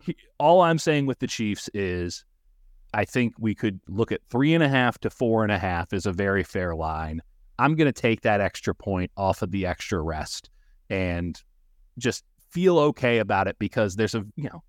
he, 0.00 0.16
all 0.38 0.62
I'm 0.62 0.78
saying 0.78 1.04
with 1.04 1.18
the 1.18 1.26
Chiefs 1.26 1.68
is 1.74 2.24
I 2.96 3.04
think 3.04 3.34
we 3.38 3.54
could 3.54 3.78
look 3.88 4.10
at 4.10 4.22
three 4.30 4.54
and 4.54 4.64
a 4.64 4.70
half 4.70 4.96
to 5.00 5.10
four 5.10 5.42
and 5.42 5.52
a 5.52 5.58
half 5.58 5.92
is 5.92 6.06
a 6.06 6.12
very 6.12 6.42
fair 6.42 6.74
line. 6.74 7.20
I'm 7.58 7.74
going 7.74 7.92
to 7.92 8.00
take 8.00 8.22
that 8.22 8.40
extra 8.40 8.74
point 8.74 9.10
off 9.18 9.42
of 9.42 9.50
the 9.50 9.66
extra 9.66 10.00
rest 10.00 10.48
and 10.88 11.38
just 11.98 12.24
feel 12.50 12.78
okay 12.78 13.18
about 13.18 13.48
it 13.48 13.58
because 13.58 13.96
there's 13.96 14.14
a, 14.14 14.24
you 14.36 14.48
know, 14.48 14.62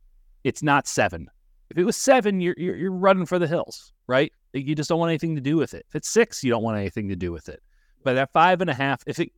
it's 0.43 0.61
not 0.61 0.87
seven. 0.87 1.29
If 1.69 1.77
it 1.77 1.85
was 1.85 1.95
seven, 1.95 2.41
you're, 2.41 2.55
you're, 2.57 2.75
you're 2.75 2.91
running 2.91 3.25
for 3.25 3.39
the 3.39 3.47
hills, 3.47 3.93
right? 4.07 4.33
You 4.51 4.75
just 4.75 4.89
don't 4.89 4.99
want 4.99 5.11
anything 5.11 5.35
to 5.35 5.41
do 5.41 5.55
with 5.55 5.73
it. 5.73 5.85
If 5.87 5.95
it's 5.95 6.09
six, 6.09 6.43
you 6.43 6.51
don't 6.51 6.63
want 6.63 6.77
anything 6.77 7.07
to 7.07 7.15
do 7.15 7.31
with 7.31 7.47
it. 7.47 7.63
But 8.03 8.17
at 8.17 8.33
five 8.33 8.59
and 8.59 8.69
a 8.69 8.73
half, 8.73 9.03
if 9.07 9.19
it, 9.19 9.31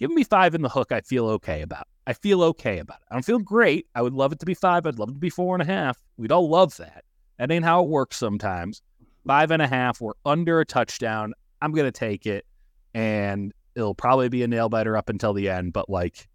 give 0.00 0.10
me 0.10 0.24
five 0.24 0.54
in 0.54 0.62
the 0.62 0.70
hook, 0.70 0.92
I 0.92 1.02
feel 1.02 1.26
okay 1.28 1.60
about. 1.60 1.88
I 2.06 2.14
feel 2.14 2.42
okay 2.42 2.78
about 2.78 3.00
it. 3.00 3.06
I 3.10 3.16
don't 3.16 3.24
feel 3.24 3.38
great. 3.38 3.86
I 3.94 4.00
would 4.00 4.14
love 4.14 4.32
it 4.32 4.40
to 4.40 4.46
be 4.46 4.54
five. 4.54 4.86
I'd 4.86 4.98
love 4.98 5.10
it 5.10 5.14
to 5.14 5.18
be 5.18 5.28
four 5.28 5.54
and 5.54 5.62
a 5.62 5.66
half. 5.66 6.02
We'd 6.16 6.32
all 6.32 6.48
love 6.48 6.74
that. 6.78 7.04
That 7.38 7.50
ain't 7.50 7.64
how 7.64 7.82
it 7.82 7.88
works 7.88 8.16
sometimes. 8.16 8.82
Five 9.26 9.50
and 9.50 9.60
a 9.60 9.66
half, 9.66 10.00
we're 10.00 10.12
under 10.24 10.60
a 10.60 10.64
touchdown. 10.64 11.34
I'm 11.60 11.72
going 11.72 11.86
to 11.86 11.92
take 11.92 12.26
it. 12.26 12.46
And 12.94 13.52
it'll 13.74 13.94
probably 13.94 14.28
be 14.28 14.42
a 14.42 14.48
nail 14.48 14.68
biter 14.68 14.96
up 14.96 15.08
until 15.08 15.32
the 15.32 15.48
end. 15.48 15.72
But 15.72 15.88
like, 15.88 16.28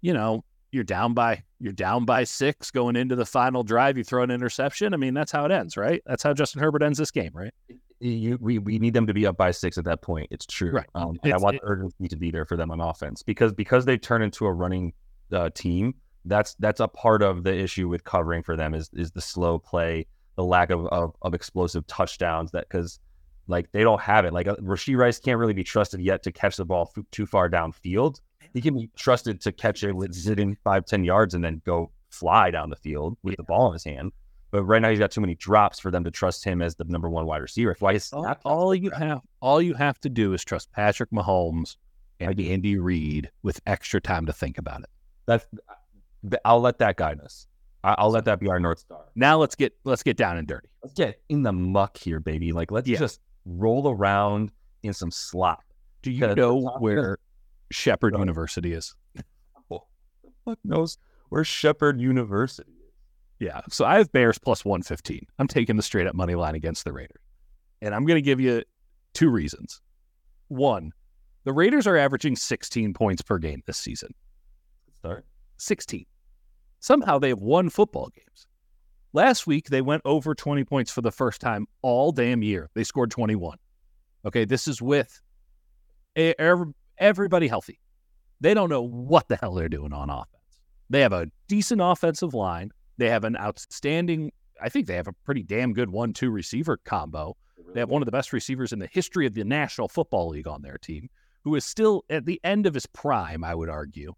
you 0.00 0.12
know, 0.12 0.44
you're 0.72 0.84
down 0.84 1.14
by 1.14 1.42
you're 1.60 1.72
down 1.72 2.04
by 2.04 2.24
six 2.24 2.70
going 2.70 2.96
into 2.96 3.14
the 3.14 3.26
final 3.26 3.62
drive. 3.62 3.98
You 3.98 4.04
throw 4.04 4.22
an 4.22 4.30
interception. 4.30 4.94
I 4.94 4.96
mean, 4.96 5.14
that's 5.14 5.30
how 5.30 5.44
it 5.44 5.52
ends, 5.52 5.76
right? 5.76 6.02
That's 6.06 6.22
how 6.22 6.32
Justin 6.32 6.62
Herbert 6.62 6.82
ends 6.82 6.98
this 6.98 7.10
game, 7.10 7.30
right? 7.34 7.52
You, 8.00 8.36
we 8.40 8.58
we 8.58 8.78
need 8.78 8.94
them 8.94 9.06
to 9.06 9.14
be 9.14 9.26
up 9.26 9.36
by 9.36 9.52
six 9.52 9.78
at 9.78 9.84
that 9.84 10.02
point. 10.02 10.28
It's 10.30 10.46
true. 10.46 10.72
Right. 10.72 10.86
Um, 10.94 11.20
I 11.24 11.36
want 11.36 11.56
it, 11.56 11.60
urgency 11.62 12.08
to 12.08 12.16
be 12.16 12.30
there 12.30 12.44
for 12.44 12.56
them 12.56 12.70
on 12.70 12.80
offense 12.80 13.22
because 13.22 13.52
because 13.52 13.84
they 13.84 13.96
turn 13.96 14.22
into 14.22 14.46
a 14.46 14.52
running 14.52 14.92
uh, 15.30 15.50
team. 15.54 15.94
That's 16.24 16.54
that's 16.54 16.80
a 16.80 16.88
part 16.88 17.22
of 17.22 17.44
the 17.44 17.54
issue 17.54 17.88
with 17.88 18.04
covering 18.04 18.42
for 18.42 18.56
them 18.56 18.74
is 18.74 18.90
is 18.94 19.10
the 19.10 19.20
slow 19.20 19.58
play 19.58 20.06
the 20.36 20.44
lack 20.44 20.70
of, 20.70 20.86
of, 20.86 21.14
of 21.22 21.34
explosive 21.34 21.86
touchdowns 21.86 22.50
that 22.52 22.68
because 22.68 23.00
like 23.48 23.70
they 23.72 23.82
don't 23.82 24.00
have 24.00 24.24
it. 24.24 24.32
Like 24.32 24.48
uh, 24.48 24.56
Rashee 24.56 24.96
Rice 24.96 25.18
can't 25.18 25.38
really 25.38 25.52
be 25.52 25.64
trusted 25.64 26.00
yet 26.00 26.22
to 26.22 26.32
catch 26.32 26.56
the 26.56 26.64
ball 26.64 26.90
f- 26.96 27.04
too 27.10 27.26
far 27.26 27.50
downfield. 27.50 28.20
He 28.54 28.60
can 28.60 28.74
be 28.74 28.90
trusted 28.96 29.40
to 29.42 29.52
catch 29.52 29.82
it 29.82 29.92
with 29.92 30.14
sitting 30.14 30.56
five, 30.62 30.84
10 30.84 31.04
yards 31.04 31.34
and 31.34 31.42
then 31.42 31.62
go 31.64 31.90
fly 32.10 32.50
down 32.50 32.70
the 32.70 32.76
field 32.76 33.16
with 33.22 33.32
yeah. 33.32 33.36
the 33.38 33.44
ball 33.44 33.68
in 33.68 33.72
his 33.72 33.84
hand. 33.84 34.12
But 34.50 34.64
right 34.64 34.82
now 34.82 34.90
he's 34.90 34.98
got 34.98 35.10
too 35.10 35.22
many 35.22 35.34
drops 35.34 35.80
for 35.80 35.90
them 35.90 36.04
to 36.04 36.10
trust 36.10 36.44
him 36.44 36.60
as 36.60 36.74
the 36.74 36.84
number 36.84 37.08
one 37.08 37.24
wide 37.24 37.40
receiver. 37.40 37.74
Why 37.78 37.94
is 37.94 38.12
all, 38.12 38.36
all 38.44 38.74
you 38.74 38.90
have 38.90 39.22
all 39.40 39.62
you 39.62 39.72
have 39.74 39.98
to 40.00 40.10
do 40.10 40.34
is 40.34 40.44
trust 40.44 40.70
Patrick 40.72 41.10
Mahomes 41.10 41.76
and 42.20 42.38
Andy 42.38 42.76
Reid 42.76 43.30
with 43.42 43.60
extra 43.66 43.98
time 43.98 44.26
to 44.26 44.32
think 44.32 44.58
about 44.58 44.82
it. 44.82 44.90
That's 45.24 45.46
I'll 46.44 46.60
let 46.60 46.78
that 46.78 46.96
guide 46.96 47.20
us. 47.20 47.46
I'll 47.84 48.10
let 48.10 48.24
that 48.26 48.38
be 48.38 48.48
our 48.48 48.60
north 48.60 48.80
star. 48.80 49.06
Now 49.14 49.38
let's 49.38 49.54
get 49.54 49.74
let's 49.84 50.02
get 50.02 50.16
down 50.16 50.36
and 50.36 50.46
dirty. 50.46 50.68
Let's 50.82 50.94
get 50.94 51.20
in 51.28 51.42
the 51.42 51.52
muck 51.52 51.96
here, 51.96 52.20
baby. 52.20 52.52
Like 52.52 52.70
let's 52.70 52.88
yeah. 52.88 52.98
just 52.98 53.20
roll 53.44 53.90
around 53.90 54.52
in 54.82 54.92
some 54.92 55.10
slop. 55.10 55.64
Do 56.02 56.10
you 56.10 56.34
know 56.34 56.76
where 56.78 57.18
Shepherd 57.70 58.16
University 58.16 58.72
is? 58.72 58.94
Oh, 59.70 59.84
fuck 60.44 60.58
knows 60.64 60.98
where 61.28 61.44
Shepherd 61.44 62.00
University 62.00 62.70
is. 62.72 62.92
Yeah. 63.40 63.60
So 63.68 63.84
I 63.84 63.98
have 63.98 64.12
Bears 64.12 64.38
plus 64.38 64.64
one 64.64 64.82
fifteen. 64.82 65.26
I'm 65.38 65.48
taking 65.48 65.76
the 65.76 65.82
straight 65.82 66.06
up 66.06 66.14
money 66.14 66.34
line 66.34 66.54
against 66.54 66.84
the 66.84 66.92
Raiders, 66.92 67.22
and 67.80 67.94
I'm 67.94 68.04
going 68.04 68.18
to 68.18 68.22
give 68.22 68.40
you 68.40 68.62
two 69.12 69.30
reasons. 69.30 69.80
One, 70.48 70.92
the 71.44 71.52
Raiders 71.52 71.86
are 71.86 71.96
averaging 71.96 72.36
16 72.36 72.92
points 72.92 73.22
per 73.22 73.38
game 73.38 73.62
this 73.66 73.78
season. 73.78 74.14
Start 74.98 75.24
16 75.56 76.04
somehow 76.82 77.18
they 77.18 77.30
have 77.30 77.38
won 77.38 77.70
football 77.70 78.10
games. 78.14 78.46
Last 79.14 79.46
week, 79.46 79.68
they 79.68 79.80
went 79.80 80.02
over 80.04 80.34
20 80.34 80.64
points 80.64 80.90
for 80.90 81.00
the 81.00 81.12
first 81.12 81.40
time 81.40 81.66
all 81.80 82.12
damn 82.12 82.42
year. 82.42 82.70
They 82.74 82.84
scored 82.84 83.10
21. 83.10 83.56
Okay, 84.26 84.44
this 84.44 84.68
is 84.68 84.82
with 84.82 85.20
everybody 86.16 87.48
healthy. 87.48 87.78
They 88.40 88.54
don't 88.54 88.68
know 88.68 88.82
what 88.82 89.28
the 89.28 89.36
hell 89.36 89.54
they're 89.54 89.68
doing 89.68 89.92
on 89.92 90.10
offense. 90.10 90.42
They 90.90 91.00
have 91.00 91.12
a 91.12 91.28
decent 91.48 91.80
offensive 91.82 92.34
line. 92.34 92.70
They 92.98 93.08
have 93.08 93.24
an 93.24 93.36
outstanding, 93.36 94.32
I 94.60 94.68
think 94.68 94.86
they 94.86 94.96
have 94.96 95.08
a 95.08 95.12
pretty 95.24 95.42
damn 95.42 95.72
good 95.72 95.90
one 95.90 96.12
two 96.12 96.30
receiver 96.30 96.78
combo. 96.78 97.36
They 97.72 97.80
have 97.80 97.88
one 97.90 98.02
of 98.02 98.06
the 98.06 98.12
best 98.12 98.32
receivers 98.32 98.72
in 98.72 98.78
the 98.78 98.88
history 98.88 99.26
of 99.26 99.34
the 99.34 99.44
National 99.44 99.88
Football 99.88 100.30
League 100.30 100.48
on 100.48 100.62
their 100.62 100.78
team, 100.78 101.08
who 101.44 101.54
is 101.54 101.64
still 101.64 102.04
at 102.10 102.26
the 102.26 102.40
end 102.44 102.66
of 102.66 102.74
his 102.74 102.86
prime, 102.86 103.44
I 103.44 103.54
would 103.54 103.68
argue, 103.68 104.14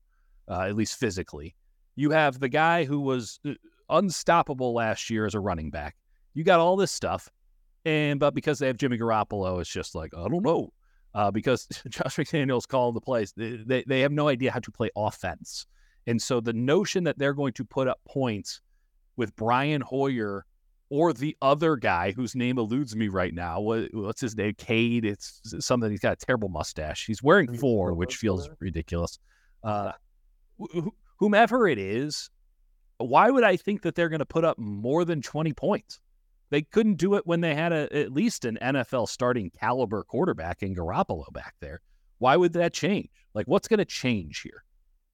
uh, 0.48 0.62
at 0.62 0.76
least 0.76 0.98
physically. 0.98 1.54
You 1.96 2.10
have 2.10 2.40
the 2.40 2.48
guy 2.48 2.84
who 2.84 3.00
was 3.00 3.38
uh, 3.46 3.52
unstoppable 3.88 4.74
last 4.74 5.10
year 5.10 5.26
as 5.26 5.34
a 5.34 5.40
running 5.40 5.70
back. 5.70 5.96
You 6.34 6.44
got 6.44 6.60
all 6.60 6.76
this 6.76 6.90
stuff. 6.92 7.30
And 7.84 8.18
but 8.18 8.34
because 8.34 8.58
they 8.58 8.66
have 8.66 8.76
Jimmy 8.78 8.98
Garoppolo, 8.98 9.60
it's 9.60 9.70
just 9.70 9.94
like, 9.94 10.12
I 10.16 10.28
don't 10.28 10.42
know. 10.42 10.72
uh, 11.14 11.30
because 11.30 11.66
Josh 11.88 12.16
McDaniels 12.16 12.66
called 12.66 12.96
the 12.96 13.00
plays. 13.00 13.32
They, 13.36 13.56
they, 13.64 13.84
they 13.86 14.00
have 14.00 14.12
no 14.12 14.28
idea 14.28 14.50
how 14.50 14.60
to 14.60 14.70
play 14.70 14.90
offense. 14.96 15.66
And 16.06 16.20
so 16.20 16.40
the 16.40 16.52
notion 16.52 17.04
that 17.04 17.18
they're 17.18 17.32
going 17.34 17.52
to 17.54 17.64
put 17.64 17.88
up 17.88 18.00
points 18.06 18.60
with 19.16 19.34
Brian 19.36 19.80
Hoyer 19.80 20.44
or 20.90 21.12
the 21.12 21.36
other 21.40 21.76
guy 21.76 22.12
whose 22.12 22.34
name 22.34 22.58
eludes 22.58 22.94
me 22.94 23.08
right 23.08 23.32
now, 23.32 23.60
what, 23.60 23.88
what's 23.94 24.20
his 24.20 24.36
name? 24.36 24.54
Cade. 24.58 25.04
It's 25.04 25.40
something. 25.60 25.90
He's 25.90 26.00
got 26.00 26.12
a 26.12 26.26
terrible 26.26 26.48
mustache. 26.48 27.06
He's 27.06 27.22
wearing 27.22 27.54
four, 27.54 27.94
which 27.94 28.16
feels 28.16 28.50
ridiculous. 28.60 29.18
Uh, 29.62 29.92
whomever 31.16 31.68
it 31.68 31.78
is, 31.78 32.30
why 32.98 33.30
would 33.30 33.44
I 33.44 33.56
think 33.56 33.82
that 33.82 33.94
they're 33.94 34.08
going 34.08 34.20
to 34.20 34.26
put 34.26 34.44
up 34.44 34.58
more 34.58 35.04
than 35.04 35.22
20 35.22 35.52
points? 35.52 36.00
They 36.50 36.62
couldn't 36.62 36.96
do 36.96 37.14
it 37.14 37.26
when 37.26 37.40
they 37.40 37.54
had 37.54 37.72
a, 37.72 37.94
at 37.96 38.12
least 38.12 38.44
an 38.44 38.58
NFL 38.62 39.08
starting 39.08 39.50
caliber 39.50 40.04
quarterback 40.04 40.62
in 40.62 40.74
Garoppolo 40.74 41.24
back 41.32 41.54
there. 41.60 41.80
Why 42.18 42.36
would 42.36 42.52
that 42.52 42.72
change? 42.72 43.08
Like, 43.34 43.46
what's 43.46 43.68
going 43.68 43.78
to 43.78 43.84
change 43.84 44.40
here? 44.40 44.64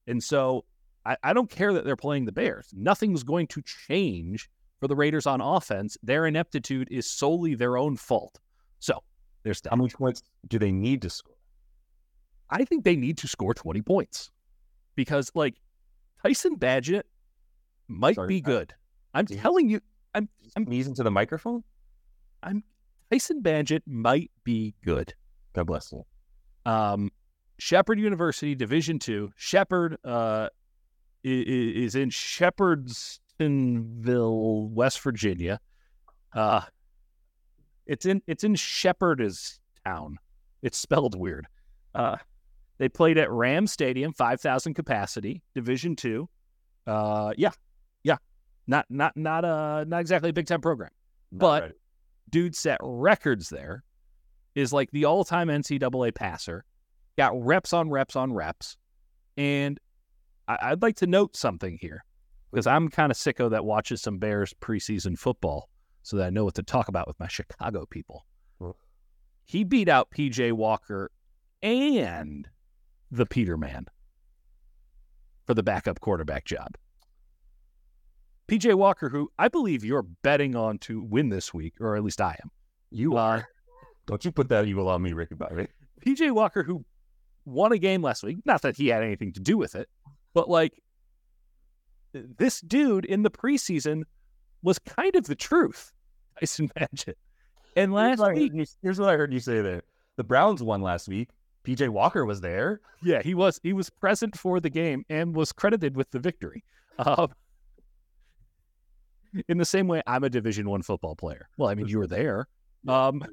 And 0.07 0.23
so 0.23 0.65
I, 1.05 1.17
I 1.23 1.33
don't 1.33 1.49
care 1.49 1.73
that 1.73 1.85
they're 1.85 1.95
playing 1.95 2.25
the 2.25 2.31
Bears. 2.31 2.67
Nothing's 2.73 3.23
going 3.23 3.47
to 3.47 3.61
change 3.87 4.49
for 4.79 4.87
the 4.87 4.95
Raiders 4.95 5.25
on 5.25 5.41
offense. 5.41 5.97
Their 6.03 6.25
ineptitude 6.25 6.87
is 6.91 7.07
solely 7.07 7.55
their 7.55 7.77
own 7.77 7.97
fault. 7.97 8.39
So 8.79 9.01
there's 9.43 9.61
that. 9.61 9.71
How 9.71 9.77
many 9.77 9.89
points 9.89 10.23
do 10.47 10.59
they 10.59 10.71
need 10.71 11.01
to 11.03 11.09
score? 11.09 11.35
I 12.49 12.65
think 12.65 12.83
they 12.83 12.95
need 12.95 13.17
to 13.19 13.27
score 13.27 13.53
20 13.53 13.81
points 13.81 14.29
because, 14.95 15.31
like, 15.33 15.55
Tyson 16.23 16.57
Bagent 16.57 17.03
might 17.87 18.15
Sorry, 18.15 18.27
be 18.27 18.41
uh, 18.43 18.47
good. 18.47 18.73
I'm 19.13 19.25
telling 19.25 19.69
you, 19.69 19.81
I'm 20.13 20.27
Sneeze 20.65 20.91
to 20.93 21.03
the 21.03 21.11
microphone. 21.11 21.63
I'm 22.43 22.63
Tyson 23.11 23.41
Bagent 23.41 23.81
might 23.85 24.31
be 24.43 24.73
good. 24.83 25.13
God 25.53 25.67
bless 25.67 25.91
you. 25.91 26.03
Um, 26.65 27.11
Shepherd 27.59 27.99
University, 27.99 28.55
Division 28.55 28.99
Two. 28.99 29.31
Shepherd 29.35 29.97
uh, 30.03 30.49
is 31.23 31.95
in 31.95 32.09
Shepherdsonville, 32.09 34.69
West 34.69 35.01
Virginia. 35.01 35.59
Uh, 36.33 36.61
it's 37.85 38.05
in 38.05 38.21
it's 38.27 38.43
in 38.43 38.55
Shepherd's 38.55 39.59
town. 39.85 40.17
It's 40.61 40.77
spelled 40.77 41.19
weird. 41.19 41.47
Uh, 41.93 42.17
they 42.81 42.89
played 42.89 43.19
at 43.19 43.29
Ram 43.29 43.67
Stadium, 43.67 44.11
five 44.11 44.41
thousand 44.41 44.73
capacity, 44.73 45.43
Division 45.53 45.95
Two. 45.95 46.27
Uh, 46.87 47.31
yeah, 47.37 47.51
yeah, 48.01 48.17
not 48.65 48.87
not 48.89 49.15
not 49.15 49.45
uh 49.45 49.83
not 49.87 50.01
exactly 50.01 50.31
a 50.31 50.33
Big 50.33 50.47
Ten 50.47 50.61
program 50.61 50.89
Not 51.31 51.39
But- 51.39 51.73
dude 52.31 52.55
set 52.55 52.79
records 52.81 53.49
there, 53.49 53.83
is 54.55 54.73
like 54.73 54.89
the 54.89 55.05
all 55.05 55.23
time 55.23 55.49
NCAA 55.49 56.15
passer, 56.15 56.65
got 57.19 57.39
reps 57.39 57.71
on 57.71 57.91
reps 57.91 58.15
on 58.15 58.33
reps. 58.33 58.77
And 59.37 59.79
I- 60.47 60.71
I'd 60.71 60.81
like 60.81 60.95
to 60.97 61.07
note 61.07 61.35
something 61.35 61.77
here 61.79 62.03
because 62.49 62.65
I'm 62.65 62.89
kind 62.89 63.11
of 63.11 63.17
sicko 63.17 63.51
that 63.51 63.63
watches 63.63 64.01
some 64.01 64.17
Bears 64.17 64.55
preseason 64.59 65.19
football 65.19 65.69
so 66.01 66.17
that 66.17 66.25
I 66.25 66.29
know 66.31 66.45
what 66.45 66.55
to 66.55 66.63
talk 66.63 66.87
about 66.87 67.07
with 67.07 67.19
my 67.19 67.27
Chicago 67.27 67.85
people. 67.85 68.25
Well. 68.57 68.75
He 69.45 69.63
beat 69.65 69.87
out 69.87 70.09
PJ 70.09 70.53
Walker 70.53 71.11
and 71.61 72.49
the 73.11 73.25
Peterman 73.25 73.87
for 75.45 75.53
the 75.53 75.63
backup 75.63 75.99
quarterback 75.99 76.45
job. 76.45 76.75
PJ 78.47 78.73
Walker, 78.75 79.09
who 79.09 79.31
I 79.37 79.47
believe 79.47 79.83
you're 79.83 80.03
betting 80.03 80.55
on 80.55 80.77
to 80.79 81.01
win 81.01 81.29
this 81.29 81.53
week, 81.53 81.75
or 81.79 81.95
at 81.95 82.03
least 82.03 82.21
I 82.21 82.37
am. 82.41 82.51
you 82.89 83.17
Uh, 83.17 83.21
are. 83.21 83.47
Don't 84.07 84.25
you 84.25 84.31
put 84.31 84.49
that 84.49 84.65
evil 84.65 84.89
on 84.89 85.01
me, 85.01 85.13
Ricky 85.13 85.35
Bobby. 85.35 85.67
PJ 86.05 86.31
Walker, 86.31 86.63
who 86.63 86.83
won 87.45 87.71
a 87.71 87.77
game 87.77 88.01
last 88.01 88.23
week, 88.23 88.39
not 88.45 88.61
that 88.63 88.75
he 88.75 88.87
had 88.87 89.03
anything 89.03 89.31
to 89.33 89.39
do 89.39 89.57
with 89.57 89.75
it, 89.75 89.87
but 90.33 90.49
like 90.49 90.81
this 92.13 92.61
dude 92.61 93.05
in 93.05 93.23
the 93.23 93.31
preseason 93.31 94.03
was 94.63 94.79
kind 94.79 95.15
of 95.15 95.25
the 95.25 95.35
truth. 95.35 95.91
Tyson 96.39 96.69
Bagent. 96.77 97.13
And 97.75 97.93
last 97.93 98.19
here's 98.19 98.33
week, 98.33 98.53
heard 98.53 98.67
here's 98.81 98.99
what 98.99 99.09
I 99.09 99.15
heard 99.15 99.31
you 99.31 99.39
say 99.39 99.61
there. 99.61 99.83
The 100.17 100.23
Browns 100.23 100.61
won 100.61 100.81
last 100.81 101.07
week. 101.07 101.29
PJ 101.63 101.89
Walker 101.89 102.25
was 102.25 102.41
there. 102.41 102.81
yeah, 103.03 103.21
he 103.21 103.33
was 103.33 103.59
he 103.63 103.73
was 103.73 103.89
present 103.89 104.37
for 104.37 104.59
the 104.59 104.69
game 104.69 105.05
and 105.09 105.35
was 105.35 105.51
credited 105.51 105.95
with 105.95 106.09
the 106.11 106.19
victory. 106.19 106.63
Um, 106.97 107.29
in 109.47 109.57
the 109.57 109.65
same 109.65 109.87
way, 109.87 110.01
I'm 110.07 110.23
a 110.23 110.29
Division 110.29 110.69
One 110.69 110.81
football 110.81 111.15
player. 111.15 111.47
Well, 111.57 111.69
I 111.69 111.75
mean, 111.75 111.87
you 111.87 111.99
were 111.99 112.07
there. 112.07 112.47
Um, 112.87 113.23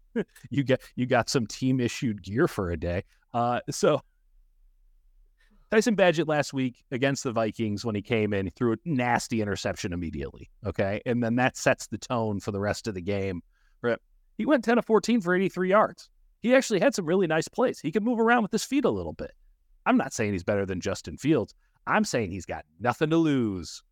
you 0.50 0.62
get 0.64 0.82
you 0.96 1.06
got 1.06 1.28
some 1.28 1.46
team 1.46 1.80
issued 1.80 2.22
gear 2.22 2.48
for 2.48 2.70
a 2.70 2.76
day. 2.76 3.04
Uh, 3.32 3.60
so 3.70 4.00
Tyson 5.70 5.96
Bagent 5.96 6.28
last 6.28 6.52
week 6.52 6.84
against 6.90 7.24
the 7.24 7.32
Vikings 7.32 7.84
when 7.84 7.94
he 7.94 8.02
came 8.02 8.32
in, 8.32 8.46
he 8.46 8.50
threw 8.50 8.72
a 8.72 8.76
nasty 8.84 9.40
interception 9.40 9.92
immediately. 9.92 10.50
Okay, 10.64 11.00
and 11.06 11.22
then 11.22 11.36
that 11.36 11.56
sets 11.56 11.86
the 11.86 11.98
tone 11.98 12.40
for 12.40 12.52
the 12.52 12.60
rest 12.60 12.86
of 12.86 12.94
the 12.94 13.02
game. 13.02 13.42
Right? 13.82 13.98
He 14.38 14.46
went 14.46 14.64
ten 14.64 14.78
of 14.78 14.84
fourteen 14.84 15.20
for 15.20 15.34
eighty 15.34 15.48
three 15.48 15.70
yards. 15.70 16.08
He 16.46 16.54
actually 16.54 16.78
had 16.78 16.94
some 16.94 17.06
really 17.06 17.26
nice 17.26 17.48
plays. 17.48 17.80
He 17.80 17.90
could 17.90 18.04
move 18.04 18.20
around 18.20 18.42
with 18.42 18.52
his 18.52 18.62
feet 18.62 18.84
a 18.84 18.88
little 18.88 19.14
bit. 19.14 19.32
I'm 19.84 19.96
not 19.96 20.12
saying 20.12 20.32
he's 20.32 20.44
better 20.44 20.64
than 20.64 20.80
Justin 20.80 21.16
Fields. 21.16 21.52
I'm 21.88 22.04
saying 22.04 22.30
he's 22.30 22.46
got 22.46 22.64
nothing 22.78 23.10
to 23.10 23.16
lose. 23.16 23.82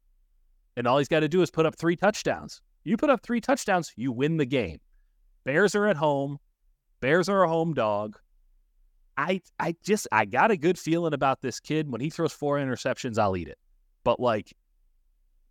And 0.77 0.87
all 0.87 0.99
he's 0.99 1.09
got 1.09 1.21
to 1.21 1.29
do 1.29 1.43
is 1.43 1.51
put 1.51 1.67
up 1.67 1.75
three 1.75 1.97
touchdowns. 1.97 2.62
You 2.85 2.97
put 2.97 3.11
up 3.11 3.25
three 3.25 3.40
touchdowns, 3.40 3.93
you 3.97 4.12
win 4.12 4.37
the 4.37 4.47
game. 4.47 4.79
Bears 5.43 5.75
are 5.75 5.88
at 5.88 5.97
home. 5.97 6.38
Bears 7.01 7.29
are 7.29 7.43
a 7.43 7.49
home 7.49 7.75
dog. 7.75 8.21
I 9.17 9.40
I 9.59 9.75
just 9.83 10.07
I 10.12 10.25
got 10.25 10.53
a 10.53 10.57
good 10.57 10.79
feeling 10.79 11.12
about 11.12 11.43
this 11.43 11.59
kid. 11.59 11.90
When 11.90 12.01
he 12.01 12.09
throws 12.09 12.33
four 12.33 12.59
interceptions, 12.59 13.19
I'll 13.19 13.37
eat 13.37 13.49
it. 13.49 13.59
But 14.05 14.21
like 14.21 14.55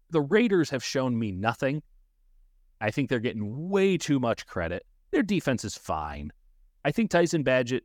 the 0.10 0.22
Raiders 0.22 0.70
have 0.70 0.86
shown 0.86 1.20
me 1.20 1.34
nothing. 1.34 1.84
I 2.80 2.92
think 2.92 3.10
they're 3.10 3.20
getting 3.20 3.68
way 3.68 3.98
too 3.98 4.22
much 4.22 4.48
credit. 4.48 4.86
Their 5.12 5.22
defense 5.22 5.66
is 5.66 5.78
fine. 5.78 6.32
I 6.86 6.92
think 6.92 7.10
Tyson 7.10 7.44
Bagent 7.44 7.82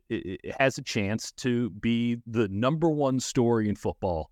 has 0.59 0.77
a 0.77 0.81
chance 0.81 1.31
to 1.33 1.69
be 1.69 2.17
the 2.27 2.47
number 2.49 2.89
one 2.89 3.19
story 3.19 3.69
in 3.69 3.75
football 3.75 4.29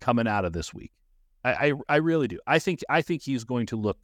coming 0.00 0.28
out 0.28 0.44
of 0.44 0.52
this 0.52 0.74
week. 0.74 0.92
I, 1.44 1.52
I, 1.52 1.72
I 1.88 1.96
really 1.96 2.28
do. 2.28 2.38
I 2.46 2.58
think 2.58 2.80
I 2.88 3.02
think 3.02 3.22
he's 3.22 3.44
going 3.44 3.66
to 3.66 3.76
look 3.76 3.98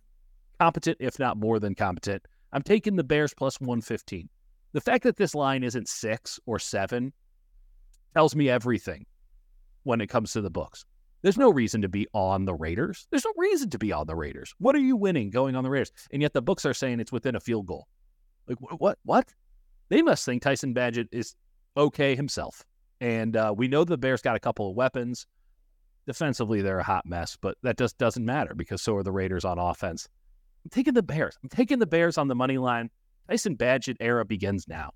competent, 0.58 0.98
if 1.00 1.18
not 1.18 1.36
more 1.36 1.58
than 1.58 1.74
competent. 1.74 2.22
I'm 2.52 2.62
taking 2.62 2.96
the 2.96 3.04
Bears 3.04 3.34
plus 3.34 3.60
115. 3.60 4.28
The 4.72 4.80
fact 4.80 5.04
that 5.04 5.16
this 5.16 5.34
line 5.34 5.62
isn't 5.62 5.88
six 5.88 6.40
or 6.46 6.58
seven 6.58 7.12
tells 8.14 8.34
me 8.34 8.48
everything 8.48 9.06
when 9.82 10.00
it 10.00 10.08
comes 10.08 10.32
to 10.32 10.40
the 10.40 10.50
books. 10.50 10.84
There's 11.22 11.36
no 11.36 11.50
reason 11.50 11.82
to 11.82 11.88
be 11.88 12.06
on 12.14 12.46
the 12.46 12.54
Raiders. 12.54 13.06
There's 13.10 13.24
no 13.24 13.32
reason 13.36 13.68
to 13.70 13.78
be 13.78 13.92
on 13.92 14.06
the 14.06 14.16
Raiders. 14.16 14.54
What 14.58 14.74
are 14.74 14.80
you 14.80 14.96
winning 14.96 15.30
going 15.30 15.54
on 15.54 15.64
the 15.64 15.70
Raiders? 15.70 15.92
And 16.12 16.22
yet 16.22 16.32
the 16.32 16.40
books 16.40 16.64
are 16.64 16.72
saying 16.72 17.00
it's 17.00 17.12
within 17.12 17.36
a 17.36 17.40
field 17.40 17.66
goal. 17.66 17.86
Like 18.48 18.58
what? 18.80 18.98
What? 19.04 19.28
They 19.90 20.02
must 20.02 20.24
think 20.24 20.42
Tyson 20.42 20.74
Bagent 20.74 21.08
is 21.12 21.34
okay 21.76 22.16
himself. 22.16 22.64
And 23.00 23.36
uh, 23.36 23.52
we 23.56 23.68
know 23.68 23.84
the 23.84 23.98
Bears 23.98 24.22
got 24.22 24.36
a 24.36 24.40
couple 24.40 24.70
of 24.70 24.76
weapons. 24.76 25.26
Defensively, 26.06 26.62
they're 26.62 26.78
a 26.78 26.84
hot 26.84 27.04
mess, 27.06 27.36
but 27.40 27.58
that 27.62 27.76
just 27.76 27.98
doesn't 27.98 28.24
matter 28.24 28.54
because 28.54 28.82
so 28.82 28.96
are 28.96 29.02
the 29.02 29.12
Raiders 29.12 29.44
on 29.44 29.58
offense. 29.58 30.08
I'm 30.64 30.70
taking 30.70 30.94
the 30.94 31.02
Bears. 31.02 31.38
I'm 31.42 31.48
taking 31.48 31.78
the 31.78 31.86
Bears 31.86 32.18
on 32.18 32.28
the 32.28 32.34
money 32.34 32.58
line. 32.58 32.90
Tyson 33.28 33.56
Bagent 33.56 33.96
era 34.00 34.24
begins 34.24 34.66
now. 34.66 34.92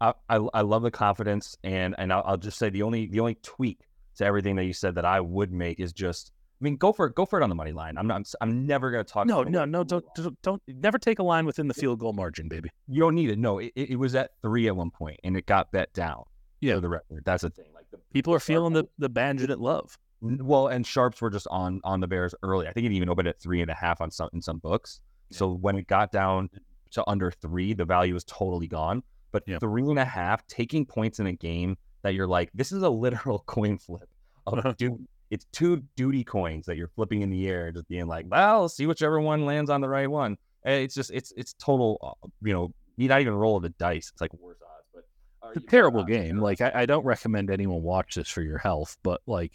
I, 0.00 0.12
I, 0.28 0.36
I 0.54 0.60
love 0.60 0.82
the 0.82 0.90
confidence, 0.90 1.56
and 1.64 1.94
and 1.98 2.12
I'll, 2.12 2.22
I'll 2.26 2.36
just 2.36 2.58
say 2.58 2.68
the 2.68 2.82
only 2.82 3.06
the 3.06 3.20
only 3.20 3.36
tweak 3.42 3.80
to 4.16 4.24
everything 4.24 4.56
that 4.56 4.64
you 4.64 4.72
said 4.72 4.94
that 4.94 5.04
I 5.04 5.20
would 5.20 5.52
make 5.52 5.80
is 5.80 5.92
just, 5.92 6.32
I 6.60 6.64
mean, 6.64 6.76
go 6.76 6.92
for 6.92 7.06
it, 7.06 7.14
go 7.14 7.26
for 7.26 7.38
it 7.38 7.42
on 7.42 7.50
the 7.50 7.54
money 7.54 7.72
line. 7.72 7.98
I'm 7.98 8.06
not, 8.06 8.32
I'm, 8.40 8.66
never 8.66 8.90
gonna 8.90 9.04
talk. 9.04 9.26
No, 9.26 9.42
no, 9.42 9.64
no, 9.66 9.84
don't, 9.84 10.04
don't, 10.14 10.42
don't 10.42 10.62
never 10.66 10.98
take 10.98 11.18
a 11.18 11.22
line 11.22 11.44
within 11.44 11.68
the 11.68 11.74
field 11.74 11.98
goal 11.98 12.14
margin, 12.14 12.48
baby. 12.48 12.70
You 12.88 13.00
don't 13.00 13.14
need 13.14 13.28
it. 13.30 13.38
No, 13.38 13.58
it, 13.58 13.72
it 13.74 13.98
was 13.98 14.14
at 14.14 14.30
three 14.40 14.66
at 14.66 14.74
one 14.74 14.90
point, 14.90 15.20
and 15.22 15.36
it 15.36 15.44
got 15.46 15.70
bet 15.70 15.92
down. 15.92 16.24
Yeah. 16.60 16.76
for 16.76 16.80
the 16.80 16.88
record. 16.88 17.22
That's 17.26 17.42
the 17.42 17.50
thing. 17.50 17.66
Like 17.74 17.84
the 17.90 17.98
People 18.12 18.32
are 18.34 18.40
feeling 18.40 18.72
the 18.72 18.86
the 18.98 19.10
Bagent 19.10 19.54
love. 19.60 19.98
Well, 20.22 20.68
and 20.68 20.86
sharps 20.86 21.20
were 21.20 21.28
just 21.28 21.46
on 21.50 21.80
on 21.84 22.00
the 22.00 22.06
Bears 22.08 22.34
early. 22.42 22.66
I 22.66 22.72
think 22.72 22.86
it 22.86 22.92
even 22.92 23.10
opened 23.10 23.28
at 23.28 23.38
three 23.38 23.60
and 23.60 23.70
a 23.70 23.74
half 23.74 24.00
on 24.00 24.10
some 24.10 24.30
in 24.32 24.40
some 24.40 24.58
books. 24.58 25.00
So 25.30 25.52
when 25.52 25.76
it 25.76 25.86
got 25.86 26.10
down 26.10 26.48
to 26.92 27.04
under 27.06 27.30
three, 27.30 27.74
the 27.74 27.84
value 27.84 28.14
was 28.14 28.24
totally 28.24 28.66
gone. 28.66 29.02
But 29.32 29.42
Yeah. 29.46 29.58
three 29.58 29.82
and 29.82 29.98
a 29.98 30.04
half, 30.06 30.46
taking 30.46 30.86
points 30.86 31.20
in 31.20 31.26
a 31.26 31.32
game 31.34 31.76
that 32.02 32.14
you're 32.14 32.26
like, 32.26 32.48
this 32.54 32.72
is 32.72 32.82
a 32.82 32.88
literal 32.88 33.40
coin 33.46 33.76
flip 33.76 34.08
of 34.46 34.76
dude. 34.78 35.06
It's 35.30 35.44
two 35.52 35.82
duty 35.96 36.22
coins 36.24 36.66
that 36.66 36.76
you're 36.76 36.88
flipping 36.94 37.22
in 37.22 37.30
the 37.30 37.48
air, 37.48 37.72
just 37.72 37.88
being 37.88 38.06
like, 38.06 38.26
well, 38.28 38.68
see 38.68 38.86
whichever 38.86 39.20
one 39.20 39.44
lands 39.44 39.70
on 39.70 39.80
the 39.80 39.88
right 39.88 40.08
one. 40.10 40.36
And 40.64 40.82
It's 40.82 40.94
just 40.94 41.10
it's 41.10 41.32
it's 41.36 41.54
total, 41.54 41.98
uh, 42.24 42.28
you 42.42 42.52
know, 42.52 42.72
you're 42.96 43.08
not 43.08 43.20
even 43.20 43.34
roll 43.34 43.58
the 43.60 43.70
dice. 43.70 44.10
It's 44.12 44.20
like 44.20 44.32
worse 44.34 44.58
odds, 44.62 44.86
but 44.94 45.04
uh, 45.46 45.50
It's 45.54 45.64
a 45.64 45.68
terrible 45.68 46.04
game. 46.04 46.38
Like 46.38 46.60
I, 46.60 46.70
I 46.74 46.86
don't 46.86 47.04
recommend 47.04 47.50
anyone 47.50 47.82
watch 47.82 48.14
this 48.14 48.28
for 48.28 48.42
your 48.42 48.58
health, 48.58 48.96
but 49.02 49.20
like 49.26 49.52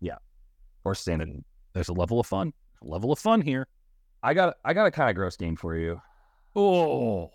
yeah, 0.00 0.16
or 0.84 0.94
sanity. 0.94 1.44
there's 1.72 1.88
a 1.88 1.92
level 1.94 2.18
of 2.20 2.26
fun. 2.26 2.52
A 2.82 2.86
level 2.86 3.12
of 3.12 3.18
fun 3.18 3.40
here. 3.40 3.66
I 4.22 4.34
got 4.34 4.56
I 4.64 4.74
got 4.74 4.86
a 4.86 4.90
kind 4.90 5.10
of 5.10 5.16
gross 5.16 5.36
game 5.36 5.54
for 5.56 5.76
you. 5.76 6.00
Oh, 6.56 7.30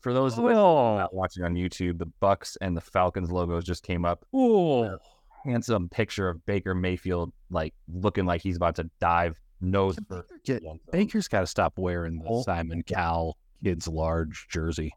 For 0.00 0.12
those 0.12 0.38
Oh. 0.38 0.96
not 0.98 1.14
watching 1.14 1.42
on 1.44 1.54
YouTube, 1.54 1.98
the 1.98 2.06
Bucs 2.22 2.56
and 2.60 2.76
the 2.76 2.80
Falcons 2.80 3.30
logos 3.30 3.64
just 3.64 3.82
came 3.82 4.04
up. 4.04 4.24
Oh, 4.32 4.98
Handsome 5.46 5.88
picture 5.88 6.28
of 6.28 6.44
Baker 6.46 6.74
Mayfield, 6.74 7.32
like 7.50 7.74
looking 7.92 8.26
like 8.26 8.40
he's 8.42 8.56
about 8.56 8.76
to 8.76 8.90
dive 9.00 9.38
nose 9.60 9.96
first. 10.08 10.28
Get- 10.44 10.56
into 10.56 10.64
the 10.64 10.70
end 10.70 10.80
zone. 10.80 10.90
Baker's 10.92 11.28
got 11.28 11.40
to 11.40 11.46
stop 11.46 11.78
wearing 11.78 12.18
the 12.18 12.28
Oh. 12.28 12.42
Simon 12.42 12.82
Cowell 12.82 13.36
kids 13.64 13.88
large 13.88 14.46
jersey. 14.48 14.92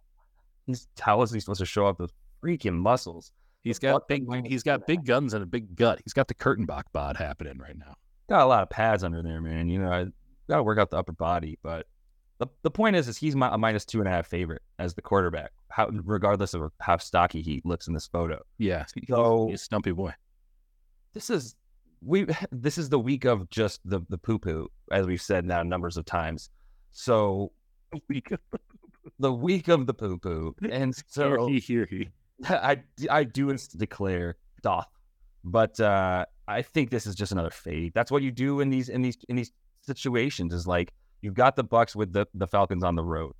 He's, 0.65 0.88
how 0.99 1.21
is 1.21 1.31
he 1.31 1.39
supposed 1.39 1.59
to 1.59 1.65
show 1.65 1.85
off 1.88 1.97
those 1.97 2.12
freaking 2.43 2.75
muscles? 2.77 3.31
He's 3.62 3.79
got 3.79 4.07
big. 4.07 4.23
are 4.23 4.31
minus 4.31 4.49
He's 4.51 4.63
two 4.63 4.71
and 4.71 4.79
got 4.81 4.88
big 4.88 5.05
guns 5.05 5.33
and 5.33 5.43
a 5.43 5.45
big 5.45 5.75
gut. 5.75 5.99
He's 6.03 6.13
got 6.13 6.27
the 6.27 6.33
Kurtenbach 6.35 6.83
bod 6.93 7.17
happening 7.17 7.57
right 7.57 7.77
now. 7.77 7.95
Got 8.29 8.41
a 8.41 8.45
lot 8.45 8.63
of 8.63 8.69
pads 8.69 9.03
under 9.03 9.21
there, 9.23 9.41
man. 9.41 9.69
You 9.69 9.79
know, 9.79 9.91
I 9.91 10.05
got 10.47 10.57
to 10.57 10.63
work 10.63 10.77
out 10.79 10.91
the 10.91 10.97
upper 10.97 11.12
body, 11.13 11.57
but 11.63 11.88
the, 12.38 12.47
the 12.62 12.71
point 12.71 12.95
is, 12.95 13.07
is 13.07 13.17
he's 13.17 13.35
my, 13.35 13.53
a 13.53 13.57
minus 13.57 13.83
two 13.85 13.99
and 13.99 14.07
a 14.07 14.12
half 14.12 14.27
favorite 14.27 14.62
as 14.77 14.93
the 14.93 15.01
quarterback, 15.01 15.51
how, 15.69 15.88
regardless 15.89 16.53
of 16.53 16.71
how 16.79 16.97
stocky 16.97 17.41
he 17.41 17.62
looks 17.65 17.88
in 17.88 17.93
this 17.93 18.07
photo. 18.07 18.39
Yeah, 18.59 18.85
he- 18.95 19.05
So- 19.09 19.47
he's 19.49 19.59
a 19.62 19.63
stumpy 19.63 19.91
boy. 19.91 20.13
This 21.13 21.30
is 21.30 21.56
we 22.02 22.26
this 22.52 22.78
is 22.78 22.89
the 22.89 23.00
week 23.00 23.26
of 23.26 23.50
just 23.50 23.82
the 23.86 24.02
the 24.10 24.17
poo 24.17 24.39
poo 24.39 24.69
as 24.91 25.06
we've 25.06 25.22
said 25.22 25.45
now 25.45 25.63
numbers 25.63 25.98
of 25.98 26.06
times. 26.06 26.50
So 26.91 27.52
the 29.19 29.34
week 29.34 29.67
of 29.67 29.88
the 29.88 29.93
poo 29.93 30.17
poo 30.17 30.56
and 30.69 30.95
so 31.08 31.48
he, 31.48 31.60
here 31.60 31.88
he. 31.89 32.10
i 32.45 32.82
i 33.10 33.24
do 33.24 33.56
declare 33.78 34.38
doth. 34.62 34.88
But 35.43 35.80
uh 35.80 36.26
i 36.48 36.62
think 36.62 36.89
this 36.89 37.06
is 37.06 37.15
just 37.15 37.32
another 37.32 37.52
fade. 37.52 37.93
That's 37.93 38.12
what 38.12 38.24
you 38.24 38.32
do 38.32 38.60
in 38.60 38.69
these 38.69 38.89
in 38.89 39.02
these 39.02 39.17
in 39.28 39.36
these 39.36 39.52
situations 39.82 40.54
is 40.54 40.67
like 40.67 40.93
you've 41.22 41.34
got 41.34 41.56
the 41.56 41.63
Bucs 41.63 41.95
with 41.95 42.13
the 42.13 42.28
the 42.34 42.48
falcons 42.48 42.84
on 42.84 42.95
the 42.95 43.04
road. 43.04 43.34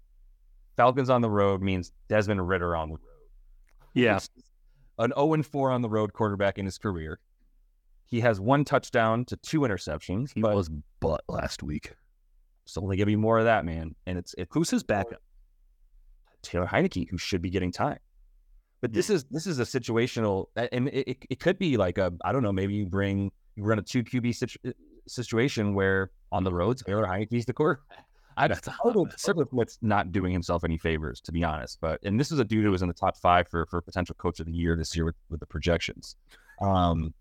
Falcons 0.76 1.10
on 1.10 1.22
the 1.22 1.30
road 1.30 1.62
means 1.62 1.92
Desmond 2.08 2.48
Ridder 2.48 2.76
on 2.76 2.90
the 2.90 2.96
road. 2.96 3.04
Yeah, 3.94 4.20
an 4.98 5.12
0 5.16 5.34
and 5.34 5.46
4 5.46 5.72
on 5.72 5.82
the 5.82 5.90
road 5.90 6.14
quarterback 6.14 6.58
in 6.58 6.66
his 6.66 6.78
career. 6.78 7.20
He 8.10 8.22
has 8.22 8.40
one 8.40 8.66
touchdown 8.66 9.26
to 9.26 9.38
two 9.38 9.62
interceptions, 9.62 10.34
he 10.34 10.42
but 10.42 10.56
was 10.56 10.70
butt 11.00 11.24
last 11.28 11.62
week. 11.62 11.94
so 12.66 12.82
only 12.82 12.98
give 12.98 13.08
me 13.08 13.16
more 13.16 13.38
of 13.38 13.46
that, 13.46 13.66
man. 13.66 13.96
And 14.08 14.18
it's 14.18 14.34
it, 14.38 14.48
Who's 14.52 14.70
his 14.70 14.84
backup? 14.84 15.22
Taylor 16.42 16.66
Heinicke, 16.66 17.10
who 17.10 17.18
should 17.18 17.42
be 17.42 17.50
getting 17.50 17.72
time. 17.72 18.00
But 18.82 18.94
this 18.94 19.10
is 19.10 19.26
this 19.26 19.46
is 19.46 19.60
a 19.60 19.64
situational, 19.64 20.46
and 20.56 20.88
it, 20.88 21.08
it, 21.08 21.18
it 21.30 21.40
could 21.40 21.60
be 21.60 21.78
like 21.78 21.98
a 21.98 22.14
I 22.24 22.32
don't 22.32 22.44
know, 22.44 22.54
maybe 22.54 22.74
you 22.74 22.86
bring 22.86 23.32
you 23.56 23.64
run 23.64 23.78
a 23.78 23.82
two 23.82 24.04
QB 24.04 24.36
situ, 24.36 24.74
situation 25.08 25.74
where 25.74 26.12
on 26.32 26.44
the 26.44 26.54
roads 26.54 26.82
Taylor 26.84 27.06
Heinicke's 27.06 27.46
the 27.46 27.54
quarterback. 27.54 28.06
I 28.38 28.48
That's 28.48 28.68
a 28.68 28.72
I 28.72 28.76
would 28.86 28.96
hot 28.96 29.14
certainly 29.20 29.48
what's 29.52 29.78
not 29.82 30.14
doing 30.14 30.32
himself 30.32 30.64
any 30.64 30.78
favors, 30.78 31.20
to 31.22 31.34
be 31.34 31.44
honest. 31.44 31.80
But 31.82 32.00
and 32.04 32.18
this 32.18 32.32
is 32.32 32.40
a 32.40 32.46
dude 32.46 32.64
who 32.64 32.72
was 32.72 32.82
in 32.82 32.88
the 32.88 32.94
top 32.94 33.18
five 33.18 33.50
for 33.50 33.66
for 33.66 33.82
potential 33.82 34.16
coach 34.18 34.40
of 34.40 34.46
the 34.46 34.54
year 34.54 34.78
this 34.78 34.96
year 34.96 35.04
with, 35.04 35.16
with 35.30 35.42
the 35.42 35.46
projections. 35.46 36.16
Um, 36.62 37.14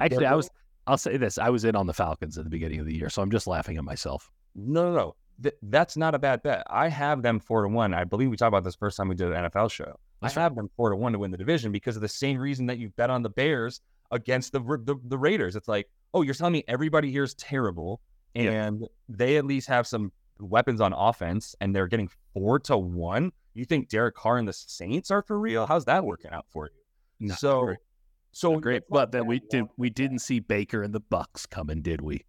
Actually, 0.00 0.26
I 0.26 0.34
was. 0.34 0.50
I'll 0.86 0.98
say 0.98 1.16
this: 1.16 1.38
I 1.38 1.48
was 1.50 1.64
in 1.64 1.76
on 1.76 1.86
the 1.86 1.94
Falcons 1.94 2.36
at 2.38 2.44
the 2.44 2.50
beginning 2.50 2.80
of 2.80 2.86
the 2.86 2.94
year, 2.94 3.08
so 3.08 3.22
I'm 3.22 3.30
just 3.30 3.46
laughing 3.46 3.76
at 3.76 3.84
myself. 3.84 4.30
No, 4.54 4.90
no, 4.90 4.96
no. 4.96 5.16
Th- 5.42 5.54
that's 5.62 5.96
not 5.96 6.14
a 6.14 6.18
bad 6.18 6.42
bet. 6.42 6.62
I 6.68 6.88
have 6.88 7.22
them 7.22 7.40
four 7.40 7.62
to 7.62 7.68
one. 7.68 7.92
I 7.94 8.04
believe 8.04 8.30
we 8.30 8.36
talked 8.36 8.48
about 8.48 8.64
this 8.64 8.76
first 8.76 8.96
time 8.96 9.08
we 9.08 9.14
did 9.14 9.32
an 9.32 9.50
NFL 9.50 9.70
show. 9.70 9.98
That's 10.20 10.36
I 10.36 10.42
have 10.42 10.54
them 10.54 10.70
four 10.76 10.90
to 10.90 10.96
one 10.96 11.12
to 11.12 11.18
win 11.18 11.30
the 11.30 11.36
division 11.36 11.72
because 11.72 11.96
of 11.96 12.02
the 12.02 12.08
same 12.08 12.38
reason 12.38 12.66
that 12.66 12.78
you 12.78 12.90
bet 12.90 13.10
on 13.10 13.22
the 13.22 13.30
Bears 13.30 13.80
against 14.10 14.52
the 14.52 14.60
the, 14.60 14.96
the 15.04 15.18
Raiders. 15.18 15.56
It's 15.56 15.68
like, 15.68 15.88
oh, 16.12 16.22
you're 16.22 16.34
telling 16.34 16.52
me 16.52 16.64
everybody 16.68 17.10
here 17.10 17.24
is 17.24 17.34
terrible, 17.34 18.00
Yeah. 18.34 18.50
and 18.66 18.86
they 19.08 19.36
at 19.38 19.44
least 19.44 19.66
have 19.68 19.86
some 19.86 20.12
weapons 20.38 20.80
on 20.80 20.92
offense, 20.92 21.54
and 21.60 21.74
they're 21.74 21.88
getting 21.88 22.10
four 22.32 22.58
to 22.60 22.76
one. 22.78 23.32
You 23.54 23.64
think 23.64 23.88
Derek 23.88 24.14
Carr 24.14 24.38
and 24.38 24.46
the 24.46 24.52
Saints 24.52 25.10
are 25.10 25.22
for 25.22 25.38
real? 25.38 25.66
How's 25.66 25.84
that 25.86 26.04
working 26.04 26.30
out 26.30 26.46
for 26.50 26.66
you? 26.66 27.28
Not 27.28 27.38
so. 27.38 27.74
So 28.34 28.58
great, 28.58 28.82
but 28.90 29.12
then 29.12 29.26
we 29.26 29.40
did. 29.50 29.64
We 29.76 29.90
didn't 29.90 30.18
see 30.18 30.40
Baker 30.40 30.82
and 30.82 30.94
the 30.94 31.00
Bucs 31.00 31.48
coming, 31.48 31.80
did 31.82 32.00
we? 32.00 32.24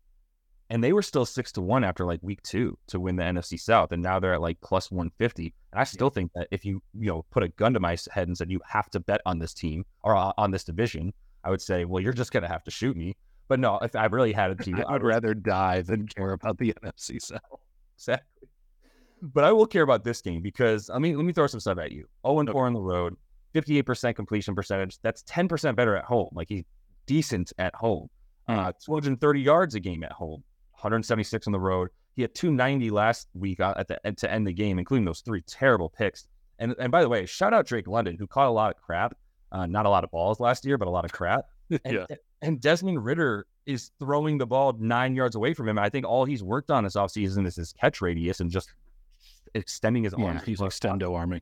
and 0.70 0.84
they 0.84 0.94
were 0.94 1.02
still 1.02 1.26
six 1.26 1.52
to 1.52 1.62
one 1.62 1.84
after 1.84 2.06
like 2.06 2.20
week 2.24 2.42
two 2.42 2.78
to 2.88 3.00
win 3.00 3.16
the 3.16 3.24
NFC 3.24 3.60
South, 3.60 3.92
and 3.92 4.02
now 4.02 4.20
they're 4.20 4.34
at 4.34 4.42
like 4.42 4.60
plus 4.62 4.92
one 4.92 5.12
fifty. 5.18 5.54
And 5.72 5.80
I 5.80 5.84
still 5.84 6.10
think 6.10 6.32
that 6.34 6.48
if 6.52 6.66
you 6.66 6.82
you 6.94 7.08
know 7.08 7.26
put 7.32 7.44
a 7.44 7.50
gun 7.50 7.74
to 7.74 7.80
my 7.80 7.98
head 8.12 8.28
and 8.28 8.38
said 8.38 8.50
you 8.50 8.60
have 8.68 8.90
to 8.92 9.00
bet 9.00 9.22
on 9.26 9.38
this 9.40 9.54
team 9.54 9.86
or 10.04 10.16
uh, 10.16 10.32
on 10.38 10.52
this 10.52 10.64
division, 10.64 11.14
I 11.44 11.50
would 11.52 11.62
say, 11.62 11.86
well, 11.86 12.02
you're 12.02 12.14
just 12.14 12.32
gonna 12.32 12.48
have 12.48 12.64
to 12.64 12.72
shoot 12.72 12.98
me. 12.98 13.16
But 13.48 13.60
no, 13.60 13.78
if 13.78 13.96
I 13.96 14.06
really 14.06 14.34
had 14.34 14.52
a 14.52 14.56
team, 14.56 14.76
I 14.88 14.94
would 14.94 15.04
rather 15.04 15.36
die 15.36 15.82
than 15.82 16.08
care 16.08 16.32
about 16.32 16.58
the 16.58 16.74
NFC 16.84 17.22
South. 17.22 17.42
exactly. 17.96 18.50
But 19.22 19.44
I 19.44 19.52
will 19.52 19.68
care 19.68 19.84
about 19.84 20.04
this 20.04 20.22
game 20.22 20.42
because 20.42 20.90
I 20.90 20.98
mean, 20.98 21.16
let 21.16 21.26
me 21.26 21.34
throw 21.34 21.48
some 21.48 21.60
stuff 21.60 21.78
at 21.78 21.92
you. 21.92 22.08
Zero 22.26 22.40
and 22.40 22.50
Okay. 22.50 22.56
four 22.56 22.66
on 22.66 22.74
the 22.74 22.82
road, 22.82 23.16
fifty-eight 23.56 23.86
percent 23.86 24.16
completion 24.16 24.54
percentage. 24.54 25.00
That's 25.02 25.24
ten 25.24 25.48
percent 25.48 25.78
better 25.78 25.96
at 25.96 26.04
home. 26.06 26.30
Like 26.34 26.50
he's 26.50 26.66
decent 27.06 27.54
at 27.58 27.74
home. 27.74 28.10
Uh, 28.48 28.72
230 28.86 29.42
yards 29.42 29.74
a 29.74 29.80
game 29.80 30.04
at 30.04 30.12
home, 30.12 30.44
176 30.74 31.48
on 31.48 31.54
the 31.54 31.60
road. 31.60 31.90
He 32.16 32.22
had 32.22 32.36
290 32.36 32.92
last 32.92 33.28
week 33.34 33.60
uh, 33.60 33.74
at 33.78 33.88
the 33.88 34.00
to 34.18 34.32
end 34.32 34.46
the 34.46 34.54
game, 34.54 34.78
including 34.78 35.04
those 35.04 35.22
three 35.22 35.42
terrible 35.48 35.90
picks. 35.90 36.28
And 36.60 36.76
and 36.80 36.92
by 36.92 37.02
the 37.02 37.10
way, 37.10 37.26
shout 37.26 37.54
out 37.54 37.66
Drake 37.66 37.88
London, 37.88 38.18
who 38.18 38.28
caught 38.28 38.48
a 38.48 38.52
lot 38.52 38.76
of 38.76 38.82
crap, 38.82 39.18
uh, 39.52 39.66
not 39.66 39.86
a 39.86 39.90
lot 39.90 40.04
of 40.04 40.12
balls 40.12 40.40
last 40.40 40.64
year, 40.64 40.78
but 40.78 40.88
a 40.88 40.92
lot 40.92 41.06
of 41.06 41.12
crap. 41.12 41.46
And, 41.84 41.94
yeah, 41.96 42.16
and 42.44 42.62
Desmond 42.62 43.04
Ridder 43.04 43.48
is 43.66 43.90
throwing 43.98 44.38
the 44.38 44.46
ball 44.46 44.76
nine 44.80 45.16
yards 45.16 45.36
away 45.36 45.56
from 45.56 45.68
him. 45.68 45.80
I 45.80 45.90
think 45.90 46.06
all 46.06 46.24
he's 46.24 46.44
worked 46.44 46.70
on 46.70 46.84
this 46.84 46.96
offseason 46.96 47.48
is 47.48 47.56
his 47.56 47.74
catch 47.74 48.02
radius 48.02 48.40
and 48.40 48.52
just 48.52 48.72
extending 49.56 50.04
his 50.04 50.14
yeah. 50.16 50.26
arms. 50.26 50.44
He's 50.44 50.60
extendo 50.60 51.16
arming. 51.16 51.42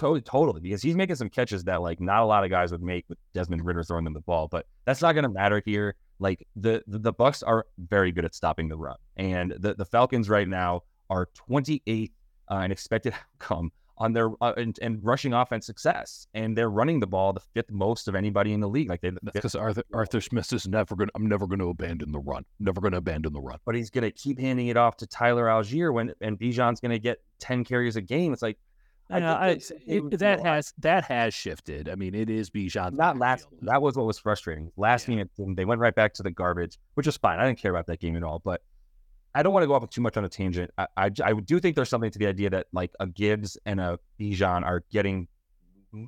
Totally, 0.00 0.22
totally, 0.22 0.60
because 0.62 0.80
he's 0.80 0.96
making 0.96 1.16
some 1.16 1.28
catches 1.28 1.62
that 1.64 1.82
like 1.82 2.00
not 2.00 2.22
a 2.22 2.24
lot 2.24 2.42
of 2.42 2.48
guys 2.48 2.72
would 2.72 2.80
make 2.80 3.04
with 3.10 3.18
Desmond 3.34 3.66
Ridder 3.66 3.84
throwing 3.84 4.04
them 4.04 4.14
the 4.14 4.22
ball. 4.22 4.48
But 4.48 4.64
that's 4.86 5.02
not 5.02 5.12
going 5.12 5.24
to 5.24 5.28
matter 5.28 5.60
here. 5.62 5.94
Like 6.18 6.46
the, 6.56 6.82
the 6.86 7.00
the 7.00 7.12
Bucs 7.12 7.42
are 7.46 7.66
very 7.76 8.10
good 8.10 8.24
at 8.24 8.34
stopping 8.34 8.70
the 8.70 8.78
run, 8.78 8.96
and 9.18 9.52
the 9.58 9.74
the 9.74 9.84
Falcons 9.84 10.30
right 10.30 10.48
now 10.48 10.84
are 11.10 11.28
28th 11.50 12.12
uh, 12.50 12.56
in 12.56 12.72
expected 12.72 13.12
outcome 13.42 13.72
on 13.98 14.14
their 14.14 14.30
uh, 14.40 14.54
and, 14.56 14.78
and 14.80 15.04
rushing 15.04 15.34
offense 15.34 15.66
success, 15.66 16.26
and 16.32 16.56
they're 16.56 16.70
running 16.70 16.98
the 16.98 17.06
ball 17.06 17.34
the 17.34 17.42
fifth 17.52 17.70
most 17.70 18.08
of 18.08 18.14
anybody 18.14 18.54
in 18.54 18.60
the 18.60 18.68
league. 18.68 18.88
Like 18.88 19.02
they, 19.02 19.10
the 19.10 19.20
That's 19.22 19.34
fifth 19.34 19.42
because 19.42 19.54
Arthur 19.54 19.82
Arthur 19.92 20.22
Smith 20.22 20.50
is 20.54 20.66
never 20.66 20.96
going. 20.96 21.08
to 21.08 21.12
I'm 21.14 21.28
never 21.28 21.46
going 21.46 21.58
to 21.58 21.68
abandon 21.68 22.10
the 22.10 22.20
run. 22.20 22.46
Never 22.58 22.80
going 22.80 22.92
to 22.92 22.98
abandon 22.98 23.34
the 23.34 23.40
run. 23.42 23.58
but 23.66 23.74
he's 23.74 23.90
going 23.90 24.04
to 24.04 24.10
keep 24.10 24.38
handing 24.38 24.68
it 24.68 24.78
off 24.78 24.96
to 24.96 25.06
Tyler 25.06 25.44
Allgeier 25.44 25.92
when 25.92 26.14
and 26.22 26.38
Bijan's 26.38 26.80
going 26.80 26.92
to 26.92 26.98
get 26.98 27.18
10 27.40 27.64
carries 27.64 27.96
a 27.96 28.00
game. 28.00 28.32
It's 28.32 28.40
like 28.40 28.56
I 29.10 29.18
know, 29.20 29.34
I, 29.34 29.46
that's- 29.48 29.72
it, 29.86 30.18
that 30.18 30.40
has 30.40 30.72
that 30.78 31.04
has 31.04 31.34
shifted. 31.34 31.88
I 31.88 31.94
mean, 31.94 32.14
it 32.14 32.30
is 32.30 32.50
Bijan. 32.50 32.92
not 32.92 33.18
last. 33.18 33.46
That 33.62 33.82
was 33.82 33.96
what 33.96 34.06
was 34.06 34.18
frustrating. 34.18 34.70
Last 34.76 35.06
game, 35.06 35.28
they 35.54 35.64
went 35.64 35.80
right 35.80 35.94
back 35.94 36.14
to 36.14 36.22
the 36.22 36.30
garbage, 36.30 36.78
which 36.94 37.06
is 37.06 37.16
fine. 37.16 37.38
I 37.38 37.46
didn't 37.46 37.58
care 37.58 37.70
about 37.70 37.86
that 37.86 38.00
game 38.00 38.16
at 38.16 38.22
all. 38.22 38.38
But 38.38 38.62
I 39.34 39.42
don't 39.42 39.52
want 39.52 39.62
to 39.62 39.66
go 39.68 39.74
off 39.74 39.88
too 39.90 40.00
much 40.00 40.16
on 40.16 40.24
a 40.24 40.28
tangent. 40.28 40.70
I, 40.78 40.86
I, 40.96 41.10
I 41.24 41.32
do 41.34 41.60
think 41.60 41.76
there's 41.76 41.88
something 41.88 42.10
to 42.10 42.18
the 42.18 42.26
idea 42.26 42.50
that 42.50 42.66
like 42.72 42.92
a 43.00 43.06
Gibbs 43.06 43.56
and 43.66 43.80
a 43.80 43.98
Bijan 44.18 44.64
are 44.64 44.82
getting 44.90 45.28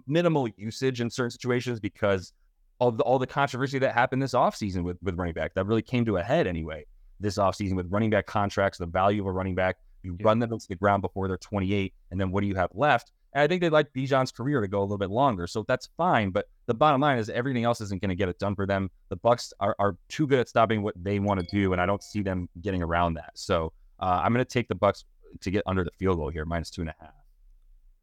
minimal 0.07 0.49
usage 0.57 1.01
in 1.01 1.11
certain 1.11 1.31
situations 1.31 1.81
because 1.81 2.33
of 2.81 2.99
the, 2.99 3.05
all 3.05 3.19
the 3.19 3.27
controversy 3.27 3.79
that 3.79 3.95
happened 3.95 4.23
this 4.23 4.35
offseason 4.35 4.83
with 4.83 4.97
with 5.03 5.17
running 5.19 5.35
back. 5.35 5.55
That 5.55 5.67
really 5.67 5.83
came 5.83 6.05
to 6.07 6.17
a 6.17 6.23
head 6.23 6.47
anyway 6.47 6.85
this 7.21 7.39
offseason 7.39 7.75
with 7.75 7.87
running 7.91 8.11
back 8.11 8.27
contracts, 8.27 8.79
the 8.79 8.87
value 8.87 9.23
of 9.23 9.29
a 9.29 9.33
running 9.33 9.55
back. 9.55 9.77
You 10.03 10.17
Yeah. 10.19 10.27
run 10.27 10.39
them 10.39 10.53
into 10.53 10.67
the 10.69 10.77
ground 10.77 11.03
before 11.03 11.29
they're 11.29 11.37
28, 11.39 11.95
and 12.11 12.21
then 12.21 12.31
what 12.31 12.41
do 12.43 12.47
you 12.47 12.55
have 12.57 12.71
left? 12.75 13.13
And 13.35 13.43
I 13.43 13.47
think 13.47 13.63
they'd 13.63 13.71
like 13.71 13.93
Bijan's 13.93 14.31
career 14.31 14.61
to 14.61 14.69
go 14.69 14.81
a 14.81 14.83
little 14.83 14.99
bit 14.99 15.11
longer, 15.11 15.47
so 15.47 15.65
that's 15.67 15.89
fine. 15.97 16.31
But 16.31 16.49
the 16.67 16.75
bottom 16.75 17.01
line 17.01 17.19
is 17.19 17.31
everything 17.31 17.65
else 17.65 17.81
isn't 17.81 18.03
going 18.03 18.11
to 18.11 18.15
get 18.15 18.29
it 18.29 18.39
done 18.39 18.55
for 18.55 18.67
them. 18.67 18.91
The 19.09 19.17
Bucs 19.17 19.53
are, 19.59 19.75
are 19.79 19.97
too 20.09 20.27
good 20.27 20.39
at 20.41 20.49
stopping 20.49 20.83
what 20.83 20.95
they 21.03 21.19
want 21.19 21.41
to 21.41 21.47
do, 21.47 21.73
and 21.73 21.81
I 21.81 21.87
don't 21.87 22.03
see 22.03 22.23
them 22.23 22.49
getting 22.61 22.83
around 22.83 23.15
that. 23.15 23.31
So 23.35 23.73
uh, 24.01 24.21
I'm 24.23 24.33
going 24.35 24.45
to 24.45 24.51
take 24.51 24.69
the 24.69 24.75
Bucs 24.75 25.05
to 25.41 25.51
get 25.51 25.63
under 25.67 25.83
the 25.83 25.91
field 25.93 26.19
goal 26.19 26.29
here, 26.29 26.45
minus 26.45 26.69
two 26.71 26.83
and 26.83 26.91
a 26.91 26.95
half. 27.01 27.15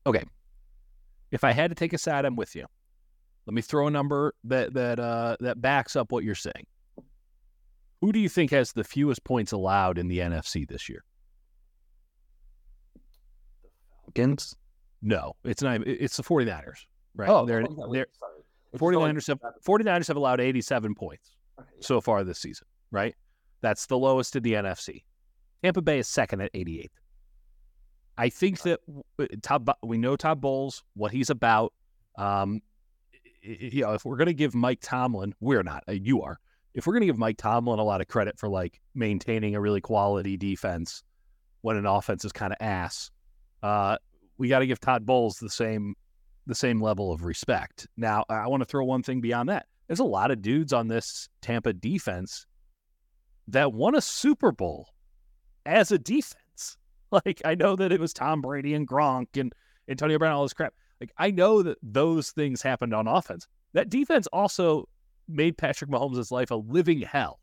Okay, 0.07 0.23
If 1.29 1.43
I 1.43 1.51
had 1.51 1.69
to 1.69 1.75
take 1.75 1.93
a 1.93 1.97
side, 1.99 2.25
I'm 2.25 2.35
with 2.35 2.55
you. 2.55 2.65
Let 3.45 3.53
me 3.53 3.61
throw 3.61 3.85
a 3.87 3.91
number 3.91 4.33
that 4.45 4.73
that 4.73 4.99
uh, 4.99 5.37
that 5.41 5.61
backs 5.61 5.95
up 5.95 6.11
what 6.11 6.23
you're 6.23 6.35
saying. 6.35 6.65
Who 8.01 8.11
do 8.11 8.19
you 8.19 8.29
think 8.29 8.51
has 8.51 8.71
the 8.71 8.83
fewest 8.83 9.23
points 9.23 9.51
allowed 9.51 9.97
in 9.97 10.07
the 10.07 10.19
NFC 10.19 10.67
this 10.67 10.87
year? 10.89 11.03
Falcons. 14.15 14.55
No, 15.01 15.33
it's 15.43 15.61
not. 15.61 15.85
It's 15.87 16.17
the 16.17 16.23
49ers, 16.23 16.85
right? 17.15 17.29
Oh, 17.29 17.45
they're, 17.45 17.63
oh, 17.69 17.93
they're 17.93 18.07
sorry. 18.19 18.33
It's 18.73 18.81
49ers 18.81 19.27
have 19.27 19.39
49ers 19.65 20.07
have 20.07 20.17
allowed 20.17 20.39
87 20.41 20.93
points 20.93 21.35
Okay, 21.59 21.69
yeah. 21.75 21.85
so 21.85 22.01
far 22.01 22.23
this 22.23 22.39
season, 22.39 22.67
right? 22.91 23.15
That's 23.61 23.85
the 23.87 23.97
lowest 23.97 24.35
in 24.35 24.43
the 24.43 24.53
NFC. 24.53 25.03
Tampa 25.63 25.81
Bay 25.81 25.99
is 25.99 26.07
second 26.07 26.41
at 26.41 26.51
88. 26.53 26.91
I 28.17 28.29
think 28.29 28.61
that 28.63 28.79
w- 29.17 29.39
Todd, 29.41 29.69
we 29.83 29.97
know 29.97 30.15
Todd 30.15 30.41
Bowles, 30.41 30.83
what 30.93 31.11
he's 31.11 31.29
about. 31.29 31.73
Um, 32.17 32.61
you 33.41 33.83
know, 33.83 33.93
if 33.93 34.03
we're 34.05 34.17
going 34.17 34.27
to 34.27 34.33
give 34.33 34.53
Mike 34.53 34.79
Tomlin, 34.81 35.33
we're 35.39 35.63
not, 35.63 35.83
uh, 35.87 35.93
you 35.93 36.21
are. 36.21 36.39
If 36.73 36.85
we're 36.85 36.93
going 36.93 37.01
to 37.01 37.07
give 37.07 37.17
Mike 37.17 37.37
Tomlin 37.37 37.79
a 37.79 37.83
lot 37.83 38.01
of 38.01 38.07
credit 38.07 38.37
for 38.37 38.47
like 38.49 38.79
maintaining 38.93 39.55
a 39.55 39.61
really 39.61 39.81
quality 39.81 40.37
defense 40.37 41.03
when 41.61 41.75
an 41.77 41.85
offense 41.85 42.23
is 42.23 42.31
kind 42.31 42.51
of 42.53 42.57
ass, 42.61 43.09
uh, 43.63 43.97
we 44.37 44.47
got 44.47 44.59
to 44.59 44.67
give 44.67 44.79
Todd 44.79 45.05
Bowles 45.05 45.37
the 45.37 45.49
same 45.49 45.95
the 46.47 46.55
same 46.55 46.81
level 46.81 47.11
of 47.11 47.23
respect. 47.23 47.87
Now, 47.95 48.25
I 48.27 48.47
want 48.47 48.61
to 48.61 48.65
throw 48.65 48.83
one 48.83 49.03
thing 49.03 49.21
beyond 49.21 49.49
that. 49.49 49.67
There's 49.87 49.99
a 49.99 50.03
lot 50.05 50.31
of 50.31 50.41
dudes 50.41 50.73
on 50.73 50.87
this 50.87 51.29
Tampa 51.41 51.73
defense 51.73 52.47
that 53.47 53.73
won 53.73 53.95
a 53.95 54.01
Super 54.01 54.51
Bowl 54.51 54.87
as 55.65 55.91
a 55.91 55.97
defense. 55.97 56.35
Like 57.11 57.41
I 57.43 57.55
know 57.55 57.75
that 57.75 57.91
it 57.91 57.99
was 57.99 58.13
Tom 58.13 58.39
Brady 58.39 58.75
and 58.75 58.87
Gronk 58.87 59.29
and 59.35 59.51
Antonio 59.87 60.19
Brown, 60.19 60.33
all 60.33 60.43
this 60.43 60.53
crap. 60.53 60.75
Like 61.01 61.11
I 61.17 61.31
know 61.31 61.63
that 61.63 61.79
those 61.81 62.29
things 62.29 62.61
happened 62.61 62.93
on 62.93 63.07
offense. 63.07 63.47
That 63.73 63.89
defense 63.89 64.27
also 64.27 64.87
made 65.27 65.57
Patrick 65.57 65.89
Mahomes' 65.89 66.29
life 66.29 66.51
a 66.51 66.55
living 66.55 67.01
hell 67.01 67.39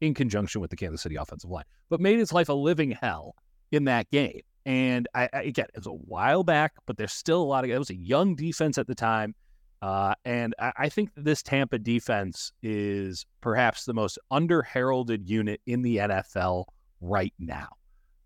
in 0.00 0.12
conjunction 0.12 0.60
with 0.60 0.70
the 0.70 0.76
Kansas 0.76 1.02
City 1.02 1.14
offensive 1.14 1.50
line, 1.50 1.66
but 1.88 2.00
made 2.00 2.18
his 2.18 2.32
life 2.32 2.48
a 2.48 2.52
living 2.52 2.90
hell 2.90 3.36
in 3.70 3.84
that 3.84 4.10
game. 4.10 4.40
And 4.66 5.06
I, 5.14 5.28
I 5.32 5.42
again, 5.42 5.66
it 5.72 5.76
was 5.76 5.86
a 5.86 5.90
while 5.90 6.42
back, 6.42 6.72
but 6.86 6.98
there's 6.98 7.12
still 7.12 7.40
a 7.40 7.44
lot 7.44 7.64
of 7.64 7.70
it 7.70 7.78
was 7.78 7.90
a 7.90 7.96
young 7.96 8.34
defense 8.34 8.76
at 8.76 8.88
the 8.88 8.94
time. 8.94 9.34
Uh, 9.80 10.14
and 10.24 10.54
I, 10.58 10.72
I 10.76 10.88
think 10.88 11.10
this 11.16 11.42
Tampa 11.42 11.78
defense 11.78 12.50
is 12.62 13.24
perhaps 13.40 13.84
the 13.84 13.94
most 13.94 14.18
under 14.30 14.62
heralded 14.62 15.28
unit 15.28 15.60
in 15.66 15.82
the 15.82 15.98
NFL 15.98 16.64
right 17.00 17.32
now. 17.38 17.68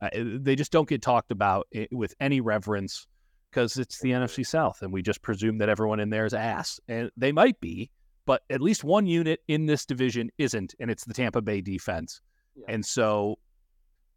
Uh, 0.01 0.09
they 0.15 0.57
just 0.57 0.73
don't 0.73 0.89
get 0.89 1.03
talked 1.03 1.31
about 1.31 1.69
with 1.93 2.15
any 2.21 2.41
reverence 2.41 3.07
because 3.51 3.77
it's 3.77 4.01
the 4.01 4.13
NFC 4.13 4.47
South, 4.47 4.81
and 4.81 4.93
we 4.93 5.03
just 5.03 5.21
presume 5.21 5.59
that 5.59 5.69
everyone 5.69 6.01
in 6.01 6.09
there 6.09 6.25
is 6.25 6.33
ass, 6.33 6.81
and 6.89 7.11
they 7.17 7.33
might 7.33 7.61
be, 7.61 7.91
but 8.25 8.43
at 8.49 8.63
least 8.63 8.85
one 8.85 9.07
unit 9.07 9.41
in 9.49 9.67
this 9.67 9.85
division 9.85 10.31
isn't, 10.39 10.75
and 10.81 10.91
it's 10.91 11.05
the 11.05 11.13
Tampa 11.13 11.43
Bay 11.43 11.61
defense. 11.61 12.21
Yeah. 12.55 12.67
And 12.69 12.87
so, 12.87 13.39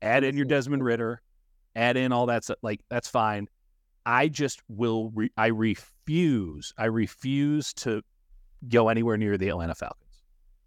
add 0.02 0.24
in 0.24 0.38
your 0.38 0.46
Desmond 0.46 0.84
Ridder, 0.84 1.22
add 1.76 1.98
in 1.98 2.12
all 2.12 2.28
that 2.28 2.44
stuff. 2.44 2.58
Like 2.62 2.82
that's 2.90 3.08
fine. 3.08 3.48
I 4.06 4.28
just 4.28 4.62
will. 4.68 5.12
Re- 5.12 5.32
I 5.38 5.48
refuse. 5.48 6.74
I 6.78 6.86
refuse 6.86 7.74
to 7.76 8.02
go 8.68 8.90
anywhere 8.90 9.18
near 9.18 9.38
the 9.38 9.50
Atlanta 9.50 9.76
Falcons, 9.76 10.24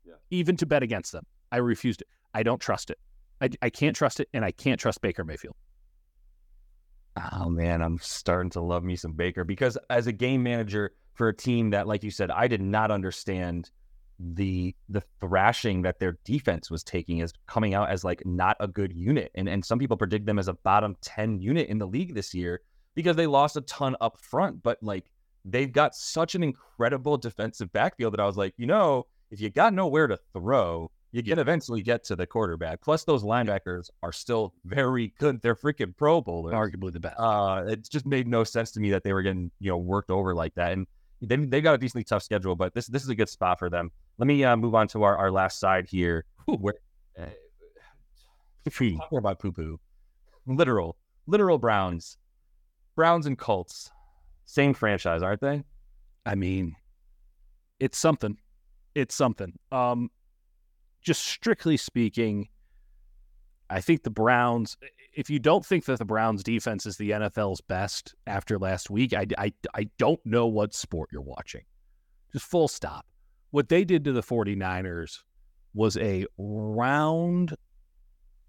yeah. 0.07 0.15
even 0.31 0.57
to 0.59 0.67
bet 0.67 0.83
against 0.83 1.13
them. 1.13 1.25
I 1.53 1.59
refuse 1.59 1.97
it. 1.97 2.09
I 2.35 2.43
don't 2.43 2.61
trust 2.61 2.91
it. 2.91 2.99
I, 3.41 3.51
I 3.63 3.71
can't 3.71 3.95
trust 3.95 4.21
it, 4.21 4.29
and 4.33 4.45
I 4.45 4.51
can't 4.51 4.81
trust 4.81 5.01
Baker 5.01 5.25
Mayfield. 5.25 5.57
Oh 7.33 7.49
man, 7.49 7.81
I'm 7.83 7.99
starting 7.99 8.51
to 8.51 8.61
love 8.61 8.85
me 8.85 8.97
some 8.97 9.13
Baker 9.13 9.45
because 9.45 9.79
as 9.89 10.07
a 10.07 10.13
game 10.13 10.43
manager 10.43 10.93
for 11.15 11.29
a 11.29 11.35
team 11.35 11.71
that, 11.71 11.87
like 11.87 12.03
you 12.03 12.11
said, 12.11 12.31
I 12.31 12.47
did 12.47 12.61
not 12.61 12.91
understand 12.91 13.71
the 14.19 14.75
the 14.89 15.03
thrashing 15.21 15.83
that 15.83 15.99
their 15.99 16.19
defense 16.25 16.71
was 16.71 16.83
taking 16.83 17.19
is 17.19 17.33
coming 17.47 17.75
out 17.75 17.91
as 17.91 18.05
like 18.05 18.25
not 18.25 18.57
a 18.61 18.69
good 18.69 18.93
unit, 18.93 19.31
and 19.35 19.49
and 19.49 19.65
some 19.65 19.79
people 19.79 19.97
predict 19.97 20.27
them 20.27 20.39
as 20.39 20.49
a 20.49 20.55
bottom 20.55 20.97
ten 21.01 21.39
unit 21.41 21.69
in 21.69 21.79
the 21.79 21.87
league 21.87 22.15
this 22.15 22.35
year 22.35 22.61
because 22.95 23.17
they 23.17 23.27
lost 23.27 23.57
a 23.57 23.61
ton 23.63 23.97
up 24.01 24.19
front, 24.21 24.63
but 24.63 24.79
like 24.83 25.11
they've 25.45 25.73
got 25.73 25.95
such 25.95 26.35
an 26.35 26.43
incredible 26.43 27.17
defensive 27.17 27.73
backfield 27.73 28.13
that 28.13 28.21
I 28.21 28.27
was 28.27 28.37
like, 28.37 28.55
you 28.57 28.67
know, 28.67 29.07
if 29.31 29.41
you 29.41 29.51
got 29.51 29.75
nowhere 29.75 30.07
to 30.09 30.19
throw, 30.33 30.91
you 31.13 31.23
can 31.23 31.39
eventually 31.39 31.83
get 31.83 32.05
to 32.05 32.17
the 32.17 32.27
quarterback. 32.27 32.81
Plus, 32.83 33.05
those 33.05 33.23
linebackers 33.23 33.89
are 34.03 34.13
still 34.13 34.53
very 34.65 35.15
good. 35.19 35.41
They're 35.41 35.55
freaking 35.55 35.97
Pro 35.97 36.21
Bowlers, 36.21 36.55
arguably 36.55 36.93
the 36.93 37.01
best. 37.01 37.17
Uh, 37.19 37.65
it 37.69 37.89
just 37.89 38.07
made 38.07 38.27
no 38.27 38.45
sense 38.45 38.73
to 38.73 38.81
me 38.81 38.91
that 38.91 39.03
they 39.03 39.13
were 39.13 39.23
getting 39.23 39.51
you 39.61 39.71
know 39.71 39.79
worked 39.79 40.11
over 40.11 40.35
like 40.35 40.55
that. 40.57 40.73
And 40.73 40.87
they 41.21 41.37
they 41.37 41.61
got 41.61 41.75
a 41.75 41.79
decently 41.79 42.05
tough 42.05 42.23
schedule, 42.23 42.57
but 42.57 42.75
this 42.75 42.87
this 42.87 43.03
is 43.03 43.09
a 43.09 43.15
good 43.15 43.29
spot 43.29 43.59
for 43.59 43.71
them. 43.71 43.91
Let 44.19 44.27
me 44.27 44.45
uh, 44.45 44.57
move 44.57 44.75
on 44.75 44.89
to 44.89 45.03
our, 45.03 45.17
our 45.17 45.31
last 45.31 45.59
side 45.59 45.87
here. 45.87 46.25
Where 46.47 46.75
uh, 47.19 47.27
talking 48.71 49.01
about 49.13 49.39
poo 49.39 49.53
poo, 49.53 49.81
literal 50.47 50.97
literal 51.27 51.59
Browns, 51.59 52.19
Browns 52.95 53.27
and 53.27 53.39
Colts, 53.39 53.91
same 54.45 54.75
franchise, 54.75 55.23
aren't 55.23 55.41
they? 55.41 55.63
I 56.25 56.35
mean, 56.35 56.75
it's 57.81 57.99
something. 57.99 58.37
It's 58.95 59.15
something. 59.15 59.53
Um, 59.71 60.11
just 61.03 61.25
strictly 61.25 61.77
speaking, 61.77 62.49
I 63.71 63.81
think 63.81 64.03
the 64.03 64.11
Browns, 64.11 64.77
if 65.17 65.31
you 65.31 65.39
don't 65.39 65.65
think 65.65 65.87
that 65.87 65.99
the 65.99 66.05
Browns 66.05 66.43
defense 66.43 66.85
is 66.85 66.99
the 66.99 67.11
NFL's 67.11 67.63
best 67.63 68.15
after 68.27 68.59
last 68.59 68.91
week, 68.91 69.15
I, 69.15 69.27
I, 69.39 69.53
I 69.75 69.89
don't 69.99 70.21
know 70.27 70.47
what 70.47 70.75
sport 70.75 71.09
you're 71.11 71.23
watching. 71.23 71.63
Just 72.35 72.45
full 72.45 72.69
stop. 72.69 73.07
What 73.51 73.71
they 73.71 73.83
did 73.83 74.05
to 74.05 74.13
the 74.13 74.23
49ers 74.23 75.21
was 75.73 75.97
a 75.97 76.27
round 76.37 77.57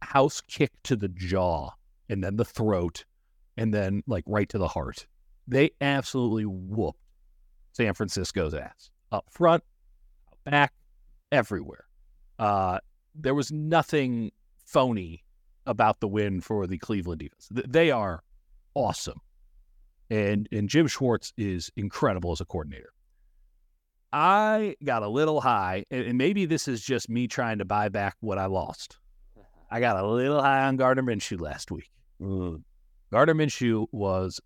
house 0.02 0.42
kick 0.42 0.72
to 0.84 0.98
the 0.98 1.08
jaw 1.08 1.70
and 2.10 2.22
then 2.22 2.36
the 2.36 2.46
throat 2.46 3.06
and 3.56 3.74
then 3.74 4.04
like 4.06 4.26
right 4.28 4.50
to 4.50 4.58
the 4.58 4.68
heart. 4.68 5.08
They 5.48 5.72
absolutely 5.80 6.46
whooped 6.46 7.00
San 7.72 7.94
Francisco's 7.94 8.54
ass 8.54 8.92
up 9.14 9.26
front, 9.32 9.64
back, 10.44 10.74
everywhere. 11.32 11.86
Uh, 12.38 12.80
there 13.16 13.34
was 13.34 13.54
nothing 13.54 14.32
phony 14.66 15.24
about 15.68 16.00
the 16.00 16.08
win 16.08 16.42
for 16.42 16.68
the 16.68 16.78
Cleveland 16.78 17.20
defense. 17.20 17.48
They 17.52 17.92
are 17.92 18.24
awesome. 18.74 19.20
And 20.10 20.48
and 20.52 20.70
Jim 20.70 20.88
Schwartz 20.88 21.34
is 21.38 21.70
incredible 21.76 22.32
as 22.32 22.42
a 22.42 22.46
coordinator. 22.46 22.90
I 24.14 24.76
got 24.84 25.04
a 25.04 25.10
little 25.10 25.42
high, 25.42 25.84
and 25.92 26.18
maybe 26.18 26.46
this 26.46 26.68
is 26.68 26.82
just 26.82 27.10
me 27.10 27.28
trying 27.28 27.58
to 27.58 27.66
buy 27.66 27.90
back 27.90 28.16
what 28.22 28.38
I 28.38 28.46
lost. 28.46 28.98
I 29.72 29.82
got 29.82 29.98
a 29.98 30.08
little 30.08 30.42
high 30.42 30.66
on 30.66 30.78
Gardner 30.78 31.04
Minshew 31.04 31.42
last 31.42 31.72
week. 31.72 31.92
Mm. 32.22 32.64
Gardner 33.12 33.36
Minshew 33.36 33.88
was 33.92 34.40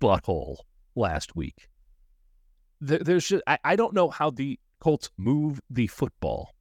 butthole 0.00 0.56
last 0.96 1.36
week. 1.36 1.68
There's 2.80 3.28
just 3.28 3.42
I, 3.46 3.58
I 3.64 3.76
don't 3.76 3.94
know 3.94 4.10
how 4.10 4.30
the 4.30 4.58
Colts 4.80 5.10
move 5.16 5.60
the 5.70 5.86
football 5.86 6.54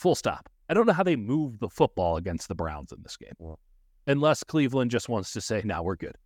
Full 0.00 0.14
stop. 0.14 0.48
I 0.70 0.74
don't 0.74 0.86
know 0.86 0.92
how 0.92 1.02
they 1.02 1.16
move 1.16 1.58
the 1.58 1.68
football 1.68 2.16
against 2.16 2.46
the 2.46 2.54
Browns 2.54 2.92
in 2.92 3.02
this 3.02 3.16
game, 3.16 3.34
yeah. 3.40 3.54
unless 4.06 4.44
Cleveland 4.44 4.92
just 4.92 5.08
wants 5.08 5.32
to 5.32 5.40
say, 5.40 5.62
"Now 5.64 5.82
we're 5.82 5.96
good." 5.96 6.16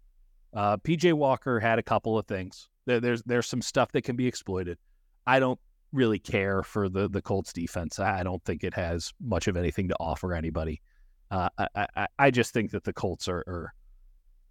Uh, 0.53 0.76
PJ 0.76 1.14
Walker 1.14 1.59
had 1.59 1.78
a 1.78 1.82
couple 1.82 2.18
of 2.18 2.26
things. 2.26 2.68
There, 2.84 3.01
there's 3.01 3.22
there's 3.22 3.47
some 3.47 3.62
stuff 3.62 3.90
that 3.92 4.03
can 4.03 4.16
be 4.16 4.26
exploited. 4.26 4.76
I 5.26 5.40
don't 5.40 5.59
really 5.92 6.18
care 6.18 6.62
for 6.62 6.90
the 6.90 7.09
the 7.09 7.22
Colts 7.22 7.55
defense. 7.55 7.99
I 7.99 8.22
don't 8.22 8.45
think 8.45 8.64
it 8.64 8.74
has 8.74 9.14
much 9.18 9.49
of 9.49 9.57
anything 9.57 9.88
to 9.88 9.97
offer 9.99 10.34
anybody. 10.34 10.82
Uh, 11.30 11.49
I, 11.57 11.86
I, 11.97 12.07
I 12.18 12.30
just 12.30 12.53
think 12.53 12.70
that 12.72 12.84
the 12.84 12.92
Colts 12.92 13.28
are, 13.28 13.42
are 13.47 13.74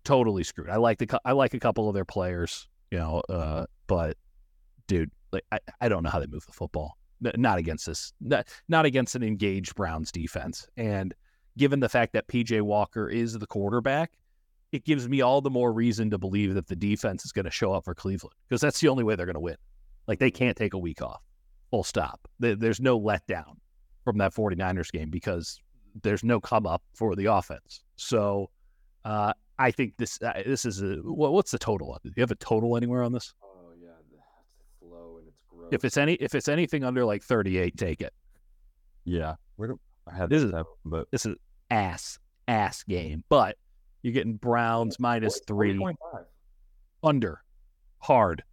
totally 0.03 0.43
screwed. 0.43 0.71
I 0.71 0.77
like 0.77 0.97
the 0.97 1.21
I 1.23 1.33
like 1.33 1.53
a 1.53 1.59
couple 1.59 1.87
of 1.87 1.93
their 1.93 2.03
players, 2.03 2.67
you 2.89 2.97
know, 2.97 3.21
uh, 3.29 3.67
but 3.85 4.17
dude, 4.87 5.11
like 5.31 5.45
I, 5.51 5.59
I 5.81 5.87
don't 5.87 6.01
know 6.01 6.09
how 6.09 6.19
they 6.19 6.25
move 6.25 6.47
the 6.47 6.51
football 6.51 6.97
not 7.37 7.57
against 7.57 7.85
this, 7.85 8.13
not, 8.21 8.85
against 8.85 9.15
an 9.15 9.23
engaged 9.23 9.75
Browns 9.75 10.11
defense. 10.11 10.67
And 10.77 11.13
given 11.57 11.79
the 11.79 11.89
fact 11.89 12.13
that 12.13 12.27
PJ 12.27 12.61
Walker 12.61 13.09
is 13.09 13.37
the 13.37 13.47
quarterback, 13.47 14.11
it 14.71 14.85
gives 14.85 15.07
me 15.07 15.21
all 15.21 15.41
the 15.41 15.49
more 15.49 15.71
reason 15.71 16.09
to 16.09 16.17
believe 16.17 16.55
that 16.55 16.67
the 16.67 16.75
defense 16.75 17.25
is 17.25 17.31
going 17.31 17.45
to 17.45 17.51
show 17.51 17.73
up 17.73 17.85
for 17.85 17.93
Cleveland 17.93 18.35
because 18.47 18.61
that's 18.61 18.79
the 18.79 18.87
only 18.87 19.03
way 19.03 19.15
they're 19.15 19.25
going 19.25 19.35
to 19.35 19.39
win. 19.39 19.57
Like 20.07 20.19
they 20.19 20.31
can't 20.31 20.57
take 20.57 20.73
a 20.73 20.79
week 20.79 21.01
off, 21.01 21.21
full 21.69 21.83
stop. 21.83 22.27
There's 22.39 22.79
no 22.79 22.99
letdown 22.99 23.55
from 24.03 24.17
that 24.17 24.33
49ers 24.33 24.91
game 24.91 25.09
because 25.09 25.59
there's 26.01 26.23
no 26.23 26.39
come 26.39 26.65
up 26.65 26.81
for 26.95 27.15
the 27.15 27.25
offense. 27.25 27.83
So 27.95 28.49
uh, 29.05 29.33
I 29.59 29.71
think 29.71 29.93
this 29.97 30.21
uh, 30.21 30.41
this 30.45 30.65
is 30.65 30.81
a 30.81 30.95
what's 31.03 31.51
the 31.51 31.59
total? 31.59 31.97
Do 32.03 32.11
you 32.15 32.21
have 32.21 32.31
a 32.31 32.35
total 32.35 32.75
anywhere 32.75 33.03
on 33.03 33.11
this? 33.11 33.33
If 35.71 35.85
it's 35.85 35.97
any, 35.97 36.13
if 36.15 36.35
it's 36.35 36.47
anything 36.47 36.83
under 36.83 37.05
like 37.05 37.23
38, 37.23 37.77
take 37.77 38.01
it. 38.01 38.13
Yeah, 39.05 39.35
where 39.55 39.69
do 39.69 39.79
I 40.11 40.15
had 40.15 40.29
this 40.29 40.43
is 40.43 40.53
but 40.85 41.09
this 41.11 41.25
is 41.25 41.35
ass 41.71 42.19
ass 42.47 42.83
game. 42.83 43.23
But 43.29 43.57
you're 44.01 44.13
getting 44.13 44.35
Browns 44.35 44.99
minus 44.99 45.39
three 45.47 45.79
under 47.03 47.41
hard. 47.99 48.43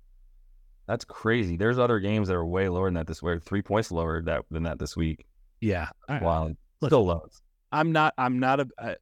That's 0.86 1.04
crazy. 1.04 1.56
There's 1.56 1.78
other 1.78 2.00
games 2.00 2.28
that 2.28 2.34
are 2.34 2.46
way 2.46 2.68
lower 2.68 2.86
than 2.86 2.94
that 2.94 3.06
this 3.06 3.22
week. 3.22 3.42
Three 3.42 3.62
points 3.62 3.92
lower 3.92 4.22
that 4.22 4.44
than 4.50 4.64
that 4.64 4.78
this 4.78 4.96
week. 4.96 5.26
Yeah, 5.61 5.88
wow, 6.08 6.52
still 6.84 7.04
low. 7.04 7.26
I'm 7.70 7.92
not. 7.92 8.14
I'm 8.18 8.38
not 8.38 8.61
a. 8.61 8.68
I, 8.78 8.96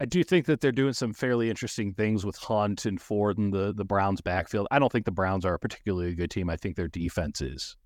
I 0.00 0.06
do 0.06 0.24
think 0.24 0.46
that 0.46 0.60
they're 0.60 0.72
doing 0.72 0.92
some 0.92 1.12
fairly 1.12 1.48
interesting 1.48 1.92
things 1.94 2.26
with 2.26 2.36
Hunt 2.36 2.84
and 2.84 3.00
Ford 3.00 3.38
and 3.38 3.52
the 3.52 3.72
the 3.72 3.84
Browns 3.84 4.20
backfield. 4.20 4.66
I 4.70 4.78
don't 4.78 4.90
think 4.90 5.04
the 5.04 5.12
Browns 5.12 5.44
are 5.44 5.54
a 5.54 5.58
particularly 5.58 6.14
good 6.14 6.30
team. 6.30 6.50
I 6.50 6.56
think 6.56 6.76
their 6.76 6.88
defense 6.88 7.40
is 7.40 7.76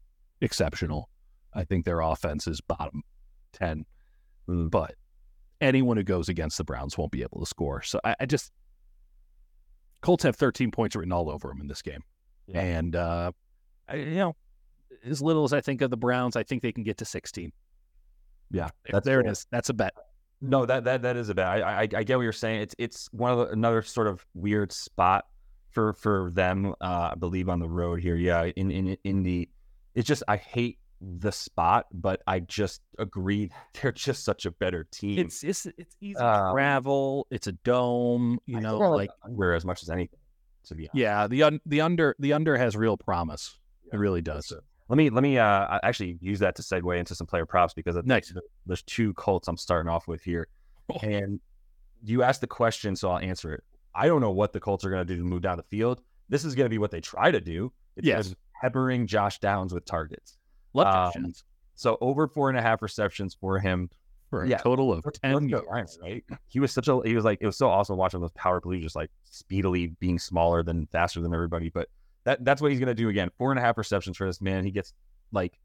exceptional. 0.41 1.11
I 1.55 1.65
think 1.65 1.85
their 1.85 2.01
offense 2.01 2.47
is 2.47 2.61
bottom 2.61 3.03
ten, 3.53 3.85
mm. 4.49 4.71
but 4.71 4.95
anyone 5.61 5.97
who 5.97 6.03
goes 6.03 6.29
against 6.29 6.57
the 6.57 6.65
Browns 6.65 6.97
won't 6.97 7.13
be 7.13 7.23
able 7.23 7.41
to 7.41 7.47
score. 7.47 7.83
So 7.83 8.01
I, 8.05 8.15
I 8.21 8.27
just 8.27 8.53
Colts 10.01 10.23
have 10.23 10.37
13 10.37 10.71
points 10.71 10.95
written 10.95 11.13
all 11.13 11.29
over 11.29 11.49
them 11.49 11.61
in 11.61 11.67
this 11.67 11.83
game, 11.83 12.03
yeah. 12.47 12.61
and 12.61 12.97
uh, 12.97 13.33
I, 13.89 13.97
you 13.97 14.15
know, 14.17 14.37
as 15.05 15.21
little 15.21 15.45
as 15.45 15.53
I 15.53 15.61
think 15.61 15.83
of 15.83 15.91
the 15.91 15.97
Browns, 15.97 16.37
I 16.37 16.43
think 16.43 16.63
they 16.63 16.73
can 16.73 16.85
get 16.85 16.99
to 16.99 17.05
16. 17.05 17.53
Yeah, 18.51 18.71
that's 18.91 19.05
there. 19.05 19.21
It 19.21 19.27
is. 19.27 19.47
That's 19.51 19.69
a 19.69 19.75
bet. 19.75 19.93
No, 20.41 20.67
that 20.67 20.85
that 20.85 21.03
that 21.03 21.17
is 21.17 21.29
a 21.29 21.35
bad. 21.35 21.63
I, 21.63 21.81
I 21.81 21.81
I 21.81 22.03
get 22.05 22.17
what 22.17 22.23
you're 22.23 22.33
saying. 22.33 22.61
It's 22.63 22.75
it's 22.79 23.09
one 23.13 23.33
of 23.33 23.39
the, 23.39 23.49
another 23.49 23.83
sort 23.83 24.07
of 24.07 24.25
weird 24.35 24.73
spot 24.73 25.27
for 25.71 25.93
for 25.95 26.31
them. 26.33 26.75
Uh, 26.81 27.11
I 27.13 27.15
believe 27.19 27.49
on 27.49 27.59
the 27.61 27.69
road 27.69 28.01
here. 28.01 28.15
Yeah, 28.17 28.45
in 28.45 28.71
in 28.71 28.97
in 29.05 29.23
the. 29.23 29.49
It's 29.95 30.07
just 30.07 30.23
I 30.29 30.37
hate 30.37 30.79
the 31.01 31.33
spot, 31.33 31.87
but 31.93 32.23
I 32.27 32.41
just 32.41 32.83
agree 32.99 33.51
they're 33.83 33.93
just 33.93 34.25
such 34.25 34.47
a 34.47 34.51
better 34.53 34.87
team. 34.93 35.19
It's 35.19 35.43
it's 35.43 35.67
it's 35.77 35.97
easy 36.01 36.19
Um, 36.21 36.53
travel. 36.55 37.27
It's 37.31 37.47
a 37.49 37.53
dome. 37.53 38.39
You 38.47 38.59
I 38.59 38.61
know, 38.61 38.79
like 38.79 39.11
under 39.25 39.55
as 39.55 39.65
much 39.65 39.83
as 39.83 39.91
anything. 39.91 40.19
To 40.67 40.75
be 40.75 40.85
honest. 40.89 40.97
yeah, 40.99 41.27
the 41.27 41.43
un, 41.45 41.61
the 41.67 41.81
under 41.81 42.15
the 42.19 42.33
under 42.35 42.57
has 42.57 42.77
real 42.77 42.97
promise. 42.97 43.59
It 43.93 43.97
really 43.97 44.21
does. 44.21 44.47
So, 44.49 44.61
let 44.89 44.97
me 44.97 45.11
let 45.11 45.23
me 45.23 45.39
uh 45.39 45.79
actually 45.83 46.19
use 46.21 46.39
that 46.41 46.57
to 46.57 46.63
segue 46.63 46.99
into 46.99 47.15
some 47.15 47.27
player 47.27 47.47
props 47.47 47.75
because 47.75 47.97
Nice. 48.05 48.31
there- 48.31 48.43
there's 48.67 48.83
two 48.83 49.13
Colts 49.15 49.49
I'm 49.49 49.57
starting 49.57 49.91
off 49.91 50.09
with 50.09 50.23
here, 50.23 50.49
Oh. 50.91 50.99
and 51.03 51.41
you 52.03 52.23
asked 52.23 52.41
the 52.41 52.47
question, 52.47 52.95
so 52.97 53.11
I'll 53.11 53.19
answer 53.19 53.53
it. 53.53 53.65
I 53.95 54.07
don't 54.07 54.21
know 54.21 54.31
what 54.31 54.53
the 54.53 54.61
Colts 54.61 54.85
are 54.85 54.91
going 54.91 55.07
to 55.07 55.15
do 55.15 55.19
to 55.21 55.25
move 55.27 55.43
down 55.43 55.57
the 55.57 55.63
field. 55.65 56.01
This 56.29 56.45
is 56.45 56.55
going 56.55 56.67
to 56.67 56.71
be 56.71 56.79
what 56.79 56.91
they 56.91 57.01
try 57.01 57.31
to 57.31 57.41
do. 57.41 57.73
It's 57.97 58.07
Yes. 58.07 58.35
peppering 58.61 59.07
Josh 59.07 59.41
Downs 59.41 59.75
with 59.75 59.85
targets. 59.85 60.39
Love 60.75 61.15
Um, 61.17 61.33
So 61.75 61.97
over 62.01 62.29
four 62.29 62.49
and 62.51 62.59
a 62.59 62.63
half 62.63 62.83
receptions 62.83 63.35
for 63.35 63.59
him. 63.59 63.91
for 64.31 64.43
a 64.45 64.49
yeah, 64.49 64.59
total 64.59 64.93
of 64.93 65.05
ten 65.23 65.49
yards. 65.49 65.99
right? 66.03 66.23
He 66.49 66.61
was 66.61 66.71
such 66.71 66.87
a 66.87 67.01
he 67.03 67.15
was 67.15 67.25
like 67.25 67.39
it 67.41 67.47
was 67.47 67.57
so 67.57 67.71
awesome 67.71 67.97
watching 67.97 68.21
those 68.21 68.33
power 68.33 68.61
plays 68.61 68.83
just 68.83 68.95
like 68.95 69.11
speedily 69.25 69.87
being 70.01 70.19
smaller 70.19 70.63
than 70.63 70.87
faster 70.89 71.23
than 71.23 71.33
everybody. 71.33 71.71
But 71.71 71.89
that 72.29 72.45
that's 72.45 72.61
what 72.61 72.71
he's 72.71 72.79
gonna 72.79 72.95
do 72.95 73.09
again. 73.09 73.31
Four 73.39 73.53
and 73.53 73.59
a 73.59 73.63
half 73.63 73.79
receptions 73.79 74.19
for 74.19 74.27
this 74.27 74.43
man. 74.43 74.63
He 74.65 74.71
gets 74.71 74.93
like 75.33 75.59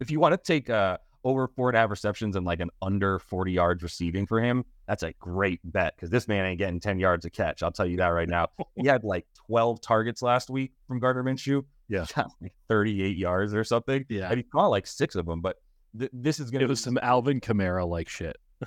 if 0.00 0.10
you 0.10 0.18
want 0.18 0.32
to 0.32 0.38
take 0.38 0.70
uh 0.70 0.96
over 1.22 1.46
four 1.46 1.68
and 1.68 1.76
a 1.76 1.80
half 1.80 1.90
receptions 1.90 2.34
and 2.34 2.46
like 2.46 2.60
an 2.60 2.70
under 2.80 3.18
40 3.18 3.52
yards 3.52 3.82
receiving 3.82 4.26
for 4.26 4.40
him, 4.40 4.64
that's 4.88 5.02
a 5.02 5.12
great 5.20 5.60
bet 5.64 5.94
because 5.94 6.08
this 6.10 6.26
man 6.26 6.46
ain't 6.46 6.58
getting 6.58 6.80
10 6.80 6.98
yards 6.98 7.26
a 7.26 7.30
catch. 7.30 7.62
I'll 7.62 7.70
tell 7.70 7.86
you 7.86 7.98
that 7.98 8.08
right 8.08 8.28
now. 8.28 8.48
He 8.74 8.86
had 8.88 9.04
like 9.04 9.26
12 9.46 9.82
targets 9.82 10.22
last 10.22 10.50
week 10.50 10.72
from 10.88 10.98
Gardner 10.98 11.22
Minshew. 11.22 11.62
Yeah. 11.88 12.06
Like 12.40 12.54
38 12.68 13.16
yards 13.16 13.54
or 13.54 13.62
something. 13.62 14.04
Yeah. 14.08 14.28
And 14.28 14.38
he 14.38 14.42
caught 14.42 14.68
like 14.68 14.86
six 14.86 15.14
of 15.14 15.26
them, 15.26 15.40
but 15.42 15.58
th- 15.96 16.10
this 16.12 16.40
is 16.40 16.50
going 16.50 16.60
to 16.60 16.64
It 16.64 16.68
was 16.68 16.80
some 16.80 16.98
Alvin 17.02 17.40
Kamara 17.40 17.86
like 17.86 18.08
shit. 18.08 18.36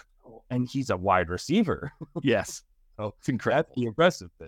and 0.52 0.70
he's 0.70 0.92
a 0.92 0.96
wide 0.98 1.30
receiver. 1.30 1.92
Yes. 2.22 2.62
Oh, 2.98 3.14
it's 3.20 3.28
incredible. 3.28 3.64
That's 3.68 3.76
the 3.76 3.88
impressive 3.88 4.30
thing. 4.40 4.48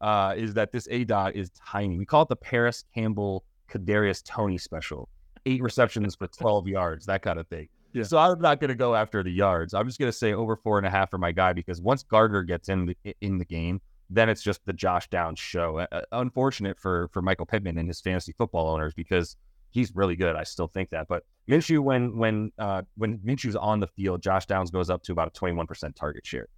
Uh, 0.00 0.34
is 0.36 0.54
that 0.54 0.70
this 0.72 0.86
A 0.90 1.04
dot 1.04 1.34
is 1.34 1.50
tiny. 1.50 1.98
We 1.98 2.06
call 2.06 2.22
it 2.22 2.28
the 2.28 2.36
Parris 2.36 2.84
Campbell 2.94 3.44
Kadarius 3.68 4.22
Toney 4.24 4.58
special. 4.58 5.08
Eight 5.46 5.62
receptions 5.62 6.14
for 6.14 6.28
12 6.28 6.68
yards, 6.76 7.06
that 7.06 7.22
kind 7.22 7.38
of 7.38 7.46
thing. 7.48 7.68
Yeah. 7.92 8.02
So 8.04 8.18
I'm 8.18 8.40
not 8.40 8.60
going 8.60 8.68
to 8.68 8.74
go 8.74 8.94
after 8.94 9.22
the 9.22 9.30
yards. 9.30 9.74
I'm 9.74 9.86
just 9.86 9.98
going 9.98 10.12
to 10.12 10.16
say 10.16 10.34
over 10.34 10.56
four 10.56 10.78
and 10.78 10.86
a 10.86 10.90
half 10.90 11.10
for 11.10 11.18
my 11.18 11.32
guy 11.32 11.52
because 11.52 11.80
once 11.80 12.02
Gardner 12.02 12.42
gets 12.42 12.68
in 12.68 12.86
the 12.86 13.16
in 13.20 13.38
the 13.38 13.44
game, 13.44 13.80
then 14.10 14.28
it's 14.28 14.42
just 14.42 14.64
the 14.66 14.72
Josh 14.72 15.08
Downs 15.08 15.38
show. 15.38 15.78
Uh, 15.90 16.02
unfortunate 16.12 16.78
for 16.78 17.08
for 17.12 17.22
Michael 17.22 17.46
Pittman 17.46 17.78
and 17.78 17.88
his 17.88 18.00
fantasy 18.00 18.32
football 18.36 18.68
owners 18.68 18.94
because 18.94 19.36
he's 19.70 19.94
really 19.94 20.16
good. 20.16 20.36
I 20.36 20.44
still 20.44 20.68
think 20.68 20.90
that. 20.90 21.08
But 21.08 21.24
Minshew, 21.48 21.80
when 21.80 22.16
when 22.18 22.52
uh, 22.58 22.82
when 22.96 23.18
Minshew's 23.18 23.56
on 23.56 23.80
the 23.80 23.86
field, 23.86 24.22
Josh 24.22 24.46
Downs 24.46 24.70
goes 24.70 24.90
up 24.90 25.02
to 25.04 25.12
about 25.12 25.28
a 25.28 25.40
21% 25.40 25.94
target 25.94 26.26
share 26.26 26.48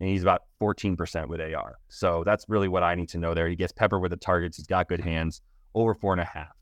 and 0.00 0.08
he's 0.08 0.22
about 0.22 0.42
14% 0.60 1.28
with 1.28 1.40
AR. 1.40 1.78
So 1.88 2.22
that's 2.24 2.44
really 2.48 2.68
what 2.68 2.82
I 2.82 2.94
need 2.94 3.08
to 3.10 3.18
know 3.18 3.34
there. 3.34 3.48
He 3.48 3.56
gets 3.56 3.72
pepper 3.72 3.98
with 3.98 4.10
the 4.10 4.16
targets. 4.16 4.56
He's 4.56 4.66
got 4.66 4.88
good 4.88 5.00
hands. 5.00 5.40
Over 5.74 5.94
four 5.94 6.12
and 6.12 6.20
a 6.20 6.24
half 6.24 6.52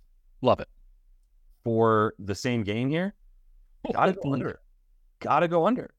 Love 0.40 0.60
it. 0.60 0.68
for 1.64 2.14
the 2.18 2.34
same 2.34 2.62
game 2.62 2.88
here. 2.88 3.14
Gotta 3.92 4.12
go 4.12 4.32
under. 4.34 4.60
Gotta 5.20 5.48
go 5.48 5.66
under. 5.66 5.90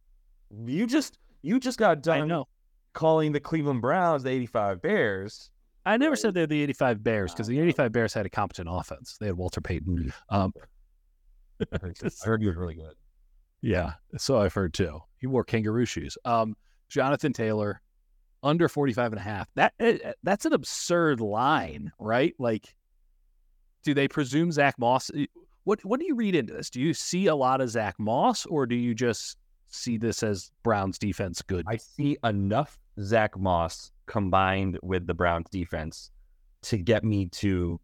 You 0.66 0.86
just 0.88 1.18
you 1.42 1.60
just 1.60 1.78
got 1.78 1.92
I 1.92 1.96
done 1.96 2.28
know. 2.28 2.48
calling 2.94 3.32
the 3.32 3.40
Cleveland 3.40 3.82
Browns 3.82 4.24
the 4.24 4.30
85 4.30 4.82
Bears. 4.82 5.50
I 5.86 5.98
never 5.98 6.16
said 6.16 6.34
they're 6.34 6.48
the 6.48 6.62
85 6.62 7.04
Bears 7.04 7.34
because 7.34 7.48
the 7.48 7.60
85 7.60 7.92
Bears 7.92 8.14
had 8.14 8.26
a 8.26 8.30
competent 8.30 8.70
offense. 8.72 9.18
They 9.20 9.26
had 9.26 9.36
Walter 9.36 9.62
Payton. 9.62 10.14
Um, 10.30 10.54
I 11.74 11.78
heard 11.80 11.98
he 12.42 12.48
was 12.48 12.56
really 12.56 12.76
good. 12.76 12.94
yeah, 13.62 13.94
so 14.18 14.40
I've 14.40 14.54
heard 14.54 14.74
too. 14.74 15.00
He 15.18 15.28
wore 15.28 15.44
kangaroo 15.44 15.86
shoes. 15.86 16.18
Um, 16.24 16.56
Jonathan 16.92 17.34
Taylor, 17.34 17.82
under 18.44 18.68
45 18.68 19.14
and 19.14 19.20
a 19.20 19.24
half. 19.24 19.48
That 19.56 19.74
eh, 19.80 19.98
eh, 20.04 20.14
that's 20.24 20.46
an 20.46 20.54
absurd 20.54 21.22
line, 21.22 21.92
right? 22.00 22.36
Like, 22.38 22.76
do 23.84 23.94
they 23.94 24.08
presume 24.08 24.52
Zach 24.52 24.78
Moss? 24.78 25.10
eh, 25.16 25.26
What 25.64 25.84
what 25.86 26.00
do 26.00 26.06
you 26.06 26.16
read 26.16 26.36
into 26.36 26.54
this? 26.54 26.70
Do 26.70 26.82
you 26.82 26.94
see 26.94 27.28
a 27.28 27.36
lot 27.36 27.62
of 27.62 27.70
Zach 27.70 27.96
Moss, 27.98 28.46
or 28.46 28.66
do 28.66 28.76
you 28.76 28.94
just 28.94 29.38
see 29.70 29.98
this 29.98 30.22
as 30.22 30.52
Browns 30.64 31.00
defense 31.00 31.42
good? 31.42 31.66
I 31.68 31.78
see 31.78 32.18
enough 32.24 32.78
Zach 33.00 33.38
Moss 33.40 33.92
combined 34.06 34.78
with 34.84 35.08
the 35.08 35.14
Browns 35.14 35.50
defense 35.50 36.12
to 36.64 36.78
get 36.78 37.04
me 37.04 37.28
to 37.28 37.80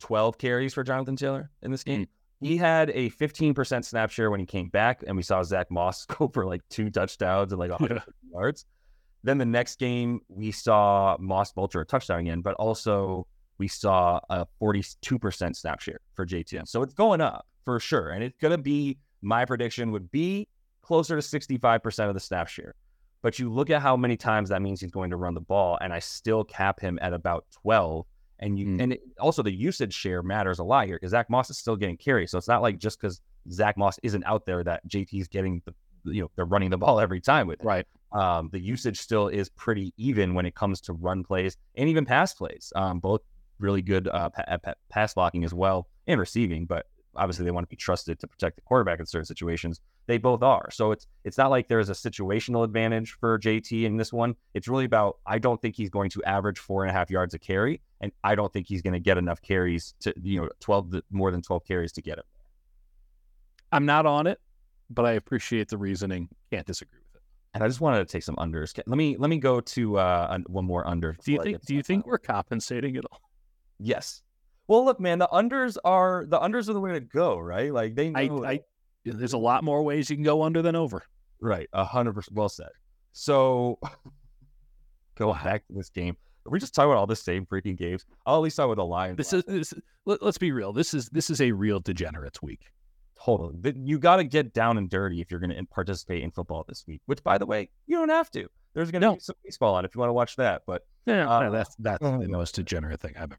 12 0.00 0.36
carries 0.36 0.74
for 0.74 0.82
Jonathan 0.82 1.16
Taylor 1.16 1.50
in 1.62 1.70
this 1.70 1.82
game. 1.84 2.06
He 2.42 2.56
had 2.56 2.90
a 2.90 3.10
15% 3.10 3.84
snap 3.84 4.10
share 4.10 4.30
when 4.30 4.40
he 4.40 4.46
came 4.46 4.68
back, 4.68 5.04
and 5.06 5.16
we 5.16 5.22
saw 5.22 5.42
Zach 5.42 5.70
Moss 5.70 6.04
go 6.18 6.28
for 6.28 6.44
like 6.44 6.62
two 6.68 6.90
touchdowns 6.90 7.52
and 7.52 7.58
like 7.58 7.70
100 7.70 8.02
yards. 8.32 8.66
Then 9.22 9.38
the 9.38 9.46
next 9.46 9.78
game, 9.78 10.20
we 10.28 10.50
saw 10.50 11.16
Moss 11.20 11.52
vulture 11.52 11.80
a 11.80 11.86
touchdown 11.86 12.20
again, 12.20 12.40
but 12.40 12.54
also 12.54 13.26
we 13.58 13.68
saw 13.68 14.18
a 14.28 14.46
42% 14.60 15.54
snap 15.54 15.80
share 15.80 16.00
for 16.14 16.26
JT. 16.26 16.66
So 16.66 16.82
it's 16.82 16.94
going 16.94 17.20
up 17.20 17.46
for 17.64 17.78
sure. 17.78 18.10
And 18.10 18.24
it's 18.24 18.36
going 18.38 18.50
to 18.50 18.58
be, 18.58 18.98
my 19.20 19.44
prediction 19.44 19.92
would 19.92 20.10
be 20.10 20.48
closer 20.82 21.14
to 21.14 21.22
65% 21.22 22.08
of 22.08 22.14
the 22.14 22.20
snap 22.20 22.48
share. 22.48 22.74
But 23.22 23.38
you 23.38 23.52
look 23.52 23.70
at 23.70 23.80
how 23.80 23.96
many 23.96 24.16
times 24.16 24.48
that 24.48 24.62
means 24.62 24.80
he's 24.80 24.90
going 24.90 25.10
to 25.10 25.16
run 25.16 25.34
the 25.34 25.40
ball, 25.40 25.78
and 25.80 25.92
I 25.92 26.00
still 26.00 26.42
cap 26.42 26.80
him 26.80 26.98
at 27.00 27.12
about 27.12 27.44
12. 27.62 28.04
And 28.42 28.58
you 28.58 28.66
Mm. 28.66 28.82
and 28.82 28.92
it, 28.94 29.00
also 29.18 29.42
the 29.42 29.52
usage 29.52 29.94
share 29.94 30.22
matters 30.22 30.58
a 30.58 30.64
lot 30.64 30.86
here 30.86 30.96
because 30.96 31.12
Zach 31.12 31.30
Moss 31.30 31.48
is 31.48 31.56
still 31.58 31.76
getting 31.76 31.96
carries. 31.96 32.30
So 32.32 32.38
it's 32.38 32.48
not 32.48 32.60
like 32.60 32.78
just 32.78 33.00
because 33.00 33.20
Zach 33.50 33.76
Moss 33.78 33.98
isn't 34.02 34.24
out 34.24 34.44
there 34.44 34.62
that 34.64 34.86
JT's 34.88 35.28
getting 35.28 35.62
the 35.64 35.74
you 36.12 36.20
know 36.22 36.30
they're 36.36 36.44
running 36.44 36.70
the 36.70 36.76
ball 36.78 36.98
every 37.00 37.20
time 37.20 37.46
with 37.46 37.60
it. 37.60 37.64
right. 37.64 37.86
Um, 38.10 38.50
the 38.52 38.58
usage 38.60 38.98
still 38.98 39.28
is 39.28 39.48
pretty 39.48 39.94
even 39.96 40.34
when 40.34 40.44
it 40.44 40.54
comes 40.54 40.80
to 40.82 40.92
run 40.92 41.22
plays 41.24 41.56
and 41.76 41.88
even 41.88 42.04
pass 42.04 42.34
plays. 42.34 42.70
Um, 42.76 42.98
both 42.98 43.22
really 43.58 43.80
good 43.80 44.06
uh, 44.08 44.28
pa- 44.28 44.58
pa- 44.62 44.74
pass 44.90 45.14
blocking 45.14 45.44
as 45.44 45.54
well 45.54 45.88
and 46.08 46.18
receiving, 46.20 46.66
but 46.66 46.86
obviously 47.16 47.44
they 47.44 47.50
want 47.50 47.64
to 47.64 47.68
be 47.68 47.76
trusted 47.76 48.18
to 48.20 48.26
protect 48.26 48.56
the 48.56 48.62
quarterback 48.62 49.00
in 49.00 49.06
certain 49.06 49.26
situations. 49.26 49.80
They 50.06 50.18
both 50.18 50.42
are. 50.42 50.70
So 50.70 50.92
it's 50.92 51.06
it's 51.24 51.38
not 51.38 51.50
like 51.50 51.68
there's 51.68 51.88
a 51.88 51.92
situational 51.92 52.64
advantage 52.64 53.12
for 53.20 53.38
JT 53.38 53.84
in 53.84 53.96
this 53.96 54.12
one. 54.12 54.34
It's 54.54 54.68
really 54.68 54.84
about 54.84 55.18
I 55.26 55.38
don't 55.38 55.60
think 55.60 55.76
he's 55.76 55.90
going 55.90 56.10
to 56.10 56.22
average 56.24 56.58
four 56.58 56.82
and 56.82 56.90
a 56.90 56.92
half 56.92 57.10
yards 57.10 57.34
a 57.34 57.38
carry, 57.38 57.80
and 58.00 58.12
I 58.24 58.34
don't 58.34 58.52
think 58.52 58.66
he's 58.66 58.82
going 58.82 58.94
to 58.94 59.00
get 59.00 59.18
enough 59.18 59.40
carries 59.42 59.94
to 60.00 60.14
you 60.22 60.42
know 60.42 60.48
twelve 60.60 60.92
more 61.10 61.30
than 61.30 61.42
twelve 61.42 61.64
carries 61.64 61.92
to 61.92 62.02
get 62.02 62.18
him. 62.18 62.24
I'm 63.70 63.86
not 63.86 64.06
on 64.06 64.26
it, 64.26 64.38
but 64.90 65.06
I 65.06 65.12
appreciate 65.12 65.68
the 65.68 65.78
reasoning. 65.78 66.28
Can't 66.50 66.66
disagree 66.66 67.00
with 67.00 67.16
it. 67.16 67.22
And 67.54 67.64
I 67.64 67.68
just 67.68 67.80
wanted 67.80 67.98
to 67.98 68.04
take 68.04 68.22
some 68.22 68.36
unders. 68.36 68.78
Let 68.86 68.96
me 68.96 69.16
let 69.16 69.30
me 69.30 69.38
go 69.38 69.60
to 69.60 69.98
uh, 69.98 70.38
one 70.46 70.64
more 70.64 70.86
under. 70.86 71.16
Do 71.24 71.32
you 71.32 71.42
think? 71.42 71.64
Do 71.64 71.74
you 71.74 71.82
think 71.82 72.06
we're 72.06 72.18
compensating 72.18 72.96
at 72.96 73.04
all? 73.10 73.20
Yes. 73.78 74.22
Well, 74.68 74.84
look, 74.84 75.00
man, 75.00 75.18
the 75.18 75.28
unders 75.32 75.76
are 75.84 76.24
the 76.28 76.38
unders 76.38 76.68
are 76.68 76.72
the 76.72 76.80
way 76.80 76.92
to 76.92 77.00
go, 77.00 77.38
right? 77.38 77.72
Like 77.72 77.94
they 77.94 78.12
I, 78.14 78.28
know, 78.28 78.44
I, 78.44 78.60
there's 79.04 79.32
a 79.32 79.38
lot 79.38 79.64
more 79.64 79.82
ways 79.82 80.08
you 80.08 80.16
can 80.16 80.24
go 80.24 80.42
under 80.42 80.62
than 80.62 80.76
over. 80.76 81.02
right, 81.40 81.68
a 81.72 81.84
hundred 81.84 82.14
percent. 82.14 82.36
Well 82.36 82.48
said. 82.48 82.70
So, 83.12 83.78
go 85.16 85.32
back 85.32 85.66
to 85.66 85.72
this 85.74 85.90
game. 85.90 86.16
Are 86.46 86.50
we 86.50 86.58
just 86.58 86.74
talking 86.74 86.90
about 86.90 86.98
all 86.98 87.06
the 87.06 87.14
same 87.16 87.46
freaking 87.46 87.76
games? 87.76 88.04
I'll 88.26 88.36
at 88.36 88.38
least 88.42 88.56
start 88.56 88.68
with 88.70 88.78
the 88.78 88.84
Lions. 88.84 89.16
This 89.16 89.32
is, 89.32 89.44
this, 89.44 89.74
let, 90.06 90.20
us 90.22 90.38
be 90.38 90.50
real. 90.50 90.72
This 90.72 90.92
is 90.94 91.08
this 91.10 91.30
is 91.30 91.40
a 91.40 91.52
real 91.52 91.78
degenerates 91.80 92.42
week. 92.42 92.60
Totally. 93.24 93.54
You 93.76 93.98
got 94.00 94.16
to 94.16 94.24
get 94.24 94.52
down 94.52 94.78
and 94.78 94.90
dirty 94.90 95.20
if 95.20 95.30
you're 95.30 95.38
going 95.38 95.54
to 95.54 95.64
participate 95.66 96.24
in 96.24 96.32
football 96.32 96.64
this 96.68 96.84
week. 96.88 97.00
Which, 97.06 97.22
by 97.22 97.38
the 97.38 97.46
way, 97.46 97.68
you 97.86 97.96
don't 97.96 98.08
have 98.08 98.30
to. 98.32 98.48
There's 98.74 98.90
going 98.90 99.02
to 99.02 99.08
No. 99.08 99.14
be 99.14 99.20
some 99.20 99.36
baseball 99.44 99.74
on 99.76 99.84
if 99.84 99.94
you 99.94 100.00
want 100.00 100.08
to 100.08 100.14
watch 100.14 100.34
that. 100.36 100.62
But 100.66 100.84
Yeah, 101.06 101.28
Uh, 101.30 101.50
that's 101.50 101.76
that's 101.76 101.98
oh. 102.04 102.18
the 102.18 102.26
most 102.28 102.56
degenerate 102.56 103.00
thing 103.00 103.14
I've 103.16 103.30
ever. 103.30 103.38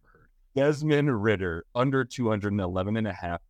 Desmond 0.55 1.23
Ridder 1.23 1.65
under 1.75 2.03
211 2.05 2.97
and 2.97 3.07
a 3.07 3.13
half. 3.13 3.41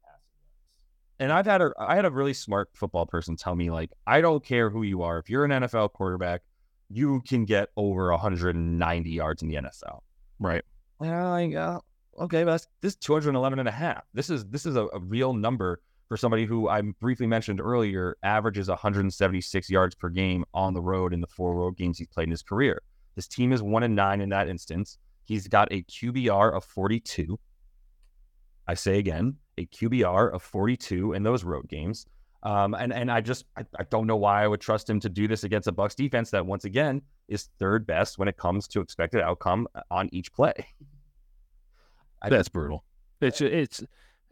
And 1.20 1.32
I've 1.32 1.46
had 1.46 1.62
a 1.62 1.72
I 1.78 1.96
had 1.96 2.06
a 2.06 2.12
really 2.12 2.34
smart 2.34 2.70
football 2.74 3.06
person 3.06 3.36
tell 3.36 3.56
me 3.56 3.70
like 3.70 3.92
I 4.06 4.20
don't 4.20 4.44
care 4.44 4.70
who 4.70 4.84
you 4.84 5.04
are 5.04 5.20
if 5.20 5.30
you're 5.30 5.46
an 5.46 5.52
NFL 5.52 5.94
quarterback 5.94 6.42
you 6.90 7.22
can 7.22 7.46
get 7.46 7.70
over 7.76 8.12
190 8.12 9.10
yards 9.10 9.42
in 9.42 9.50
the 9.50 9.56
NFL. 9.56 10.02
Right. 10.40 10.64
And 11.00 11.12
I'm 11.12 11.52
like, 11.52 11.56
uh, 11.56 11.80
okay, 12.20 12.44
but 12.44 12.52
that's, 12.52 12.68
this 12.82 12.94
is 12.94 12.98
211 12.98 13.60
and 13.60 13.68
a 13.68 13.72
half. 13.72 14.04
This 14.14 14.30
is 14.30 14.46
this 14.46 14.66
is 14.66 14.76
a, 14.76 14.88
a 14.94 15.00
real 15.00 15.34
number 15.34 15.82
for 16.08 16.18
somebody 16.18 16.46
who 16.46 16.70
I 16.70 16.82
briefly 16.82 17.28
mentioned 17.28 17.60
earlier 17.60 18.18
averages 18.24 18.70
176 18.70 19.70
yards 19.70 19.96
per 19.96 20.10
game 20.10 20.46
on 20.54 20.74
the 20.74 20.82
road 20.82 21.14
in 21.14 21.22
the 21.22 21.28
four 21.28 21.56
road 21.56 21.78
games 21.78 21.98
he's 21.98 22.08
played 22.08 22.26
in 22.26 22.32
his 22.32 22.44
career. 22.44 22.82
His 23.16 23.28
team 23.28 23.52
is 23.52 23.62
one 23.62 23.84
and 23.84 23.96
nine 23.96 24.22
in 24.22 24.30
that 24.30 24.48
instance. 24.48 24.98
He's 25.26 25.48
got 25.48 25.72
a 25.72 25.84
QBR 25.84 26.56
of 26.56 26.64
42. 26.64 27.40
I 28.68 28.74
say 28.74 29.00
again, 29.00 29.38
a 29.58 29.66
QBR 29.66 30.34
of 30.34 30.42
42 30.42 31.14
in 31.14 31.24
those 31.24 31.44
road 31.44 31.68
games. 31.68 32.06
Um, 32.44 32.74
and 32.74 32.92
and 32.92 33.10
I 33.10 33.22
just 33.22 33.46
I, 33.56 33.64
I 33.80 33.84
don't 33.90 34.06
know 34.06 34.18
why 34.18 34.44
I 34.44 34.48
would 34.48 34.60
trust 34.60 34.90
him 34.90 35.00
to 35.00 35.10
do 35.10 35.30
this 35.30 35.46
against 35.46 35.70
a 35.70 35.72
Bucs 35.72 35.96
defense 35.96 36.30
that 36.32 36.46
once 36.46 36.66
again 36.66 37.02
is 37.30 37.50
third 37.58 37.88
best 37.88 38.18
when 38.18 38.28
it 38.28 38.36
comes 38.36 38.68
to 38.70 38.82
expected 38.82 39.22
outcome 39.22 39.66
on 39.90 40.10
each 40.12 40.34
play. 40.34 40.54
I, 42.22 42.30
That's 42.30 42.50
brutal. 42.50 42.84
It's 43.22 43.40
it's 43.40 43.82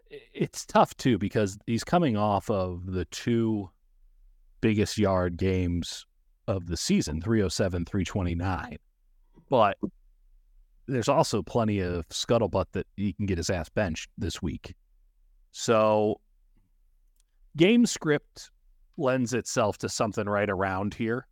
it's 0.10 0.66
tough 0.66 0.96
too 0.98 1.18
because 1.18 1.58
he's 1.68 1.86
coming 1.86 2.18
off 2.18 2.50
of 2.50 2.86
the 2.86 3.06
two 3.06 3.70
biggest 4.60 4.98
yard 4.98 5.38
games 5.38 6.06
of 6.48 6.68
the 6.68 6.76
season 6.76 7.22
307 7.22 7.86
329 7.86 8.78
but 9.50 9.78
there's 10.88 11.10
also 11.10 11.42
plenty 11.42 11.80
of 11.80 12.08
scuttlebutt 12.10 12.66
that 12.74 12.88
he 12.98 13.14
can 13.14 13.26
get 13.26 13.38
his 13.38 13.50
ass 13.50 13.70
benched 13.70 14.10
this 14.18 14.42
week. 14.42 14.76
So 15.52 16.20
game 17.58 17.86
script 17.86 18.52
lends 18.98 19.34
itself 19.34 19.78
to 19.80 19.90
something 19.90 20.28
right 20.28 20.50
around 20.50 20.94
here. 20.94 21.28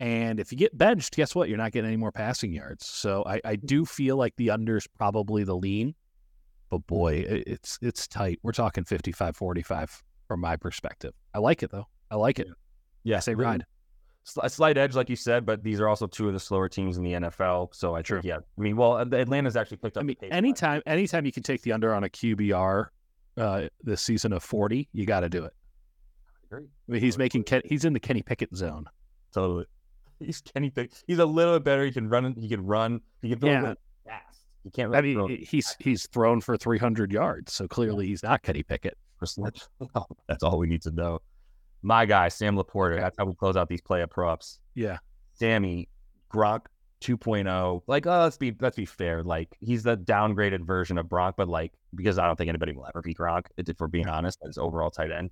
And 0.00 0.40
if 0.40 0.50
you 0.50 0.58
get 0.58 0.76
benched 0.76 1.16
guess 1.16 1.34
what? 1.34 1.48
You're 1.48 1.58
not 1.58 1.72
getting 1.72 1.88
any 1.88 1.96
more 1.96 2.12
passing 2.12 2.52
yards. 2.52 2.86
So 2.86 3.24
i, 3.26 3.40
I 3.44 3.56
do 3.56 3.84
feel 3.84 4.16
like 4.16 4.34
the 4.36 4.50
under's 4.50 4.86
probably 4.86 5.44
the 5.44 5.56
lean 5.56 5.94
but 6.70 6.86
boy 6.86 7.22
mm-hmm. 7.22 7.52
it's 7.52 7.78
it's 7.82 8.08
tight. 8.08 8.38
We're 8.42 8.52
talking 8.52 8.84
55 8.84 9.36
45 9.36 10.02
from 10.26 10.40
my 10.40 10.56
perspective. 10.56 11.12
I 11.34 11.38
like 11.38 11.62
it 11.62 11.70
though. 11.70 11.86
I 12.10 12.16
like 12.16 12.38
it. 12.38 12.48
Yeah, 13.04 13.20
say 13.20 13.34
ride. 13.34 13.64
A 14.40 14.48
slight 14.48 14.78
edge, 14.78 14.94
like 14.94 15.10
you 15.10 15.16
said, 15.16 15.44
but 15.44 15.62
these 15.62 15.80
are 15.80 15.88
also 15.88 16.06
two 16.06 16.28
of 16.28 16.32
the 16.32 16.40
slower 16.40 16.68
teams 16.68 16.96
in 16.96 17.04
the 17.04 17.12
NFL. 17.12 17.74
So 17.74 17.94
I 17.94 18.00
True. 18.00 18.18
think, 18.18 18.24
yeah, 18.24 18.38
I 18.38 18.60
mean, 18.60 18.74
well, 18.74 18.96
Atlanta's 18.96 19.54
actually 19.54 19.76
picked 19.76 19.98
up. 19.98 20.02
I 20.02 20.06
mean, 20.06 20.16
anytime, 20.30 20.80
anytime 20.86 21.26
you 21.26 21.32
can 21.32 21.42
take 21.42 21.60
the 21.60 21.72
under 21.72 21.92
on 21.92 22.04
a 22.04 22.08
QBR 22.08 22.86
uh, 23.36 23.62
this 23.82 24.00
season 24.00 24.32
of 24.32 24.42
forty, 24.42 24.88
you 24.92 25.04
got 25.04 25.20
to 25.20 25.28
do 25.28 25.44
it. 25.44 25.52
I 26.52 26.56
mean, 26.88 27.02
he's 27.02 27.18
making 27.18 27.44
Ken, 27.44 27.60
he's 27.66 27.84
in 27.84 27.92
the 27.92 28.00
Kenny 28.00 28.22
Pickett 28.22 28.56
zone. 28.56 28.86
Totally, 29.34 29.66
he's 30.20 30.40
Kenny 30.40 30.70
Pickett. 30.70 31.04
He's 31.06 31.18
a 31.18 31.26
little 31.26 31.54
bit 31.56 31.64
better. 31.64 31.84
He 31.84 31.92
can 31.92 32.08
run. 32.08 32.34
He 32.34 32.48
can 32.48 32.64
run. 32.64 33.00
He 33.20 33.28
can 33.28 33.40
throw 33.40 33.50
yeah. 33.50 33.74
fast. 34.06 34.40
He 34.62 34.70
can't. 34.70 34.94
I 34.94 35.02
mean, 35.02 35.44
he's 35.44 35.76
he's 35.80 36.06
thrown 36.06 36.40
for 36.40 36.56
three 36.56 36.78
hundred 36.78 37.12
yards, 37.12 37.52
so 37.52 37.68
clearly 37.68 38.06
he's 38.06 38.22
not 38.22 38.42
Kenny 38.42 38.62
Pickett. 38.62 38.96
That's 40.28 40.42
all 40.42 40.58
we 40.58 40.66
need 40.66 40.82
to 40.82 40.90
know 40.90 41.20
my 41.84 42.06
guy, 42.06 42.28
Sam 42.28 42.56
LaPorta. 42.56 42.98
That's 42.98 43.16
how 43.18 43.26
we 43.26 43.34
close 43.34 43.56
out 43.56 43.68
these 43.68 43.82
play 43.82 44.04
props. 44.06 44.58
Yeah. 44.74 44.98
Sammy, 45.34 45.88
Gronk 46.32 46.62
2.0. 47.02 47.82
Like, 47.86 48.06
oh, 48.06 48.22
let's 48.22 48.38
be 48.38 48.54
let's 48.58 48.76
be 48.76 48.86
fair. 48.86 49.22
Like, 49.22 49.54
he's 49.60 49.82
the 49.82 49.96
downgraded 49.96 50.66
version 50.66 50.96
of 50.96 51.06
Gronk, 51.06 51.34
but 51.36 51.46
like, 51.46 51.72
because 51.94 52.18
I 52.18 52.26
don't 52.26 52.36
think 52.36 52.48
anybody 52.48 52.72
will 52.72 52.86
ever 52.86 53.02
be 53.02 53.14
Gronk, 53.14 53.46
if 53.58 53.78
we're 53.78 53.86
being 53.86 54.08
honest, 54.08 54.38
as 54.48 54.56
overall 54.56 54.90
tight 54.90 55.12
end. 55.12 55.30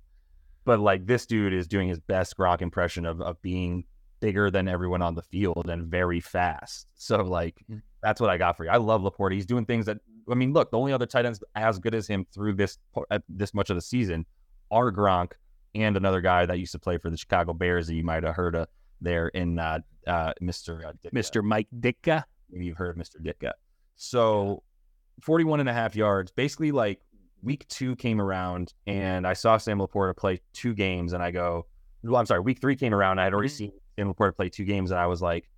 But 0.63 0.79
like 0.79 1.07
this 1.07 1.25
dude 1.25 1.53
is 1.53 1.67
doing 1.67 1.89
his 1.89 1.99
best 1.99 2.37
Gronk 2.37 2.61
impression 2.61 3.05
of 3.05 3.19
of 3.19 3.41
being 3.41 3.83
bigger 4.19 4.51
than 4.51 4.67
everyone 4.67 5.01
on 5.01 5.15
the 5.15 5.23
field 5.23 5.69
and 5.69 5.87
very 5.87 6.19
fast. 6.19 6.87
So 6.95 7.17
like 7.23 7.55
mm. 7.69 7.81
that's 8.03 8.21
what 8.21 8.29
I 8.29 8.37
got 8.37 8.55
for 8.55 8.63
you. 8.63 8.69
I 8.69 8.77
love 8.77 9.01
LaPorta. 9.01 9.33
He's 9.33 9.47
doing 9.47 9.65
things 9.65 9.87
that 9.87 9.97
I 10.29 10.35
mean, 10.35 10.53
look, 10.53 10.69
the 10.69 10.77
only 10.77 10.93
other 10.93 11.07
tight 11.07 11.25
ends 11.25 11.43
as 11.55 11.79
good 11.79 11.95
as 11.95 12.07
him 12.07 12.25
through 12.31 12.53
this 12.53 12.77
this 13.27 13.53
much 13.55 13.71
of 13.71 13.75
the 13.75 13.81
season 13.81 14.25
are 14.71 14.91
Gronk 14.91 15.31
and 15.75 15.97
another 15.97 16.21
guy 16.21 16.45
that 16.45 16.59
used 16.59 16.71
to 16.73 16.79
play 16.79 16.97
for 16.97 17.09
the 17.09 17.17
Chicago 17.17 17.53
Bears 17.53 17.87
that 17.87 17.95
you 17.95 18.03
might 18.03 18.23
have 18.23 18.35
heard 18.35 18.55
of 18.55 18.67
there 19.01 19.27
in 19.29 19.59
uh, 19.59 19.79
uh, 20.07 20.33
Mr. 20.41 20.85
Uh, 20.85 20.93
Mr. 21.13 21.43
Mike 21.43 21.67
Ditka. 21.79 22.23
Maybe 22.49 22.65
you've 22.65 22.77
heard 22.77 22.97
of 22.97 23.03
Mr. 23.03 23.21
Ditka. 23.21 23.51
So 23.95 24.63
41 25.21 25.59
and 25.59 25.69
a 25.69 25.73
half 25.73 25.95
yards. 25.95 26.31
Basically, 26.31 26.71
like 26.71 26.99
week 27.41 27.67
two 27.67 27.95
came 27.95 28.21
around 28.21 28.73
and 28.87 29.27
I 29.27 29.33
saw 29.33 29.57
Sam 29.57 29.79
LaPorta 29.79 30.15
play 30.15 30.41
two 30.53 30.73
games 30.73 31.13
and 31.13 31.21
I 31.21 31.31
go, 31.31 31.65
well, 32.03 32.17
I'm 32.17 32.25
sorry, 32.25 32.41
week 32.41 32.59
three 32.59 32.75
came 32.75 32.93
around. 32.93 33.19
I 33.19 33.25
had 33.25 33.33
already 33.33 33.49
mm-hmm. 33.49 33.57
seen 33.57 33.71
Sam 33.97 34.13
LaPorta 34.13 34.35
play 34.35 34.49
two 34.49 34.65
games 34.65 34.91
and 34.91 34.99
I 34.99 35.07
was 35.07 35.21
like, 35.21 35.49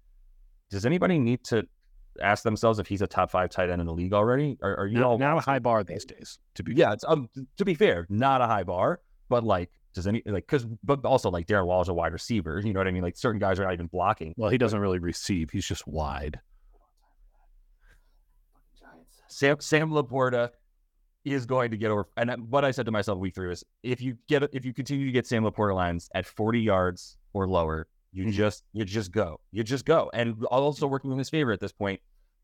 does 0.70 0.86
anybody 0.86 1.20
need 1.20 1.43
to 1.45 1.68
ask 2.22 2.43
themselves 2.43 2.80
if 2.80 2.88
he's 2.88 3.01
a 3.01 3.07
top 3.07 3.30
five 3.30 3.49
tight 3.49 3.70
end 3.70 3.82
in 3.82 3.88
the 3.88 3.93
league 3.93 4.13
already? 4.13 4.57
Are, 4.61 4.80
are 4.80 4.88
you 4.88 4.99
not, 4.99 5.05
all 5.05 5.18
not 5.18 5.38
a 5.38 5.41
high 5.41 5.59
bar 5.59 5.84
these 5.84 6.05
days? 6.05 6.39
To 6.55 6.63
be 6.63 6.74
yeah, 6.74 6.95
um, 7.07 7.30
to 7.57 7.66
be 7.66 7.76
fair, 7.76 8.07
not 8.09 8.41
a 8.41 8.47
high 8.47 8.63
bar, 8.63 9.01
but 9.30 9.43
like 9.43 9.70
does 9.95 10.07
any 10.07 10.21
like 10.25 10.45
because 10.45 10.65
but 10.83 11.03
also 11.05 11.31
like 11.31 11.47
Darren 11.47 11.65
Waller 11.65 11.81
is 11.81 11.87
a 11.87 11.93
wide 11.93 12.13
receiver. 12.13 12.61
You 12.63 12.73
know 12.73 12.79
what 12.79 12.87
I 12.87 12.91
mean? 12.91 13.01
Like 13.01 13.17
certain 13.17 13.39
guys 13.39 13.59
are 13.59 13.63
not 13.63 13.73
even 13.73 13.87
blocking. 13.87 14.33
Well, 14.37 14.51
he 14.51 14.57
doesn't 14.57 14.79
really 14.79 14.99
receive. 14.99 15.49
He's 15.49 15.65
just 15.65 15.87
wide. 15.87 16.39
Sam 19.27 19.57
Sam 19.59 19.89
LaPorta 19.89 20.49
is 21.23 21.45
going 21.45 21.71
to 21.71 21.77
get 21.77 21.89
over. 21.89 22.07
And 22.17 22.49
what 22.51 22.63
I 22.63 22.71
said 22.71 22.85
to 22.85 22.91
myself 22.91 23.17
week 23.17 23.33
three 23.33 23.47
was, 23.47 23.63
if 23.81 24.01
you 24.01 24.17
get 24.27 24.43
if 24.53 24.65
you 24.65 24.73
continue 24.73 25.05
to 25.05 25.11
get 25.11 25.25
Sam 25.25 25.43
LaPorta 25.43 25.73
lines 25.73 26.09
at 26.13 26.25
40 26.25 26.59
yards 26.59 27.17
or 27.33 27.47
lower, 27.47 27.87
you 28.11 28.25
mm-hmm. 28.25 28.31
just 28.33 28.63
you 28.73 28.85
just 28.85 29.11
go, 29.11 29.39
you 29.51 29.63
just 29.63 29.85
go. 29.85 30.11
And 30.13 30.43
also 30.45 30.87
working 30.87 31.11
in 31.11 31.17
his 31.17 31.29
favor 31.29 31.51
at 31.51 31.59
this 31.59 31.71
point, 31.71 32.01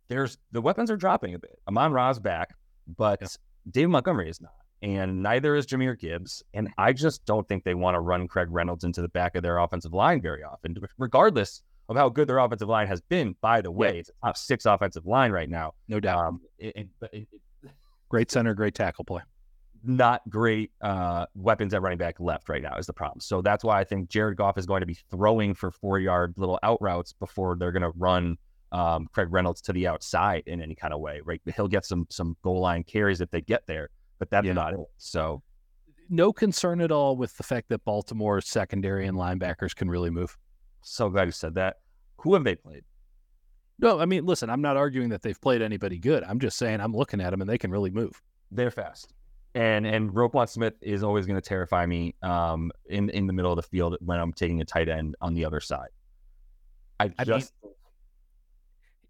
there's 0.08 0.38
the 0.52 0.62
weapons 0.62 0.90
are 0.90 0.98
dropping 0.98 1.36
a 1.36 1.40
bit. 1.40 1.60
Amon 1.68 1.92
Ra's 1.92 2.20
back, 2.20 2.56
but 2.98 3.20
yeah. 3.22 3.28
David 3.70 3.90
Montgomery 3.90 4.30
is 4.30 4.42
not 4.42 4.54
and 4.82 5.22
neither 5.22 5.56
is 5.56 5.68
Jahmyr 5.68 5.98
Gibbs. 5.98 6.44
And 6.54 6.70
I 6.78 6.94
just 6.94 7.26
don't 7.26 7.48
think 7.48 7.64
they 7.64 7.76
want 7.76 7.96
to 7.96 8.00
run 8.00 8.28
Craig 8.28 8.48
Reynolds 8.50 8.84
into 8.84 9.02
the 9.02 9.10
back 9.10 9.36
of 9.36 9.44
their 9.44 9.60
offensive 9.60 9.94
line 9.94 10.22
very 10.22 10.44
often, 10.44 10.76
regardless 10.98 11.62
of 11.88 11.98
how 11.98 12.10
good 12.10 12.28
their 12.28 12.40
offensive 12.40 12.70
line 12.70 12.88
has 12.88 13.02
been. 13.02 13.36
By 13.42 13.62
the 13.62 13.72
way, 13.72 13.94
yeah. 13.94 14.00
it's 14.00 14.10
a 14.10 14.28
top 14.28 14.38
six 14.38 14.66
offensive 14.66 15.06
line 15.06 15.32
right 15.32 15.50
now, 15.50 15.74
no 15.88 16.00
doubt. 16.00 16.26
Um, 16.26 16.42
it, 16.58 16.76
it, 16.76 17.10
it, 17.12 17.28
great 18.10 18.32
center, 18.32 18.54
great 18.54 18.74
tackle 18.74 19.06
play. 19.06 19.22
Not 19.84 20.22
great 20.30 20.72
uh, 20.82 21.26
weapons 21.36 21.74
at 21.74 21.82
running 21.82 21.98
back 21.98 22.20
left 22.20 22.50
right 22.50 22.62
now 22.62 22.76
is 22.78 22.86
the 22.86 22.94
problem. 22.94 23.20
So 23.20 23.42
that's 23.42 23.64
why 23.64 23.80
I 23.80 23.84
think 23.84 24.10
Jared 24.10 24.38
Goff 24.38 24.58
is 24.58 24.66
going 24.66 24.82
to 24.82 24.86
be 24.86 24.98
throwing 25.10 25.54
for 25.54 25.72
four 25.72 26.00
yard 26.00 26.34
little 26.38 26.60
out 26.64 26.80
routes 26.82 27.14
before 27.14 27.56
they're 27.56 27.72
going 27.72 27.82
to 27.82 27.92
run 27.98 28.38
um, 28.72 29.08
Craig 29.12 29.28
Reynolds 29.32 29.60
to 29.62 29.74
the 29.74 29.88
outside 29.88 30.44
in 30.46 30.62
any 30.62 30.76
kind 30.76 30.94
of 30.94 31.00
way. 31.00 31.22
Right, 31.24 31.42
he'll 31.56 31.68
get 31.68 31.84
some 31.86 32.06
some 32.10 32.38
goal 32.44 32.62
line 32.62 32.84
carries 32.84 33.22
if 33.22 33.32
they 33.32 33.42
get 33.42 33.66
there 33.68 33.90
but 34.22 34.30
that's 34.30 34.46
yeah. 34.46 34.54
not 34.54 34.74
it. 34.74 34.80
So, 34.98 35.42
no 36.08 36.32
concern 36.32 36.80
at 36.80 36.92
all 36.92 37.18
with 37.18 37.36
the 37.38 37.44
fact 37.44 37.70
that 37.70 37.84
Baltimore's 37.86 38.48
secondary 38.48 39.08
and 39.08 39.18
linebackers 39.18 39.76
can 39.76 39.90
really 39.90 40.12
move. 40.12 40.38
So 40.84 41.10
glad 41.10 41.28
you 41.28 41.32
said 41.32 41.56
that. 41.56 41.78
Who 42.18 42.36
have 42.36 42.44
they 42.44 42.54
played? 42.54 42.84
No, 43.80 44.00
I 44.00 44.06
mean, 44.06 44.28
listen, 44.28 44.48
I'm 44.52 44.62
not 44.62 44.78
arguing 44.78 45.10
that 45.10 45.24
they've 45.24 45.42
played 45.42 45.64
anybody 45.64 45.98
good. 45.98 46.24
I'm 46.24 46.40
just 46.40 46.56
saying 46.56 46.82
I'm 46.82 46.94
looking 46.94 47.20
at 47.20 47.32
them 47.32 47.42
and 47.42 47.50
they 47.50 47.58
can 47.58 47.72
really 47.72 47.90
move. 47.90 48.22
They're 48.52 48.70
fast. 48.70 49.12
And 49.56 49.88
and 49.88 50.12
Roquan 50.12 50.48
Smith 50.48 50.76
is 50.82 51.02
always 51.02 51.26
going 51.26 51.42
to 51.42 51.48
terrify 51.50 51.88
me 51.88 52.14
um, 52.22 52.72
in 52.86 53.10
in 53.10 53.26
the 53.26 53.34
middle 53.34 53.52
of 53.52 53.56
the 53.56 53.64
field 53.64 53.98
when 54.02 54.20
I'm 54.20 54.34
taking 54.34 54.62
a 54.62 54.66
tight 54.66 54.88
end 54.88 55.16
on 55.20 55.34
the 55.34 55.46
other 55.46 55.60
side. 55.60 55.90
I, 57.00 57.12
I 57.18 57.24
just 57.24 57.54
mean, 57.64 57.74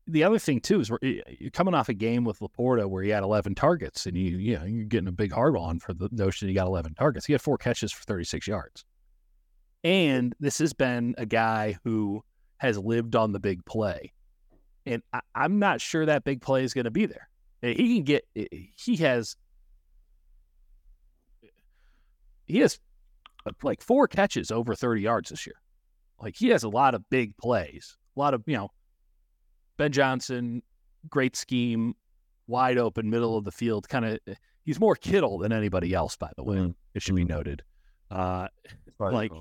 the 0.07 0.23
other 0.23 0.39
thing 0.39 0.59
too 0.59 0.79
is 0.79 0.91
you're 1.01 1.51
coming 1.51 1.73
off 1.73 1.89
a 1.89 1.93
game 1.93 2.23
with 2.23 2.39
LaPorta 2.39 2.87
where 2.87 3.03
he 3.03 3.09
had 3.09 3.23
11 3.23 3.55
targets, 3.55 4.05
and 4.05 4.17
you 4.17 4.37
you 4.37 4.57
know 4.57 4.65
you're 4.65 4.85
getting 4.85 5.07
a 5.07 5.11
big 5.11 5.31
hard 5.31 5.55
on 5.55 5.79
for 5.79 5.93
the 5.93 6.09
notion 6.11 6.47
he 6.47 6.53
got 6.53 6.67
11 6.67 6.95
targets. 6.95 7.25
He 7.25 7.33
had 7.33 7.41
four 7.41 7.57
catches 7.57 7.91
for 7.91 8.03
36 8.03 8.47
yards, 8.47 8.85
and 9.83 10.35
this 10.39 10.57
has 10.59 10.73
been 10.73 11.15
a 11.17 11.25
guy 11.25 11.77
who 11.83 12.23
has 12.57 12.77
lived 12.77 13.15
on 13.15 13.31
the 13.31 13.39
big 13.39 13.63
play, 13.65 14.11
and 14.85 15.01
I, 15.13 15.21
I'm 15.35 15.59
not 15.59 15.81
sure 15.81 16.05
that 16.05 16.23
big 16.23 16.41
play 16.41 16.63
is 16.63 16.73
going 16.73 16.85
to 16.85 16.91
be 16.91 17.05
there. 17.05 17.29
Eh, 17.63 17.73
he 17.73 17.95
can 17.95 18.03
get 18.03 18.25
eh, 18.35 18.45
he 18.75 18.95
has 18.97 19.35
he 22.45 22.59
has 22.59 22.79
like 23.63 23.81
four 23.81 24.07
catches 24.07 24.51
over 24.51 24.75
30 24.75 25.01
yards 25.01 25.29
this 25.29 25.45
year. 25.45 25.55
Like 26.21 26.35
he 26.35 26.49
has 26.49 26.63
a 26.63 26.69
lot 26.69 26.93
of 26.93 27.09
big 27.09 27.35
plays, 27.37 27.97
a 28.15 28.19
lot 28.19 28.33
of 28.33 28.43
you 28.45 28.57
know 28.57 28.69
Ben 29.81 29.91
Johnson, 29.91 30.61
great 31.09 31.35
scheme, 31.35 31.95
wide 32.45 32.77
open, 32.77 33.09
middle 33.09 33.35
of 33.35 33.45
the 33.45 33.51
field. 33.51 33.89
Kind 33.89 34.05
of, 34.05 34.19
he's 34.63 34.79
more 34.79 34.95
Kittle 34.95 35.39
than 35.39 35.51
anybody 35.51 35.95
else, 35.95 36.15
by 36.15 36.29
the 36.37 36.43
way. 36.43 36.57
Mm. 36.57 36.75
It 36.93 37.01
should 37.01 37.15
be 37.15 37.23
mm-hmm. 37.23 37.33
noted. 37.33 37.63
Uh, 38.11 38.47
like, 38.99 39.31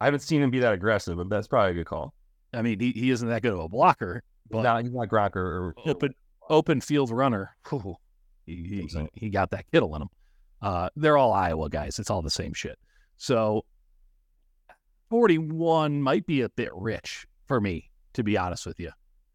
I 0.00 0.04
haven't 0.04 0.20
seen 0.20 0.40
him 0.40 0.52
be 0.52 0.60
that 0.60 0.72
aggressive, 0.72 1.16
but 1.16 1.28
that's 1.28 1.48
probably 1.48 1.72
a 1.72 1.74
good 1.74 1.86
call. 1.86 2.14
I 2.54 2.62
mean, 2.62 2.78
he, 2.78 2.92
he 2.92 3.10
isn't 3.10 3.28
that 3.28 3.42
good 3.42 3.52
of 3.52 3.58
a 3.58 3.68
blocker, 3.68 4.22
but 4.48 4.62
no, 4.62 4.76
he's 4.76 4.92
not 4.92 5.08
Gronker 5.08 5.34
or 5.34 5.74
open 5.84 6.14
open 6.48 6.80
field 6.80 7.10
runner. 7.10 7.56
he, 8.46 8.54
he, 8.54 9.08
he, 9.14 9.30
got 9.30 9.50
that 9.50 9.64
Kittle 9.72 9.96
in 9.96 10.02
him. 10.02 10.08
Uh, 10.62 10.90
they're 10.94 11.16
all 11.16 11.32
Iowa 11.32 11.68
guys. 11.68 11.98
It's 11.98 12.08
all 12.08 12.22
the 12.22 12.30
same 12.30 12.52
shit. 12.52 12.78
So, 13.16 13.64
forty 15.10 15.38
one 15.38 16.00
might 16.00 16.24
be 16.24 16.42
a 16.42 16.48
bit 16.50 16.70
rich 16.72 17.26
for 17.48 17.60
me, 17.60 17.90
to 18.12 18.22
be 18.22 18.38
honest 18.38 18.64
with 18.64 18.78
you 18.78 18.92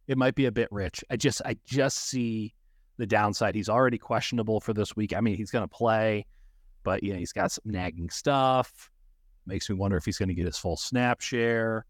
it 0.08 0.18
might 0.18 0.36
be 0.36 0.46
a 0.46 0.52
bit 0.52 0.68
rich. 0.72 1.04
I 1.10 1.18
just 1.18 1.42
I 1.46 1.58
just 1.66 1.98
see 1.98 2.54
the 2.98 3.06
downside. 3.06 3.56
He's 3.56 3.70
already 3.70 3.98
questionable 3.98 4.60
for 4.60 4.74
this 4.74 4.96
week. 4.96 5.16
I 5.16 5.22
mean, 5.22 5.36
he's 5.36 5.52
going 5.52 5.64
to 5.64 5.74
play, 5.74 6.26
but 6.84 7.04
you 7.04 7.14
know, 7.14 7.20
he's 7.20 7.34
got 7.34 7.52
some 7.52 7.64
nagging 7.66 8.10
stuff. 8.10 8.90
Makes 9.46 9.70
me 9.70 9.76
wonder 9.76 9.98
if 9.98 10.06
he's 10.06 10.18
going 10.18 10.30
to 10.30 10.36
get 10.36 10.46
his 10.46 10.58
full 10.58 10.78
snap 10.78 11.22
share. 11.22 11.86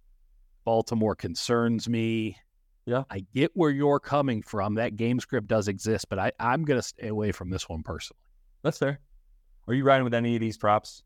Baltimore 0.65 1.15
concerns 1.15 1.89
me. 1.89 2.37
Yeah. 2.85 3.03
I 3.09 3.25
get 3.33 3.51
where 3.53 3.69
you're 3.69 3.99
coming 3.99 4.41
from. 4.41 4.75
That 4.75 4.95
game 4.95 5.19
script 5.19 5.47
does 5.47 5.67
exist, 5.67 6.07
but 6.09 6.19
I, 6.19 6.31
I'm 6.39 6.65
going 6.65 6.79
to 6.79 6.85
stay 6.87 7.07
away 7.07 7.31
from 7.31 7.49
this 7.49 7.69
one 7.69 7.83
personally. 7.83 8.19
That's 8.63 8.77
fair. 8.77 8.99
Are 9.67 9.73
you 9.73 9.83
riding 9.83 10.03
with 10.03 10.13
any 10.13 10.35
of 10.35 10.41
these 10.41 10.57
props? 10.57 11.03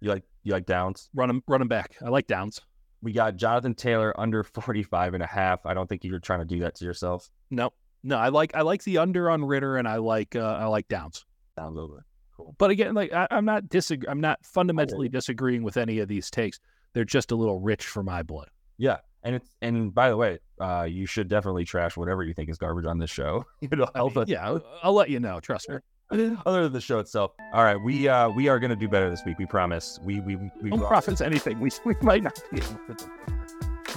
You 0.00 0.10
like 0.10 0.24
you 0.42 0.52
like 0.52 0.66
Downs? 0.66 1.08
Run 1.14 1.30
him, 1.30 1.42
run 1.46 1.62
him 1.62 1.68
back. 1.68 1.96
I 2.04 2.08
like 2.08 2.26
Downs. 2.26 2.60
We 3.02 3.12
got 3.12 3.36
Jonathan 3.36 3.74
Taylor 3.74 4.18
under 4.18 4.42
45 4.44 5.14
and 5.14 5.22
a 5.22 5.26
half. 5.26 5.66
I 5.66 5.74
don't 5.74 5.88
think 5.88 6.04
you're 6.04 6.20
trying 6.20 6.40
to 6.40 6.44
do 6.44 6.60
that 6.60 6.76
to 6.76 6.84
yourself. 6.84 7.28
No, 7.50 7.72
no, 8.02 8.16
I 8.16 8.28
like 8.28 8.54
I 8.54 8.62
like 8.62 8.82
the 8.84 8.98
under 8.98 9.30
on 9.30 9.44
Ridder 9.44 9.76
and 9.76 9.86
I 9.86 9.96
like 9.96 10.34
uh, 10.36 10.58
I 10.60 10.66
like 10.66 10.88
Downs. 10.88 11.24
Downs 11.56 11.78
over. 11.78 12.04
Cool. 12.36 12.54
But 12.58 12.70
again, 12.70 12.94
like 12.94 13.12
I, 13.12 13.28
am 13.30 13.44
not 13.44 13.68
disagree. 13.68 14.08
I'm 14.08 14.20
not 14.20 14.44
fundamentally 14.44 15.08
disagreeing 15.08 15.62
with 15.62 15.76
any 15.76 15.98
of 15.98 16.08
these 16.08 16.30
takes. 16.30 16.58
They're 16.94 17.04
just 17.04 17.30
a 17.30 17.36
little 17.36 17.58
rich 17.60 17.86
for 17.86 18.02
my 18.02 18.22
blood. 18.22 18.48
Yeah, 18.78 18.98
and 19.22 19.36
it's 19.36 19.54
and 19.60 19.94
by 19.94 20.08
the 20.08 20.16
way, 20.16 20.38
uh, 20.60 20.86
you 20.88 21.06
should 21.06 21.28
definitely 21.28 21.64
trash 21.64 21.96
whatever 21.96 22.22
you 22.22 22.34
think 22.34 22.48
is 22.50 22.58
garbage 22.58 22.86
on 22.86 22.98
this 22.98 23.10
show. 23.10 23.44
know, 23.70 23.88
help 23.94 24.16
us. 24.16 24.28
Yeah, 24.28 24.46
I'll, 24.46 24.64
I'll 24.82 24.94
let 24.94 25.10
you 25.10 25.20
know. 25.20 25.40
Trust 25.40 25.68
me. 25.68 25.76
Other 26.46 26.64
than 26.64 26.72
the 26.72 26.80
show 26.80 26.98
itself. 26.98 27.32
All 27.52 27.64
right, 27.64 27.76
we 27.76 28.08
uh 28.08 28.28
we 28.28 28.48
are 28.48 28.58
gonna 28.58 28.76
do 28.76 28.88
better 28.88 29.08
this 29.08 29.22
week. 29.24 29.38
We 29.38 29.46
promise. 29.46 29.98
We 30.02 30.20
we 30.20 30.36
we 30.36 30.70
Don't 30.70 30.80
promise 30.80 31.20
anything. 31.20 31.58
We 31.58 31.70
we 31.84 31.94
might 32.02 32.22
not 32.22 32.38
be. 32.50 32.58
Able 32.58 32.94
to. 32.96 33.10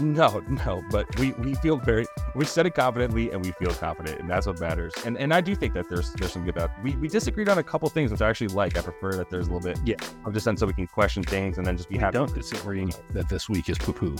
No, 0.01 0.43
no, 0.65 0.83
but 0.91 1.07
we 1.19 1.31
we 1.33 1.55
feel 1.55 1.77
very 1.77 2.05
we 2.35 2.45
said 2.45 2.65
it 2.65 2.73
confidently 2.73 3.31
and 3.31 3.43
we 3.43 3.51
feel 3.53 3.71
confident, 3.71 4.19
and 4.19 4.29
that's 4.29 4.45
what 4.45 4.59
matters. 4.59 4.93
And 5.05 5.17
and 5.17 5.33
I 5.33 5.41
do 5.41 5.55
think 5.55 5.73
that 5.73 5.89
there's 5.89 6.11
there's 6.13 6.33
some 6.33 6.43
good 6.43 6.55
about. 6.57 6.71
We 6.83 6.95
we 6.97 7.07
disagreed 7.07 7.49
on 7.49 7.57
a 7.57 7.63
couple 7.63 7.89
things, 7.89 8.11
which 8.11 8.21
I 8.21 8.29
actually 8.29 8.49
like. 8.49 8.77
I 8.77 8.81
prefer 8.81 9.13
that 9.13 9.29
there's 9.29 9.47
a 9.47 9.53
little 9.53 9.73
bit 9.73 9.79
yeah 9.85 9.95
of 10.25 10.33
dissent 10.33 10.59
so 10.59 10.67
we 10.67 10.73
can 10.73 10.87
question 10.87 11.23
things 11.23 11.57
and 11.57 11.65
then 11.65 11.77
just 11.77 11.89
be 11.89 11.95
we 11.95 12.01
happy. 12.01 12.13
Don't 12.13 12.33
disagree 12.33 12.89
that 13.11 13.29
this 13.29 13.47
week 13.49 13.69
is 13.69 13.77
poo 13.77 13.93
poo. 13.93 14.15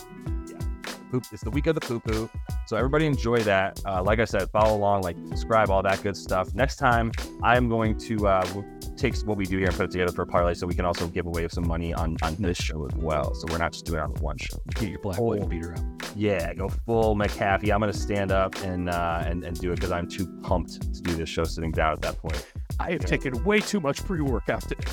Yeah, 0.48 0.60
poop. 1.06 1.24
It's 1.32 1.43
the 1.43 1.49
week 1.49 1.68
of 1.68 1.76
the 1.76 1.82
poo 1.82 1.99
poo. 1.99 2.30
So 2.68 2.78
everybody 2.78 3.06
enjoy 3.06 3.39
that. 3.39 3.82
Uh, 3.86 4.03
like 4.03 4.20
I 4.20 4.26
said, 4.26 4.49
follow 4.51 4.76
along, 4.76 5.01
like 5.01 5.16
subscribe, 5.30 5.70
all 5.70 5.84
that 5.84 6.01
good 6.03 6.18
stuff. 6.18 6.53
Next 6.56 6.78
time, 6.78 7.12
I 7.43 7.58
am 7.58 7.70
going 7.70 7.97
to 7.99 8.28
uh, 8.28 8.47
we'll 8.53 8.66
take 8.95 9.16
what 9.26 9.38
we 9.38 9.45
do 9.45 9.58
here 9.58 9.68
and 9.68 9.76
put 9.76 9.86
it 9.86 9.91
together 9.91 10.12
for 10.12 10.24
a 10.24 10.28
parlay, 10.28 10.53
so 10.53 10.68
we 10.68 10.74
can 10.74 10.86
also 10.86 11.08
give 11.08 11.26
away 11.26 11.47
some 11.49 11.68
money 11.68 11.93
on 11.93 12.18
on 12.24 12.36
this 12.36 12.58
show 12.58 12.86
as 12.86 12.95
well. 12.95 13.34
So 13.36 13.47
we're 13.49 13.58
not 13.58 13.74
just 13.74 13.86
doing 13.86 13.99
it 13.99 14.03
on 14.03 14.14
the 14.14 14.22
one 14.22 14.38
show. 14.38 14.58
Get 14.76 14.89
your 14.89 14.99
black 14.99 15.20
white 15.20 15.47
beater 15.49 15.74
out. 15.74 16.12
Yeah, 16.16 16.53
go 16.53 16.70
full 16.70 17.16
McAfee. 17.16 17.74
I'm 17.74 17.80
gonna 17.80 17.93
stand 17.93 18.32
up 18.32 18.56
and 18.64 18.89
uh, 18.89 19.24
and 19.26 19.43
and 19.43 19.60
do 19.60 19.72
it 19.72 19.76
because 19.76 19.91
I'm 19.91 20.08
too 20.08 20.28
pumped 20.43 20.93
to 20.93 21.01
do 21.01 21.14
this 21.16 21.30
show 21.30 21.43
sitting 21.43 21.72
down 21.72 21.93
at 21.93 22.01
that 22.01 22.18
point. 22.18 22.45
I 22.80 22.91
have 22.91 23.06
taken 23.06 23.43
way 23.43 23.60
too 23.60 23.80
much 23.80 24.03
pre-workout 24.03 24.62
today. 24.62 24.84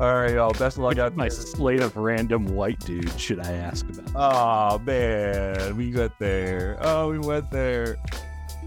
All 0.00 0.14
right, 0.14 0.32
y'all. 0.32 0.52
Best 0.52 0.78
of 0.78 0.84
luck 0.84 0.96
out 0.96 1.14
My 1.14 1.24
there. 1.24 1.30
slate 1.30 1.80
of 1.80 1.94
random 1.94 2.46
white 2.54 2.78
dudes. 2.80 3.20
Should 3.20 3.38
I 3.40 3.52
ask 3.52 3.86
about? 3.86 4.12
Oh 4.14 4.78
man, 4.78 5.76
we 5.76 5.94
went 5.94 6.18
there. 6.18 6.78
Oh, 6.80 7.10
we 7.10 7.18
went 7.18 7.50
there. 7.50 7.98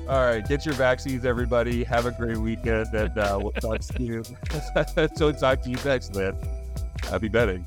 All 0.07 0.23
right, 0.23 0.47
get 0.47 0.63
your 0.63 0.75
vaccines, 0.75 1.25
everybody. 1.25 1.83
Have 1.85 2.05
a 2.05 2.11
great 2.11 2.37
weekend, 2.37 2.93
and 2.93 3.17
uh, 3.17 3.39
we'll 3.41 3.51
talk 3.53 3.79
to 3.79 4.03
you. 4.03 4.23
so 5.15 5.31
talk 5.31 5.61
to 5.63 5.71
you 5.71 5.77
next, 5.83 6.13
man. 6.13 6.37
Happy 7.01 7.29
betting. 7.29 7.65